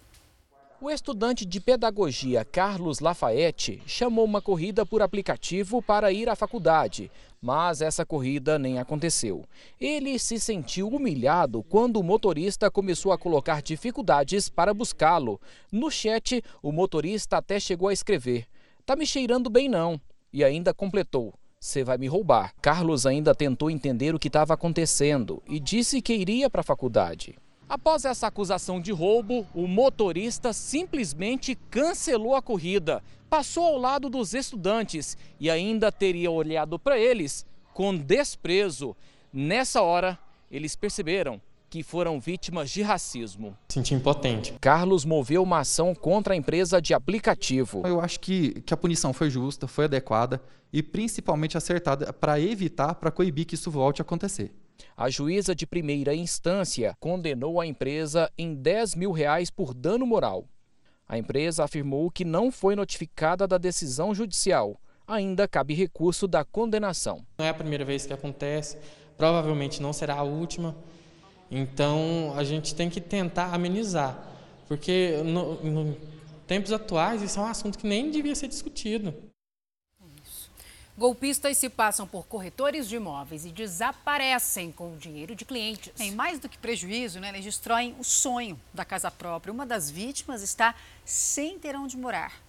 O 0.84 0.90
estudante 0.90 1.46
de 1.46 1.60
pedagogia 1.60 2.44
Carlos 2.44 2.98
Lafayette 2.98 3.80
chamou 3.86 4.24
uma 4.24 4.42
corrida 4.42 4.84
por 4.84 5.00
aplicativo 5.00 5.80
para 5.80 6.10
ir 6.10 6.28
à 6.28 6.34
faculdade, 6.34 7.08
mas 7.40 7.80
essa 7.80 8.04
corrida 8.04 8.58
nem 8.58 8.80
aconteceu. 8.80 9.44
Ele 9.80 10.18
se 10.18 10.40
sentiu 10.40 10.88
humilhado 10.88 11.62
quando 11.62 12.00
o 12.00 12.02
motorista 12.02 12.68
começou 12.68 13.12
a 13.12 13.16
colocar 13.16 13.62
dificuldades 13.62 14.48
para 14.48 14.74
buscá-lo. 14.74 15.40
No 15.70 15.88
chat, 15.88 16.42
o 16.60 16.72
motorista 16.72 17.36
até 17.36 17.60
chegou 17.60 17.86
a 17.86 17.92
escrever: 17.92 18.48
Tá 18.84 18.96
me 18.96 19.06
cheirando 19.06 19.48
bem 19.48 19.68
não. 19.68 20.00
E 20.32 20.42
ainda 20.42 20.74
completou: 20.74 21.32
Você 21.60 21.84
vai 21.84 21.96
me 21.96 22.08
roubar. 22.08 22.52
Carlos 22.60 23.06
ainda 23.06 23.36
tentou 23.36 23.70
entender 23.70 24.16
o 24.16 24.18
que 24.18 24.26
estava 24.26 24.54
acontecendo 24.54 25.40
e 25.48 25.60
disse 25.60 26.02
que 26.02 26.12
iria 26.12 26.50
para 26.50 26.62
a 26.62 26.64
faculdade. 26.64 27.36
Após 27.72 28.04
essa 28.04 28.26
acusação 28.26 28.78
de 28.78 28.92
roubo, 28.92 29.46
o 29.54 29.66
motorista 29.66 30.52
simplesmente 30.52 31.54
cancelou 31.70 32.34
a 32.34 32.42
corrida, 32.42 33.02
passou 33.30 33.64
ao 33.64 33.78
lado 33.78 34.10
dos 34.10 34.34
estudantes 34.34 35.16
e 35.40 35.48
ainda 35.48 35.90
teria 35.90 36.30
olhado 36.30 36.78
para 36.78 36.98
eles 36.98 37.46
com 37.72 37.96
desprezo. 37.96 38.94
Nessa 39.32 39.80
hora, 39.80 40.18
eles 40.50 40.76
perceberam 40.76 41.40
que 41.70 41.82
foram 41.82 42.20
vítimas 42.20 42.70
de 42.70 42.82
racismo. 42.82 43.56
Senti 43.70 43.94
impotente. 43.94 44.52
Carlos 44.60 45.06
moveu 45.06 45.42
uma 45.42 45.60
ação 45.60 45.94
contra 45.94 46.34
a 46.34 46.36
empresa 46.36 46.78
de 46.78 46.92
aplicativo. 46.92 47.84
Eu 47.86 48.02
acho 48.02 48.20
que, 48.20 48.60
que 48.66 48.74
a 48.74 48.76
punição 48.76 49.14
foi 49.14 49.30
justa, 49.30 49.66
foi 49.66 49.86
adequada 49.86 50.42
e 50.70 50.82
principalmente 50.82 51.56
acertada 51.56 52.12
para 52.12 52.38
evitar, 52.38 52.96
para 52.96 53.10
coibir 53.10 53.46
que 53.46 53.54
isso 53.54 53.70
volte 53.70 54.02
a 54.02 54.04
acontecer. 54.04 54.52
A 54.96 55.08
juíza 55.10 55.54
de 55.54 55.66
primeira 55.66 56.14
instância 56.14 56.96
condenou 57.00 57.60
a 57.60 57.66
empresa 57.66 58.30
em 58.36 58.54
10 58.54 58.94
mil 58.94 59.12
reais 59.12 59.50
por 59.50 59.74
dano 59.74 60.06
moral. 60.06 60.46
A 61.08 61.18
empresa 61.18 61.64
afirmou 61.64 62.10
que 62.10 62.24
não 62.24 62.50
foi 62.50 62.74
notificada 62.74 63.46
da 63.46 63.58
decisão 63.58 64.14
judicial. 64.14 64.80
Ainda 65.06 65.48
cabe 65.48 65.74
recurso 65.74 66.26
da 66.26 66.44
condenação. 66.44 67.26
Não 67.38 67.44
é 67.44 67.48
a 67.50 67.54
primeira 67.54 67.84
vez 67.84 68.06
que 68.06 68.12
acontece, 68.12 68.78
provavelmente 69.16 69.82
não 69.82 69.92
será 69.92 70.16
a 70.16 70.22
última. 70.22 70.74
Então 71.50 72.32
a 72.36 72.44
gente 72.44 72.74
tem 72.74 72.88
que 72.88 73.00
tentar 73.00 73.52
amenizar, 73.52 74.26
porque 74.66 75.20
no, 75.24 75.62
no 75.62 75.96
tempos 76.46 76.72
atuais 76.72 77.22
isso 77.22 77.38
é 77.38 77.42
um 77.42 77.46
assunto 77.46 77.78
que 77.78 77.86
nem 77.86 78.10
devia 78.10 78.34
ser 78.34 78.48
discutido. 78.48 79.14
Golpistas 81.02 81.58
se 81.58 81.68
passam 81.68 82.06
por 82.06 82.28
corretores 82.28 82.88
de 82.88 82.94
imóveis 82.94 83.44
e 83.44 83.50
desaparecem 83.50 84.70
com 84.70 84.94
o 84.94 84.96
dinheiro 84.96 85.34
de 85.34 85.44
clientes. 85.44 85.92
Em 85.98 86.12
mais 86.12 86.38
do 86.38 86.48
que 86.48 86.56
prejuízo, 86.56 87.18
né, 87.18 87.30
eles 87.30 87.44
destroem 87.44 87.96
o 87.98 88.04
sonho 88.04 88.56
da 88.72 88.84
casa 88.84 89.10
própria. 89.10 89.52
Uma 89.52 89.66
das 89.66 89.90
vítimas 89.90 90.42
está 90.42 90.76
sem 91.04 91.58
ter 91.58 91.74
onde 91.74 91.96
morar. 91.96 92.40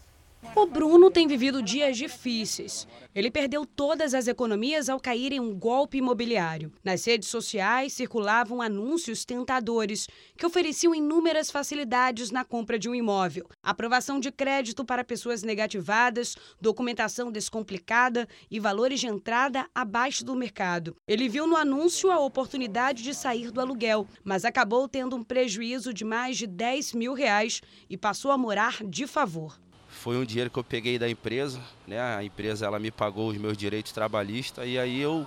O 0.55 0.67
Bruno 0.67 1.09
tem 1.09 1.27
vivido 1.27 1.63
dias 1.63 1.97
difíceis. 1.97 2.87
Ele 3.15 3.31
perdeu 3.31 3.65
todas 3.65 4.13
as 4.13 4.27
economias 4.27 4.87
ao 4.87 4.99
cair 4.99 5.31
em 5.31 5.39
um 5.39 5.53
golpe 5.53 5.97
imobiliário. 5.97 6.71
Nas 6.83 7.05
redes 7.05 7.29
sociais 7.29 7.93
circulavam 7.93 8.61
anúncios 8.61 9.25
tentadores 9.25 10.07
que 10.37 10.45
ofereciam 10.45 10.93
inúmeras 10.93 11.49
facilidades 11.49 12.29
na 12.29 12.45
compra 12.45 12.77
de 12.77 12.87
um 12.87 12.93
imóvel: 12.93 13.47
aprovação 13.63 14.19
de 14.19 14.31
crédito 14.31 14.85
para 14.85 15.03
pessoas 15.03 15.41
negativadas, 15.41 16.35
documentação 16.61 17.31
descomplicada 17.31 18.27
e 18.51 18.59
valores 18.59 18.99
de 18.99 19.07
entrada 19.07 19.67
abaixo 19.73 20.23
do 20.23 20.35
mercado. 20.35 20.95
Ele 21.07 21.27
viu 21.27 21.47
no 21.47 21.55
anúncio 21.55 22.11
a 22.11 22.19
oportunidade 22.19 23.01
de 23.01 23.15
sair 23.15 23.49
do 23.49 23.59
aluguel, 23.59 24.07
mas 24.23 24.45
acabou 24.45 24.87
tendo 24.87 25.15
um 25.15 25.23
prejuízo 25.23 25.93
de 25.93 26.05
mais 26.05 26.37
de 26.37 26.45
10 26.45 26.93
mil 26.93 27.13
reais 27.13 27.59
e 27.89 27.97
passou 27.97 28.29
a 28.29 28.37
morar 28.37 28.83
de 28.83 29.07
favor. 29.07 29.62
Foi 30.03 30.17
um 30.17 30.25
dinheiro 30.25 30.49
que 30.49 30.59
eu 30.59 30.63
peguei 30.65 30.99
da 30.99 31.09
empresa, 31.09 31.61
né? 31.87 31.97
A 31.97 32.21
empresa 32.21 32.65
ela 32.65 32.77
me 32.77 32.91
pagou 32.91 33.29
os 33.29 33.37
meus 33.37 33.55
direitos 33.55 33.93
trabalhistas 33.93 34.67
e 34.67 34.77
aí 34.77 34.99
eu 34.99 35.25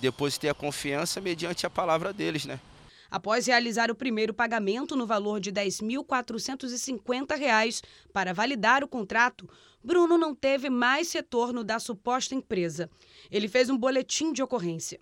depositei 0.00 0.48
a 0.48 0.54
confiança 0.54 1.20
mediante 1.20 1.66
a 1.66 1.70
palavra 1.70 2.10
deles, 2.10 2.46
né? 2.46 2.58
Após 3.10 3.46
realizar 3.46 3.90
o 3.90 3.94
primeiro 3.94 4.32
pagamento 4.32 4.96
no 4.96 5.06
valor 5.06 5.40
de 5.40 5.50
R$ 5.50 5.66
10.450 5.66 7.82
para 8.14 8.32
validar 8.32 8.82
o 8.82 8.88
contrato, 8.88 9.46
Bruno 9.84 10.16
não 10.16 10.34
teve 10.34 10.70
mais 10.70 11.12
retorno 11.12 11.62
da 11.62 11.78
suposta 11.78 12.34
empresa. 12.34 12.88
Ele 13.30 13.46
fez 13.46 13.68
um 13.68 13.76
boletim 13.76 14.32
de 14.32 14.42
ocorrência. 14.42 14.98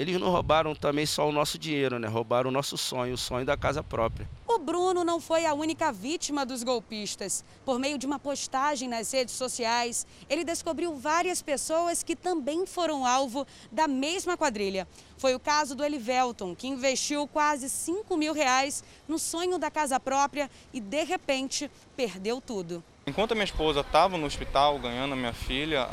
Eles 0.00 0.18
não 0.18 0.30
roubaram 0.30 0.74
também 0.74 1.04
só 1.04 1.28
o 1.28 1.32
nosso 1.32 1.58
dinheiro, 1.58 1.98
né? 1.98 2.08
Roubaram 2.08 2.48
o 2.48 2.50
nosso 2.50 2.78
sonho, 2.78 3.12
o 3.12 3.18
sonho 3.18 3.44
da 3.44 3.54
casa 3.54 3.82
própria. 3.82 4.26
O 4.48 4.58
Bruno 4.58 5.04
não 5.04 5.20
foi 5.20 5.44
a 5.44 5.52
única 5.52 5.92
vítima 5.92 6.46
dos 6.46 6.62
golpistas. 6.62 7.44
Por 7.66 7.78
meio 7.78 7.98
de 7.98 8.06
uma 8.06 8.18
postagem 8.18 8.88
nas 8.88 9.12
redes 9.12 9.34
sociais, 9.34 10.06
ele 10.26 10.42
descobriu 10.42 10.94
várias 10.94 11.42
pessoas 11.42 12.02
que 12.02 12.16
também 12.16 12.64
foram 12.64 13.04
alvo 13.04 13.46
da 13.70 13.86
mesma 13.86 14.38
quadrilha. 14.38 14.88
Foi 15.18 15.34
o 15.34 15.38
caso 15.38 15.74
do 15.74 15.84
Elivelton, 15.84 16.54
que 16.56 16.66
investiu 16.66 17.26
quase 17.26 17.68
5 17.68 18.16
mil 18.16 18.32
reais 18.32 18.82
no 19.06 19.18
sonho 19.18 19.58
da 19.58 19.70
casa 19.70 20.00
própria 20.00 20.50
e, 20.72 20.80
de 20.80 21.04
repente, 21.04 21.70
perdeu 21.94 22.40
tudo. 22.40 22.82
Enquanto 23.06 23.32
a 23.32 23.34
minha 23.34 23.44
esposa 23.44 23.80
estava 23.80 24.16
no 24.16 24.24
hospital 24.24 24.78
ganhando 24.78 25.12
a 25.12 25.16
minha 25.16 25.34
filha, 25.34 25.86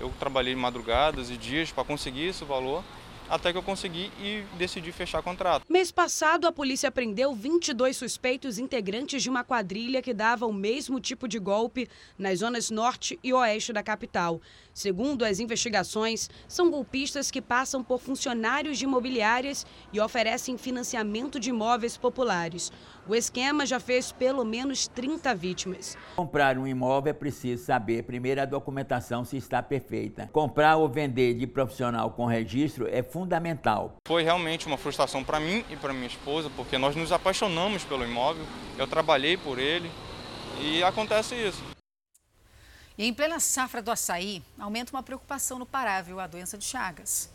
eu 0.00 0.12
trabalhei 0.20 0.54
madrugadas 0.54 1.28
e 1.28 1.36
dias 1.36 1.72
para 1.72 1.82
conseguir 1.82 2.26
esse 2.26 2.44
valor 2.44 2.84
até 3.28 3.52
que 3.52 3.58
eu 3.58 3.62
consegui 3.62 4.10
e 4.20 4.42
decidi 4.56 4.90
fechar 4.92 5.22
contrato. 5.22 5.64
Mês 5.68 5.90
passado, 5.90 6.46
a 6.46 6.52
polícia 6.52 6.90
prendeu 6.90 7.34
22 7.34 7.96
suspeitos 7.96 8.58
integrantes 8.58 9.22
de 9.22 9.30
uma 9.30 9.44
quadrilha 9.44 10.02
que 10.02 10.14
dava 10.14 10.46
o 10.46 10.52
mesmo 10.52 11.00
tipo 11.00 11.28
de 11.28 11.38
golpe 11.38 11.88
nas 12.18 12.38
zonas 12.40 12.70
norte 12.70 13.18
e 13.22 13.32
oeste 13.32 13.72
da 13.72 13.82
capital. 13.82 14.40
Segundo 14.78 15.24
as 15.24 15.40
investigações, 15.40 16.30
são 16.46 16.70
golpistas 16.70 17.32
que 17.32 17.42
passam 17.42 17.82
por 17.82 17.98
funcionários 17.98 18.78
de 18.78 18.84
imobiliárias 18.84 19.66
e 19.92 19.98
oferecem 19.98 20.56
financiamento 20.56 21.40
de 21.40 21.50
imóveis 21.50 21.96
populares. 21.96 22.70
O 23.08 23.12
esquema 23.12 23.66
já 23.66 23.80
fez 23.80 24.12
pelo 24.12 24.44
menos 24.44 24.86
30 24.86 25.34
vítimas. 25.34 25.98
Comprar 26.14 26.56
um 26.56 26.64
imóvel 26.64 27.10
é 27.10 27.12
preciso 27.12 27.64
saber 27.64 28.04
primeiro 28.04 28.40
a 28.40 28.44
documentação 28.44 29.24
se 29.24 29.36
está 29.36 29.60
perfeita. 29.60 30.30
Comprar 30.32 30.76
ou 30.76 30.88
vender 30.88 31.34
de 31.34 31.44
profissional 31.44 32.12
com 32.12 32.24
registro 32.26 32.86
é 32.88 33.02
fundamental. 33.02 33.96
Foi 34.06 34.22
realmente 34.22 34.68
uma 34.68 34.76
frustração 34.76 35.24
para 35.24 35.40
mim 35.40 35.64
e 35.68 35.74
para 35.74 35.92
minha 35.92 36.06
esposa, 36.06 36.48
porque 36.54 36.78
nós 36.78 36.94
nos 36.94 37.10
apaixonamos 37.10 37.82
pelo 37.82 38.04
imóvel, 38.04 38.44
eu 38.78 38.86
trabalhei 38.86 39.36
por 39.36 39.58
ele 39.58 39.90
e 40.60 40.84
acontece 40.84 41.34
isso. 41.34 41.77
E 42.98 43.04
em 43.04 43.14
plena 43.14 43.38
safra 43.38 43.80
do 43.80 43.92
açaí, 43.92 44.42
aumenta 44.58 44.90
uma 44.92 45.04
preocupação 45.04 45.56
no 45.56 45.64
Pará, 45.64 46.02
viu? 46.02 46.18
A 46.18 46.26
doença 46.26 46.58
de 46.58 46.64
Chagas. 46.64 47.30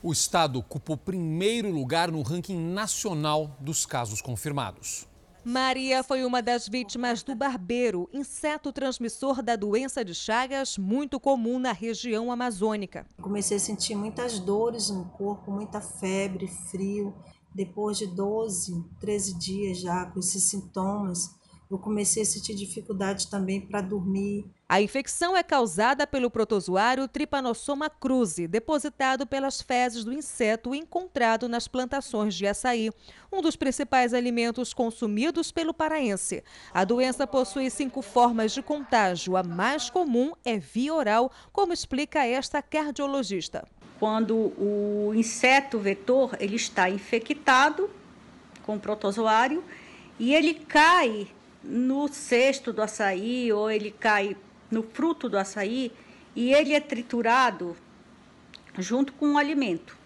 O 0.00 0.12
estado 0.12 0.60
ocupou 0.60 0.96
primeiro 0.96 1.72
lugar 1.72 2.08
no 2.12 2.22
ranking 2.22 2.56
nacional 2.56 3.50
dos 3.58 3.84
casos 3.84 4.22
confirmados. 4.22 5.08
Maria 5.44 6.04
foi 6.04 6.24
uma 6.24 6.40
das 6.40 6.68
vítimas 6.68 7.24
do 7.24 7.34
barbeiro, 7.34 8.08
inseto 8.12 8.72
transmissor 8.72 9.42
da 9.42 9.56
doença 9.56 10.04
de 10.04 10.14
Chagas, 10.14 10.78
muito 10.78 11.18
comum 11.18 11.58
na 11.58 11.72
região 11.72 12.30
amazônica. 12.30 13.04
Comecei 13.20 13.56
a 13.56 13.60
sentir 13.60 13.96
muitas 13.96 14.38
dores 14.38 14.88
no 14.88 15.06
corpo, 15.06 15.50
muita 15.50 15.80
febre, 15.80 16.46
frio. 16.70 17.12
Depois 17.52 17.98
de 17.98 18.06
12, 18.06 18.84
13 19.00 19.34
dias 19.36 19.80
já 19.80 20.06
com 20.06 20.20
esses 20.20 20.44
sintomas, 20.44 21.34
eu 21.70 21.78
comecei 21.78 22.22
a 22.22 22.26
sentir 22.26 22.54
dificuldade 22.54 23.28
também 23.28 23.60
para 23.60 23.82
dormir. 23.82 24.46
A 24.66 24.80
infecção 24.80 25.36
é 25.36 25.42
causada 25.42 26.06
pelo 26.06 26.30
protozoário 26.30 27.06
Trypanosoma 27.06 27.90
cruzi, 27.90 28.46
depositado 28.46 29.26
pelas 29.26 29.60
fezes 29.60 30.04
do 30.04 30.12
inseto 30.12 30.74
encontrado 30.74 31.48
nas 31.48 31.68
plantações 31.68 32.34
de 32.34 32.46
açaí, 32.46 32.90
um 33.30 33.42
dos 33.42 33.56
principais 33.56 34.14
alimentos 34.14 34.72
consumidos 34.72 35.52
pelo 35.52 35.74
paraense. 35.74 36.42
A 36.72 36.84
doença 36.84 37.26
possui 37.26 37.70
cinco 37.70 38.00
formas 38.00 38.52
de 38.52 38.62
contágio. 38.62 39.36
A 39.36 39.42
mais 39.42 39.90
comum 39.90 40.32
é 40.44 40.58
via 40.58 40.94
oral, 40.94 41.30
como 41.52 41.72
explica 41.72 42.24
esta 42.24 42.62
cardiologista. 42.62 43.66
Quando 43.98 44.36
o 44.36 45.12
inseto 45.14 45.78
vetor 45.78 46.36
ele 46.40 46.56
está 46.56 46.88
infectado 46.88 47.90
com 48.64 48.76
o 48.76 48.80
protozoário 48.80 49.64
e 50.18 50.34
ele 50.34 50.54
cai 50.54 51.28
no 51.62 52.08
cesto 52.08 52.72
do 52.72 52.82
açaí 52.82 53.52
ou 53.52 53.70
ele 53.70 53.90
cai 53.90 54.36
no 54.70 54.82
fruto 54.82 55.28
do 55.28 55.36
açaí 55.36 55.92
e 56.34 56.52
ele 56.52 56.72
é 56.72 56.80
triturado 56.80 57.76
junto 58.78 59.12
com 59.12 59.34
o 59.34 59.38
alimento. 59.38 59.97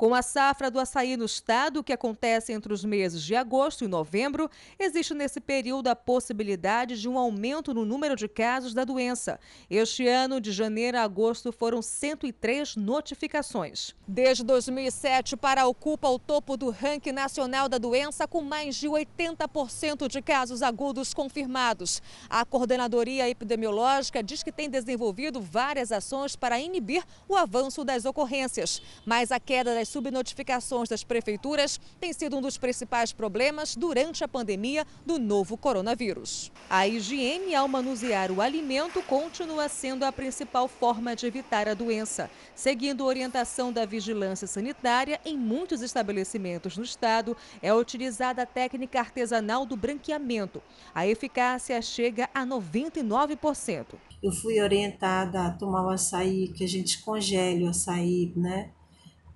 Com 0.00 0.14
a 0.14 0.22
safra 0.22 0.70
do 0.70 0.80
açaí 0.80 1.14
no 1.14 1.26
estado, 1.26 1.84
que 1.84 1.92
acontece 1.92 2.54
entre 2.54 2.72
os 2.72 2.82
meses 2.82 3.22
de 3.22 3.36
agosto 3.36 3.84
e 3.84 3.86
novembro, 3.86 4.50
existe 4.78 5.12
nesse 5.12 5.42
período 5.42 5.88
a 5.88 5.94
possibilidade 5.94 6.98
de 6.98 7.06
um 7.06 7.18
aumento 7.18 7.74
no 7.74 7.84
número 7.84 8.16
de 8.16 8.26
casos 8.26 8.72
da 8.72 8.82
doença. 8.82 9.38
Este 9.68 10.08
ano, 10.08 10.40
de 10.40 10.52
janeiro 10.52 10.96
a 10.96 11.02
agosto, 11.02 11.52
foram 11.52 11.82
103 11.82 12.76
notificações. 12.76 13.94
Desde 14.08 14.42
2007, 14.42 15.36
Pará 15.36 15.66
ocupa 15.66 16.08
o 16.08 16.18
topo 16.18 16.56
do 16.56 16.70
ranking 16.70 17.12
nacional 17.12 17.68
da 17.68 17.76
doença, 17.76 18.26
com 18.26 18.40
mais 18.40 18.76
de 18.76 18.88
80% 18.88 20.08
de 20.08 20.22
casos 20.22 20.62
agudos 20.62 21.12
confirmados. 21.12 22.00
A 22.30 22.42
coordenadoria 22.46 23.28
epidemiológica 23.28 24.22
diz 24.22 24.42
que 24.42 24.50
tem 24.50 24.70
desenvolvido 24.70 25.42
várias 25.42 25.92
ações 25.92 26.34
para 26.34 26.58
inibir 26.58 27.04
o 27.28 27.36
avanço 27.36 27.84
das 27.84 28.06
ocorrências, 28.06 28.80
mas 29.04 29.30
a 29.30 29.38
queda 29.38 29.74
das 29.74 29.89
subnotificações 29.90 30.88
das 30.88 31.02
prefeituras 31.02 31.80
tem 32.00 32.12
sido 32.12 32.36
um 32.36 32.40
dos 32.40 32.56
principais 32.56 33.12
problemas 33.12 33.74
durante 33.76 34.22
a 34.22 34.28
pandemia 34.28 34.86
do 35.04 35.18
novo 35.18 35.56
coronavírus. 35.56 36.50
A 36.68 36.86
higiene 36.86 37.54
ao 37.54 37.66
manusear 37.66 38.30
o 38.30 38.40
alimento 38.40 39.02
continua 39.02 39.68
sendo 39.68 40.04
a 40.04 40.12
principal 40.12 40.68
forma 40.68 41.16
de 41.16 41.26
evitar 41.26 41.68
a 41.68 41.74
doença. 41.74 42.30
Seguindo 42.54 43.02
a 43.02 43.06
orientação 43.06 43.72
da 43.72 43.84
vigilância 43.84 44.46
sanitária, 44.46 45.20
em 45.24 45.36
muitos 45.36 45.82
estabelecimentos 45.82 46.76
no 46.76 46.84
estado 46.84 47.36
é 47.60 47.74
utilizada 47.74 48.42
a 48.42 48.46
técnica 48.46 49.00
artesanal 49.00 49.66
do 49.66 49.76
branqueamento. 49.76 50.62
A 50.94 51.06
eficácia 51.06 51.80
chega 51.82 52.28
a 52.32 52.46
99%. 52.46 53.86
Eu 54.22 54.32
fui 54.32 54.60
orientada 54.60 55.46
a 55.46 55.50
tomar 55.50 55.84
o 55.86 55.90
açaí, 55.90 56.48
que 56.48 56.62
a 56.62 56.68
gente 56.68 57.02
congele 57.02 57.64
o 57.64 57.70
açaí, 57.70 58.32
né? 58.36 58.70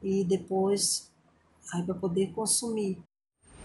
E 0.04 0.22
depois 0.22 1.10
aí 1.72 1.82
para 1.82 1.94
poder 1.94 2.30
consumir. 2.32 3.02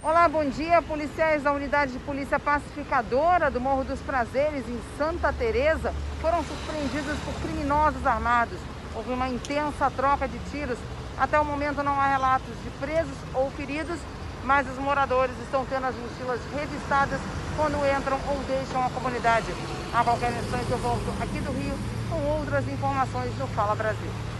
Olá, 0.02 0.30
bom 0.30 0.50
dia. 0.50 0.82
Policiais 0.82 1.44
da 1.44 1.52
Unidade 1.52 1.92
de 1.92 2.00
Polícia 2.00 2.40
Pacificadora 2.40 3.52
do 3.52 3.60
Morro 3.60 3.84
dos 3.84 4.00
Prazeres, 4.00 4.64
em 4.70 4.80
Santa 4.98 5.34
Teresa, 5.34 5.94
foram 6.22 6.42
surpreendidos 6.46 7.20
por 7.20 7.34
criminosos 7.42 8.06
armados. 8.08 8.58
Houve 8.96 9.12
uma 9.12 9.28
intensa 9.28 9.92
troca 9.92 10.26
de 10.28 10.40
tiros. 10.50 10.80
Até 11.18 11.38
o 11.38 11.44
momento 11.44 11.84
não 11.84 12.00
há 12.00 12.08
relatos 12.08 12.56
de 12.64 12.70
presos 12.80 13.18
ou 13.34 13.52
feridos, 13.52 14.00
mas 14.46 14.70
os 14.70 14.78
moradores 14.78 15.38
estão 15.44 15.66
tendo 15.66 15.88
as 15.88 15.96
mochilas 15.98 16.40
revistadas 16.56 17.20
quando 17.58 17.76
entram 17.86 18.18
ou 18.30 18.40
deixam 18.46 18.82
a 18.82 18.90
comunidade. 18.90 19.48
A 19.94 20.02
qualquer 20.02 20.32
instante 20.32 20.72
eu 20.72 20.78
volto 20.78 21.04
aqui 21.22 21.42
do 21.42 21.52
Rio 21.52 21.76
com 22.10 22.40
outras 22.40 22.66
informações 22.70 23.38
no 23.38 23.48
Fala 23.48 23.76
Brasil. 23.76 24.39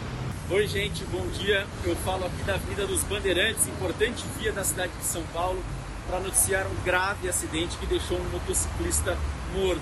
Oi, 0.52 0.66
gente, 0.66 1.06
bom 1.06 1.28
dia. 1.28 1.64
Eu 1.86 1.96
falo 1.98 2.26
aqui 2.26 2.42
da 2.42 2.56
Avenida 2.56 2.88
dos 2.88 3.04
Bandeirantes, 3.04 3.68
importante 3.68 4.26
via 4.40 4.52
da 4.52 4.64
cidade 4.64 4.92
de 4.98 5.06
São 5.06 5.22
Paulo, 5.32 5.64
para 6.08 6.20
noticiar 6.20 6.66
um 6.66 6.84
grave 6.84 7.30
acidente 7.30 7.78
que 7.78 7.86
deixou 7.86 8.18
um 8.18 8.30
motociclista 8.32 9.16
morto. 9.54 9.80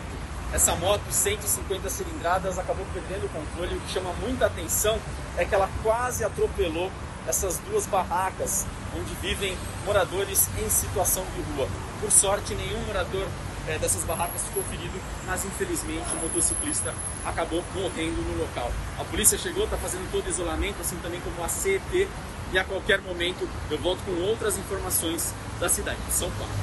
Essa 0.51 0.75
moto, 0.75 1.09
150 1.09 1.89
cilindradas, 1.89 2.59
acabou 2.59 2.85
perdendo 2.93 3.27
o 3.27 3.29
controle. 3.29 3.77
O 3.77 3.79
que 3.79 3.93
chama 3.93 4.11
muita 4.19 4.47
atenção 4.47 4.99
é 5.37 5.45
que 5.45 5.55
ela 5.55 5.69
quase 5.81 6.25
atropelou 6.25 6.91
essas 7.25 7.59
duas 7.59 7.85
barracas 7.85 8.65
onde 8.93 9.13
vivem 9.21 9.57
moradores 9.85 10.49
em 10.59 10.69
situação 10.69 11.23
de 11.33 11.41
rua. 11.53 11.69
Por 12.01 12.11
sorte, 12.11 12.53
nenhum 12.53 12.81
morador 12.87 13.25
é, 13.67 13.77
dessas 13.77 14.03
barracas 14.03 14.41
ficou 14.43 14.63
ferido, 14.63 14.99
mas 15.25 15.43
infelizmente 15.45 16.05
o 16.13 16.21
motociclista 16.21 16.93
acabou 17.25 17.63
morrendo 17.73 18.21
no 18.21 18.39
local. 18.39 18.71
A 18.97 19.03
polícia 19.05 19.37
chegou, 19.37 19.65
está 19.65 19.77
fazendo 19.77 20.09
todo 20.11 20.27
isolamento, 20.29 20.79
assim 20.81 20.97
também 20.97 21.19
como 21.21 21.43
a 21.43 21.49
CET, 21.49 22.07
e 22.51 22.57
a 22.57 22.63
qualquer 22.63 23.01
momento 23.01 23.47
eu 23.69 23.77
volto 23.77 24.03
com 24.05 24.11
outras 24.21 24.57
informações 24.57 25.33
da 25.59 25.67
cidade 25.67 25.99
de 26.01 26.13
São 26.13 26.31
Paulo. 26.31 26.53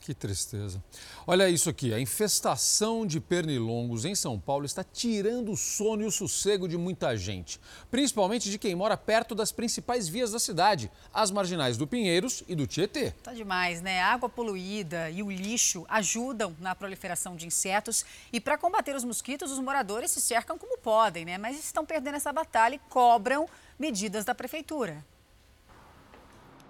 Que 0.00 0.12
tristeza. 0.12 0.82
Olha 1.24 1.48
isso 1.48 1.70
aqui, 1.70 1.94
a 1.94 2.00
infestação 2.00 3.06
de 3.06 3.20
pernilongos 3.20 4.04
em 4.04 4.12
São 4.12 4.40
Paulo 4.40 4.66
está 4.66 4.82
tirando 4.82 5.52
o 5.52 5.56
sono 5.56 6.02
e 6.02 6.04
o 6.04 6.10
sossego 6.10 6.66
de 6.66 6.76
muita 6.76 7.16
gente, 7.16 7.60
principalmente 7.92 8.50
de 8.50 8.58
quem 8.58 8.74
mora 8.74 8.96
perto 8.96 9.32
das 9.32 9.52
principais 9.52 10.08
vias 10.08 10.32
da 10.32 10.40
cidade, 10.40 10.90
as 11.14 11.30
marginais 11.30 11.76
do 11.76 11.86
Pinheiros 11.86 12.42
e 12.48 12.56
do 12.56 12.66
Tietê. 12.66 13.12
Tá 13.22 13.32
demais, 13.32 13.80
né? 13.80 14.00
A 14.00 14.12
água 14.12 14.28
poluída 14.28 15.10
e 15.10 15.22
o 15.22 15.30
lixo 15.30 15.86
ajudam 15.88 16.56
na 16.58 16.74
proliferação 16.74 17.36
de 17.36 17.46
insetos 17.46 18.04
e 18.32 18.40
para 18.40 18.58
combater 18.58 18.96
os 18.96 19.04
mosquitos, 19.04 19.52
os 19.52 19.60
moradores 19.60 20.10
se 20.10 20.20
cercam 20.20 20.58
como 20.58 20.76
podem, 20.78 21.24
né? 21.24 21.38
Mas 21.38 21.56
estão 21.56 21.86
perdendo 21.86 22.16
essa 22.16 22.32
batalha 22.32 22.74
e 22.74 22.80
cobram 22.90 23.48
medidas 23.78 24.24
da 24.24 24.34
prefeitura. 24.34 25.04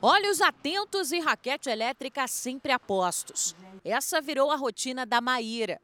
Olhos 0.04 0.40
atentos 0.40 1.12
e 1.12 1.20
raquete 1.20 1.70
elétrica 1.70 2.26
sempre 2.26 2.72
a 2.72 2.78
postos. 2.78 3.54
Essa 3.84 4.20
virou 4.20 4.50
a 4.50 4.56
rotina 4.56 5.06
da 5.06 5.20
Maíra. 5.20 5.80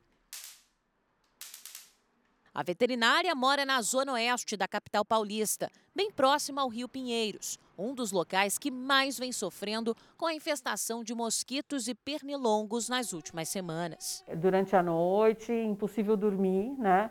A 2.53 2.65
veterinária 2.65 3.33
mora 3.37 3.65
na 3.65 3.81
zona 3.81 4.15
oeste 4.15 4.57
da 4.57 4.67
capital 4.67 5.05
paulista, 5.05 5.71
bem 5.95 6.11
próxima 6.11 6.63
ao 6.63 6.69
Rio 6.69 6.89
Pinheiros, 6.89 7.61
um 7.79 7.95
dos 7.95 8.11
locais 8.11 8.59
que 8.59 8.73
mais 8.73 9.17
vem 9.17 9.31
sofrendo 9.31 9.95
com 10.17 10.27
a 10.27 10.35
infestação 10.35 11.05
de 11.05 11.15
mosquitos 11.15 11.87
e 11.87 11.95
pernilongos 11.95 12.89
nas 12.89 13.13
últimas 13.13 13.49
semanas. 13.49 14.25
Durante 14.37 14.75
a 14.75 14.83
noite, 14.83 15.53
impossível 15.53 16.17
dormir, 16.17 16.77
né? 16.77 17.09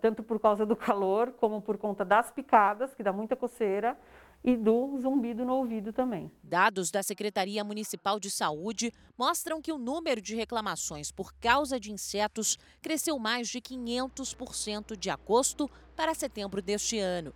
Tanto 0.00 0.24
por 0.24 0.40
causa 0.40 0.66
do 0.66 0.74
calor, 0.76 1.34
como 1.38 1.62
por 1.62 1.78
conta 1.78 2.04
das 2.04 2.32
picadas, 2.32 2.92
que 2.96 3.02
dá 3.04 3.12
muita 3.12 3.36
coceira, 3.36 3.96
e 4.44 4.56
do 4.56 4.98
zumbido 5.00 5.44
no 5.44 5.54
ouvido 5.54 5.92
também. 5.92 6.30
Dados 6.42 6.90
da 6.90 7.02
Secretaria 7.02 7.62
Municipal 7.62 8.18
de 8.18 8.30
Saúde 8.30 8.92
mostram 9.16 9.62
que 9.62 9.72
o 9.72 9.78
número 9.78 10.20
de 10.20 10.34
reclamações 10.34 11.12
por 11.12 11.32
causa 11.34 11.78
de 11.78 11.92
insetos 11.92 12.58
cresceu 12.80 13.18
mais 13.18 13.48
de 13.48 13.60
500% 13.60 14.96
de 14.96 15.10
agosto 15.10 15.70
para 15.94 16.14
setembro 16.14 16.60
deste 16.60 16.98
ano. 16.98 17.32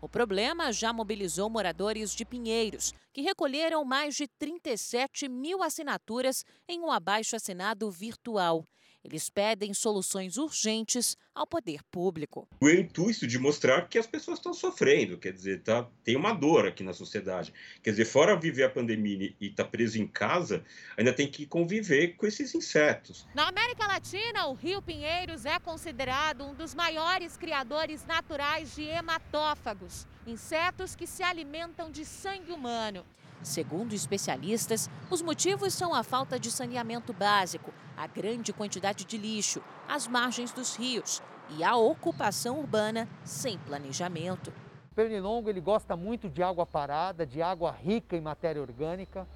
O 0.00 0.08
problema 0.08 0.72
já 0.72 0.92
mobilizou 0.92 1.48
moradores 1.50 2.14
de 2.14 2.24
Pinheiros, 2.24 2.92
que 3.12 3.22
recolheram 3.22 3.84
mais 3.84 4.14
de 4.14 4.28
37 4.28 5.28
mil 5.28 5.62
assinaturas 5.62 6.44
em 6.68 6.80
um 6.80 6.90
abaixo-assinado 6.90 7.90
virtual. 7.90 8.64
Eles 9.06 9.30
pedem 9.30 9.72
soluções 9.72 10.36
urgentes 10.36 11.16
ao 11.32 11.46
poder 11.46 11.80
público. 11.92 12.48
O 12.60 12.68
intuito 12.68 13.24
de 13.24 13.38
mostrar 13.38 13.88
que 13.88 13.98
as 14.00 14.06
pessoas 14.06 14.40
estão 14.40 14.52
sofrendo, 14.52 15.16
quer 15.16 15.32
dizer, 15.32 15.62
tá, 15.62 15.86
tem 16.02 16.16
uma 16.16 16.32
dor 16.32 16.66
aqui 16.66 16.82
na 16.82 16.92
sociedade. 16.92 17.54
Quer 17.84 17.90
dizer, 17.90 18.04
fora 18.04 18.34
viver 18.36 18.64
a 18.64 18.70
pandemia 18.70 19.32
e 19.40 19.46
estar 19.46 19.62
tá 19.62 19.70
preso 19.70 19.96
em 20.02 20.08
casa, 20.08 20.64
ainda 20.96 21.12
tem 21.12 21.30
que 21.30 21.46
conviver 21.46 22.16
com 22.16 22.26
esses 22.26 22.52
insetos. 22.52 23.28
Na 23.32 23.46
América 23.46 23.86
Latina, 23.86 24.48
o 24.48 24.54
Rio 24.54 24.82
Pinheiros 24.82 25.46
é 25.46 25.60
considerado 25.60 26.44
um 26.44 26.52
dos 26.52 26.74
maiores 26.74 27.36
criadores 27.36 28.04
naturais 28.04 28.74
de 28.74 28.82
hematófagos, 28.82 30.04
insetos 30.26 30.96
que 30.96 31.06
se 31.06 31.22
alimentam 31.22 31.92
de 31.92 32.04
sangue 32.04 32.50
humano. 32.50 33.06
Segundo 33.42 33.92
especialistas, 33.94 34.90
os 35.10 35.22
motivos 35.22 35.72
são 35.74 35.94
a 35.94 36.02
falta 36.02 36.38
de 36.38 36.50
saneamento 36.50 37.12
básico, 37.12 37.72
a 37.96 38.06
grande 38.06 38.52
quantidade 38.52 39.04
de 39.04 39.16
lixo, 39.16 39.62
as 39.88 40.06
margens 40.06 40.52
dos 40.52 40.76
rios 40.76 41.22
e 41.50 41.62
a 41.62 41.76
ocupação 41.76 42.58
urbana 42.58 43.08
sem 43.24 43.58
planejamento. 43.58 44.52
O 44.90 44.94
pernilongo 44.94 45.48
ele 45.48 45.60
gosta 45.60 45.96
muito 45.96 46.28
de 46.28 46.42
água 46.42 46.66
parada, 46.66 47.26
de 47.26 47.40
água 47.40 47.70
rica 47.70 48.16
em 48.16 48.20
matéria 48.20 48.60
orgânica 48.60 49.26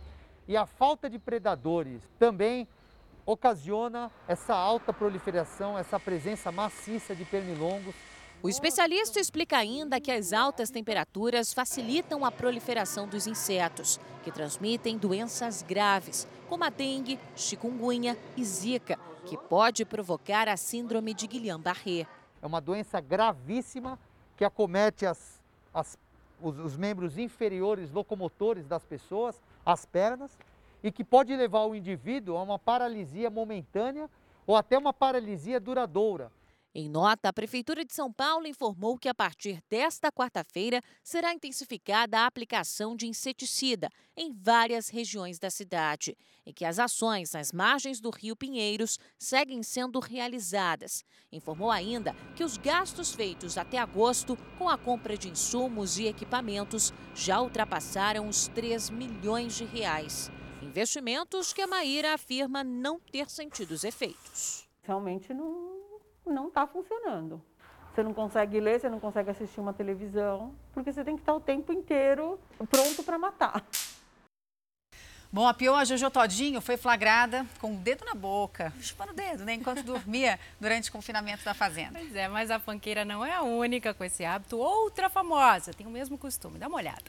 e 0.48 0.56
a 0.56 0.66
falta 0.66 1.08
de 1.08 1.18
predadores 1.18 2.02
também 2.18 2.66
ocasiona 3.24 4.10
essa 4.26 4.54
alta 4.54 4.92
proliferação, 4.92 5.78
essa 5.78 6.00
presença 6.00 6.50
maciça 6.50 7.14
de 7.14 7.24
pernilongos 7.24 7.94
o 8.42 8.48
especialista 8.48 9.20
explica 9.20 9.58
ainda 9.58 10.00
que 10.00 10.10
as 10.10 10.32
altas 10.32 10.70
temperaturas 10.70 11.52
facilitam 11.52 12.24
a 12.24 12.32
proliferação 12.32 13.06
dos 13.06 13.26
insetos, 13.26 14.00
que 14.24 14.32
transmitem 14.32 14.96
doenças 14.96 15.62
graves, 15.62 16.26
como 16.48 16.64
a 16.64 16.70
dengue, 16.70 17.20
chikungunya 17.36 18.16
e 18.38 18.42
zika, 18.42 18.98
que 19.26 19.36
pode 19.36 19.84
provocar 19.84 20.48
a 20.48 20.56
síndrome 20.56 21.12
de 21.12 21.26
Guillain-Barré. 21.26 22.06
É 22.40 22.46
uma 22.46 22.62
doença 22.62 22.98
gravíssima 22.98 23.98
que 24.38 24.44
acomete 24.44 25.04
as, 25.04 25.38
as, 25.74 25.98
os, 26.40 26.58
os 26.58 26.76
membros 26.78 27.18
inferiores 27.18 27.90
locomotores 27.90 28.66
das 28.66 28.86
pessoas, 28.86 29.38
as 29.66 29.84
pernas, 29.84 30.38
e 30.82 30.90
que 30.90 31.04
pode 31.04 31.36
levar 31.36 31.66
o 31.66 31.74
indivíduo 31.74 32.38
a 32.38 32.42
uma 32.42 32.58
paralisia 32.58 33.28
momentânea 33.28 34.08
ou 34.46 34.56
até 34.56 34.78
uma 34.78 34.94
paralisia 34.94 35.60
duradoura 35.60 36.32
em 36.72 36.88
nota, 36.88 37.28
a 37.28 37.32
Prefeitura 37.32 37.84
de 37.84 37.92
São 37.92 38.12
Paulo 38.12 38.46
informou 38.46 38.96
que 38.96 39.08
a 39.08 39.14
partir 39.14 39.60
desta 39.68 40.12
quarta-feira 40.12 40.80
será 41.02 41.34
intensificada 41.34 42.20
a 42.20 42.26
aplicação 42.26 42.94
de 42.94 43.08
inseticida 43.08 43.90
em 44.16 44.32
várias 44.32 44.88
regiões 44.88 45.40
da 45.40 45.50
cidade 45.50 46.16
e 46.46 46.52
que 46.52 46.64
as 46.64 46.78
ações 46.78 47.32
nas 47.32 47.50
margens 47.50 48.00
do 48.00 48.10
Rio 48.10 48.36
Pinheiros 48.36 49.00
seguem 49.18 49.64
sendo 49.64 49.98
realizadas. 49.98 51.02
Informou 51.32 51.72
ainda 51.72 52.14
que 52.36 52.44
os 52.44 52.56
gastos 52.56 53.12
feitos 53.12 53.58
até 53.58 53.76
agosto 53.76 54.38
com 54.56 54.68
a 54.68 54.78
compra 54.78 55.18
de 55.18 55.28
insumos 55.28 55.98
e 55.98 56.06
equipamentos 56.06 56.94
já 57.16 57.40
ultrapassaram 57.40 58.28
os 58.28 58.46
3 58.46 58.90
milhões 58.90 59.56
de 59.56 59.64
reais. 59.64 60.30
Investimentos 60.62 61.52
que 61.52 61.62
a 61.62 61.66
Maíra 61.66 62.14
afirma 62.14 62.62
não 62.62 63.00
ter 63.00 63.28
sentido 63.28 63.72
os 63.72 63.82
efeitos. 63.82 64.68
Realmente 64.82 65.34
não 65.34 65.69
não 66.26 66.48
está 66.48 66.66
funcionando. 66.66 67.42
Você 67.92 68.02
não 68.02 68.14
consegue 68.14 68.60
ler, 68.60 68.80
você 68.80 68.88
não 68.88 69.00
consegue 69.00 69.30
assistir 69.30 69.60
uma 69.60 69.72
televisão, 69.72 70.54
porque 70.72 70.92
você 70.92 71.04
tem 71.04 71.16
que 71.16 71.22
estar 71.22 71.34
o 71.34 71.40
tempo 71.40 71.72
inteiro 71.72 72.38
pronto 72.70 73.02
para 73.02 73.18
matar. 73.18 73.64
Bom, 75.32 75.46
a 75.46 75.54
peoa 75.54 75.84
Jojo 75.84 76.10
Todinho 76.10 76.60
foi 76.60 76.76
flagrada 76.76 77.46
com 77.60 77.74
o 77.74 77.78
dedo 77.78 78.04
na 78.04 78.14
boca, 78.14 78.72
chupando 78.80 79.12
o 79.12 79.14
dedo, 79.14 79.44
né, 79.44 79.54
enquanto 79.54 79.84
dormia 79.84 80.40
durante 80.60 80.88
o 80.88 80.92
confinamento 80.92 81.44
da 81.44 81.54
fazenda. 81.54 82.00
Pois 82.00 82.14
é, 82.16 82.26
mas 82.26 82.50
a 82.50 82.58
fanqueira 82.58 83.04
não 83.04 83.24
é 83.24 83.34
a 83.34 83.42
única 83.42 83.94
com 83.94 84.02
esse 84.02 84.24
hábito. 84.24 84.58
Outra 84.58 85.08
famosa 85.08 85.72
tem 85.72 85.86
o 85.86 85.90
mesmo 85.90 86.18
costume. 86.18 86.58
Dá 86.58 86.66
uma 86.66 86.78
olhada. 86.78 87.04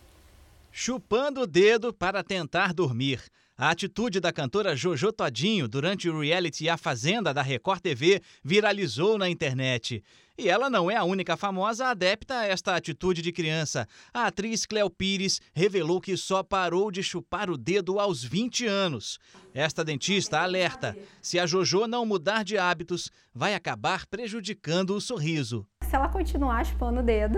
Chupando 0.72 1.41
o 1.41 1.47
dedo 1.47 1.91
para 1.91 2.24
tentar 2.24 2.74
dormir. 2.74 3.24
A 3.62 3.70
atitude 3.70 4.20
da 4.20 4.34
cantora 4.34 4.76
Jojo 4.76 5.12
Todinho 5.12 5.68
durante 5.68 6.09
o 6.09 6.20
reality 6.20 6.68
A 6.68 6.78
Fazenda 6.78 7.32
da 7.32 7.43
Record 7.43 7.80
TV 7.80 8.20
viralizou 8.43 9.20
na 9.20 9.30
internet. 9.30 10.03
E 10.36 10.49
ela 10.49 10.68
não 10.68 10.89
é 10.89 10.95
a 10.95 11.03
única 11.03 11.38
famosa 11.38 11.86
adepta 11.86 12.39
a 12.39 12.45
esta 12.47 12.76
atitude 12.76 13.22
de 13.22 13.32
criança. 13.32 13.88
A 14.12 14.26
atriz 14.26 14.66
Cleo 14.66 14.89
Pires 14.89 15.39
revelou 15.53 16.01
que 16.01 16.18
só 16.18 16.41
parou 16.41 16.89
de 16.89 17.03
chupar 17.03 17.51
o 17.51 17.55
dedo 17.55 17.99
aos 17.99 18.24
20 18.24 18.66
anos. 18.66 19.20
Esta 19.53 19.86
dentista 19.86 20.39
alerta: 20.39 20.97
se 21.22 21.38
a 21.38 21.45
Jojo 21.45 21.86
não 21.86 22.03
mudar 22.03 22.43
de 22.43 22.57
hábitos, 22.57 23.12
vai 23.32 23.53
acabar 23.53 24.07
prejudicando 24.07 24.95
o 24.95 24.99
sorriso. 24.99 25.68
Se 25.88 25.95
ela 25.95 26.09
continuar 26.09 26.66
chupando 26.66 27.01
o 27.01 27.03
dedo, 27.03 27.38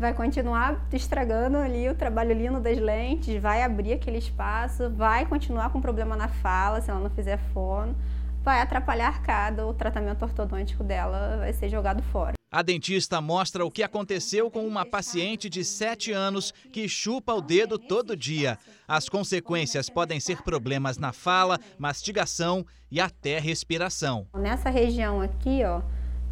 vai 0.00 0.14
continuar 0.14 0.88
estragando 0.94 1.58
ali 1.58 1.86
o 1.86 1.94
trabalho 1.94 2.32
lindo 2.32 2.58
das 2.58 2.78
lentes, 2.78 3.40
vai 3.40 3.62
abrir 3.62 3.92
aquele 3.92 4.16
espaço, 4.16 4.88
vai 4.88 5.26
continuar 5.26 5.68
com 5.68 5.78
problema 5.78 6.16
na 6.16 6.26
fala 6.26 6.80
se 6.80 6.90
ela 6.90 7.00
não 7.00 7.10
fizer 7.10 7.38
fono, 7.52 7.94
vai 8.42 8.62
atrapalhar 8.62 9.04
a 9.04 9.08
arcada, 9.08 9.66
o 9.66 9.74
tratamento 9.74 10.22
ortodôntico 10.22 10.82
dela 10.82 11.36
vai 11.40 11.52
ser 11.52 11.68
jogado 11.68 12.02
fora. 12.04 12.32
A 12.50 12.62
dentista 12.62 13.20
mostra 13.20 13.64
o 13.64 13.70
que 13.70 13.82
aconteceu 13.82 14.50
com 14.50 14.66
uma 14.66 14.86
paciente 14.86 15.50
de 15.50 15.62
7 15.62 16.12
anos 16.12 16.52
que 16.72 16.88
chupa 16.88 17.34
o 17.34 17.42
dedo 17.42 17.78
todo 17.78 18.16
dia. 18.16 18.58
As 18.88 19.06
consequências 19.08 19.90
podem 19.90 20.18
ser 20.18 20.42
problemas 20.42 20.96
na 20.96 21.12
fala, 21.12 21.60
mastigação 21.78 22.66
e 22.90 22.98
até 23.00 23.38
respiração. 23.38 24.26
Nessa 24.34 24.68
região 24.70 25.20
aqui, 25.20 25.60
ó, 25.62 25.82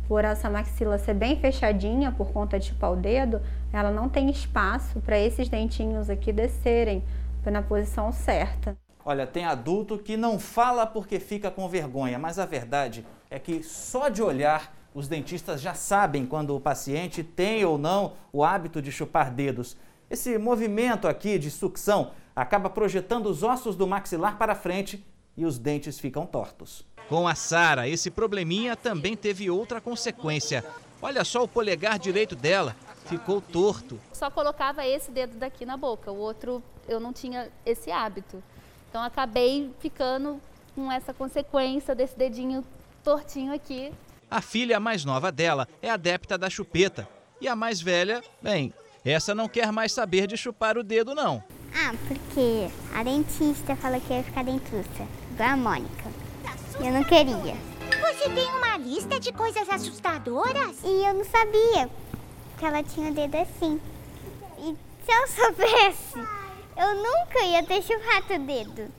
por 0.08 0.24
essa 0.24 0.48
maxila 0.48 0.96
ser 0.96 1.14
bem 1.14 1.38
fechadinha 1.38 2.10
por 2.10 2.32
conta 2.32 2.58
de 2.58 2.66
chupar 2.66 2.92
o 2.92 2.96
dedo, 2.96 3.42
ela 3.70 3.90
não 3.90 4.08
tem 4.08 4.30
espaço 4.30 4.98
para 5.00 5.18
esses 5.18 5.48
dentinhos 5.48 6.08
aqui 6.08 6.32
descerem 6.32 7.04
na 7.44 7.62
posição 7.62 8.12
certa. 8.12 8.76
Olha, 9.04 9.26
tem 9.26 9.44
adulto 9.44 9.98
que 9.98 10.16
não 10.16 10.38
fala 10.38 10.86
porque 10.86 11.18
fica 11.18 11.50
com 11.50 11.68
vergonha, 11.68 12.18
mas 12.18 12.38
a 12.38 12.44
verdade 12.44 13.06
é 13.30 13.38
que 13.38 13.62
só 13.62 14.08
de 14.08 14.22
olhar 14.22 14.74
os 14.94 15.08
dentistas 15.08 15.60
já 15.60 15.74
sabem 15.74 16.26
quando 16.26 16.54
o 16.54 16.60
paciente 16.60 17.22
tem 17.22 17.64
ou 17.64 17.78
não 17.78 18.14
o 18.32 18.42
hábito 18.42 18.82
de 18.82 18.90
chupar 18.90 19.30
dedos. 19.30 19.76
Esse 20.10 20.38
movimento 20.38 21.06
aqui 21.06 21.38
de 21.38 21.50
sucção 21.50 22.10
acaba 22.34 22.70
projetando 22.70 23.26
os 23.26 23.42
ossos 23.42 23.76
do 23.76 23.86
maxilar 23.86 24.38
para 24.38 24.54
frente 24.54 25.04
e 25.36 25.44
os 25.44 25.58
dentes 25.58 25.98
ficam 25.98 26.26
tortos. 26.26 26.87
Com 27.08 27.26
a 27.26 27.34
Sara, 27.34 27.88
esse 27.88 28.10
probleminha 28.10 28.76
também 28.76 29.16
teve 29.16 29.48
outra 29.50 29.80
consequência. 29.80 30.62
Olha 31.00 31.24
só 31.24 31.42
o 31.42 31.48
polegar 31.48 31.98
direito 31.98 32.36
dela, 32.36 32.76
ficou 33.06 33.40
torto. 33.40 33.98
Só 34.12 34.30
colocava 34.30 34.86
esse 34.86 35.10
dedo 35.10 35.36
daqui 35.38 35.64
na 35.64 35.76
boca, 35.76 36.12
o 36.12 36.18
outro 36.18 36.62
eu 36.86 37.00
não 37.00 37.12
tinha 37.12 37.48
esse 37.64 37.90
hábito. 37.90 38.42
Então 38.90 39.02
acabei 39.02 39.70
ficando 39.80 40.38
com 40.74 40.92
essa 40.92 41.14
consequência 41.14 41.94
desse 41.94 42.16
dedinho 42.16 42.62
tortinho 43.02 43.54
aqui. 43.54 43.90
A 44.30 44.42
filha 44.42 44.78
mais 44.78 45.04
nova 45.04 45.32
dela 45.32 45.66
é 45.80 45.88
adepta 45.88 46.36
da 46.36 46.50
chupeta. 46.50 47.08
E 47.40 47.48
a 47.48 47.56
mais 47.56 47.80
velha, 47.80 48.22
bem, 48.42 48.74
essa 49.02 49.34
não 49.34 49.48
quer 49.48 49.72
mais 49.72 49.92
saber 49.92 50.26
de 50.26 50.36
chupar 50.36 50.76
o 50.76 50.82
dedo, 50.82 51.14
não. 51.14 51.42
Ah, 51.74 51.94
porque 52.06 52.68
a 52.94 53.02
dentista 53.02 53.76
falou 53.76 54.00
que 54.00 54.12
ia 54.12 54.22
ficar 54.22 54.44
dentuça, 54.44 55.06
igual 55.32 55.50
a 55.50 55.56
Mônica. 55.56 56.27
Eu 56.80 56.92
não 56.92 57.04
queria. 57.04 57.56
Você 58.00 58.30
tem 58.30 58.46
uma 58.54 58.76
lista 58.78 59.18
de 59.20 59.32
coisas 59.32 59.68
assustadoras? 59.68 60.76
E 60.84 61.06
eu 61.06 61.14
não 61.14 61.24
sabia 61.24 61.90
que 62.58 62.64
ela 62.64 62.82
tinha 62.82 63.10
o 63.10 63.14
dedo 63.14 63.36
assim. 63.36 63.80
E 64.58 64.76
se 65.04 65.12
eu 65.12 65.28
soubesse, 65.28 66.18
Eu 66.76 66.94
nunca 66.94 67.40
ia 67.44 67.62
ter 67.64 67.82
chupado 67.82 68.34
o 68.34 68.38
dedo. 68.46 68.92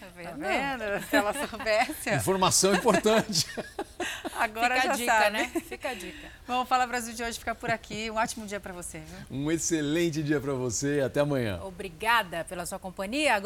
Tá 0.00 0.06
vendo? 0.14 1.04
Se 1.10 1.16
ela 1.16 1.34
soubesse. 1.46 2.10
Informação 2.14 2.74
importante. 2.74 3.46
Agora 4.38 4.76
Fica 4.76 4.86
já 4.86 4.92
a 4.92 4.96
dica, 4.96 5.12
sabe. 5.12 5.30
né? 5.36 5.52
Fica 5.68 5.88
a 5.90 5.94
dica. 5.94 6.28
Bom, 6.46 6.64
Fala 6.64 6.86
Brasil 6.86 7.12
de 7.12 7.22
hoje 7.22 7.38
fica 7.38 7.54
por 7.54 7.70
aqui. 7.70 8.10
Um 8.10 8.14
ótimo 8.14 8.46
dia 8.46 8.58
para 8.60 8.72
você. 8.72 9.00
Viu? 9.00 9.38
Um 9.38 9.50
excelente 9.50 10.22
dia 10.22 10.40
para 10.40 10.54
você 10.54 10.98
e 10.98 11.00
até 11.02 11.20
amanhã. 11.20 11.60
Obrigada 11.62 12.44
pela 12.44 12.64
sua 12.64 12.78
companhia. 12.78 13.34
Agora 13.34 13.36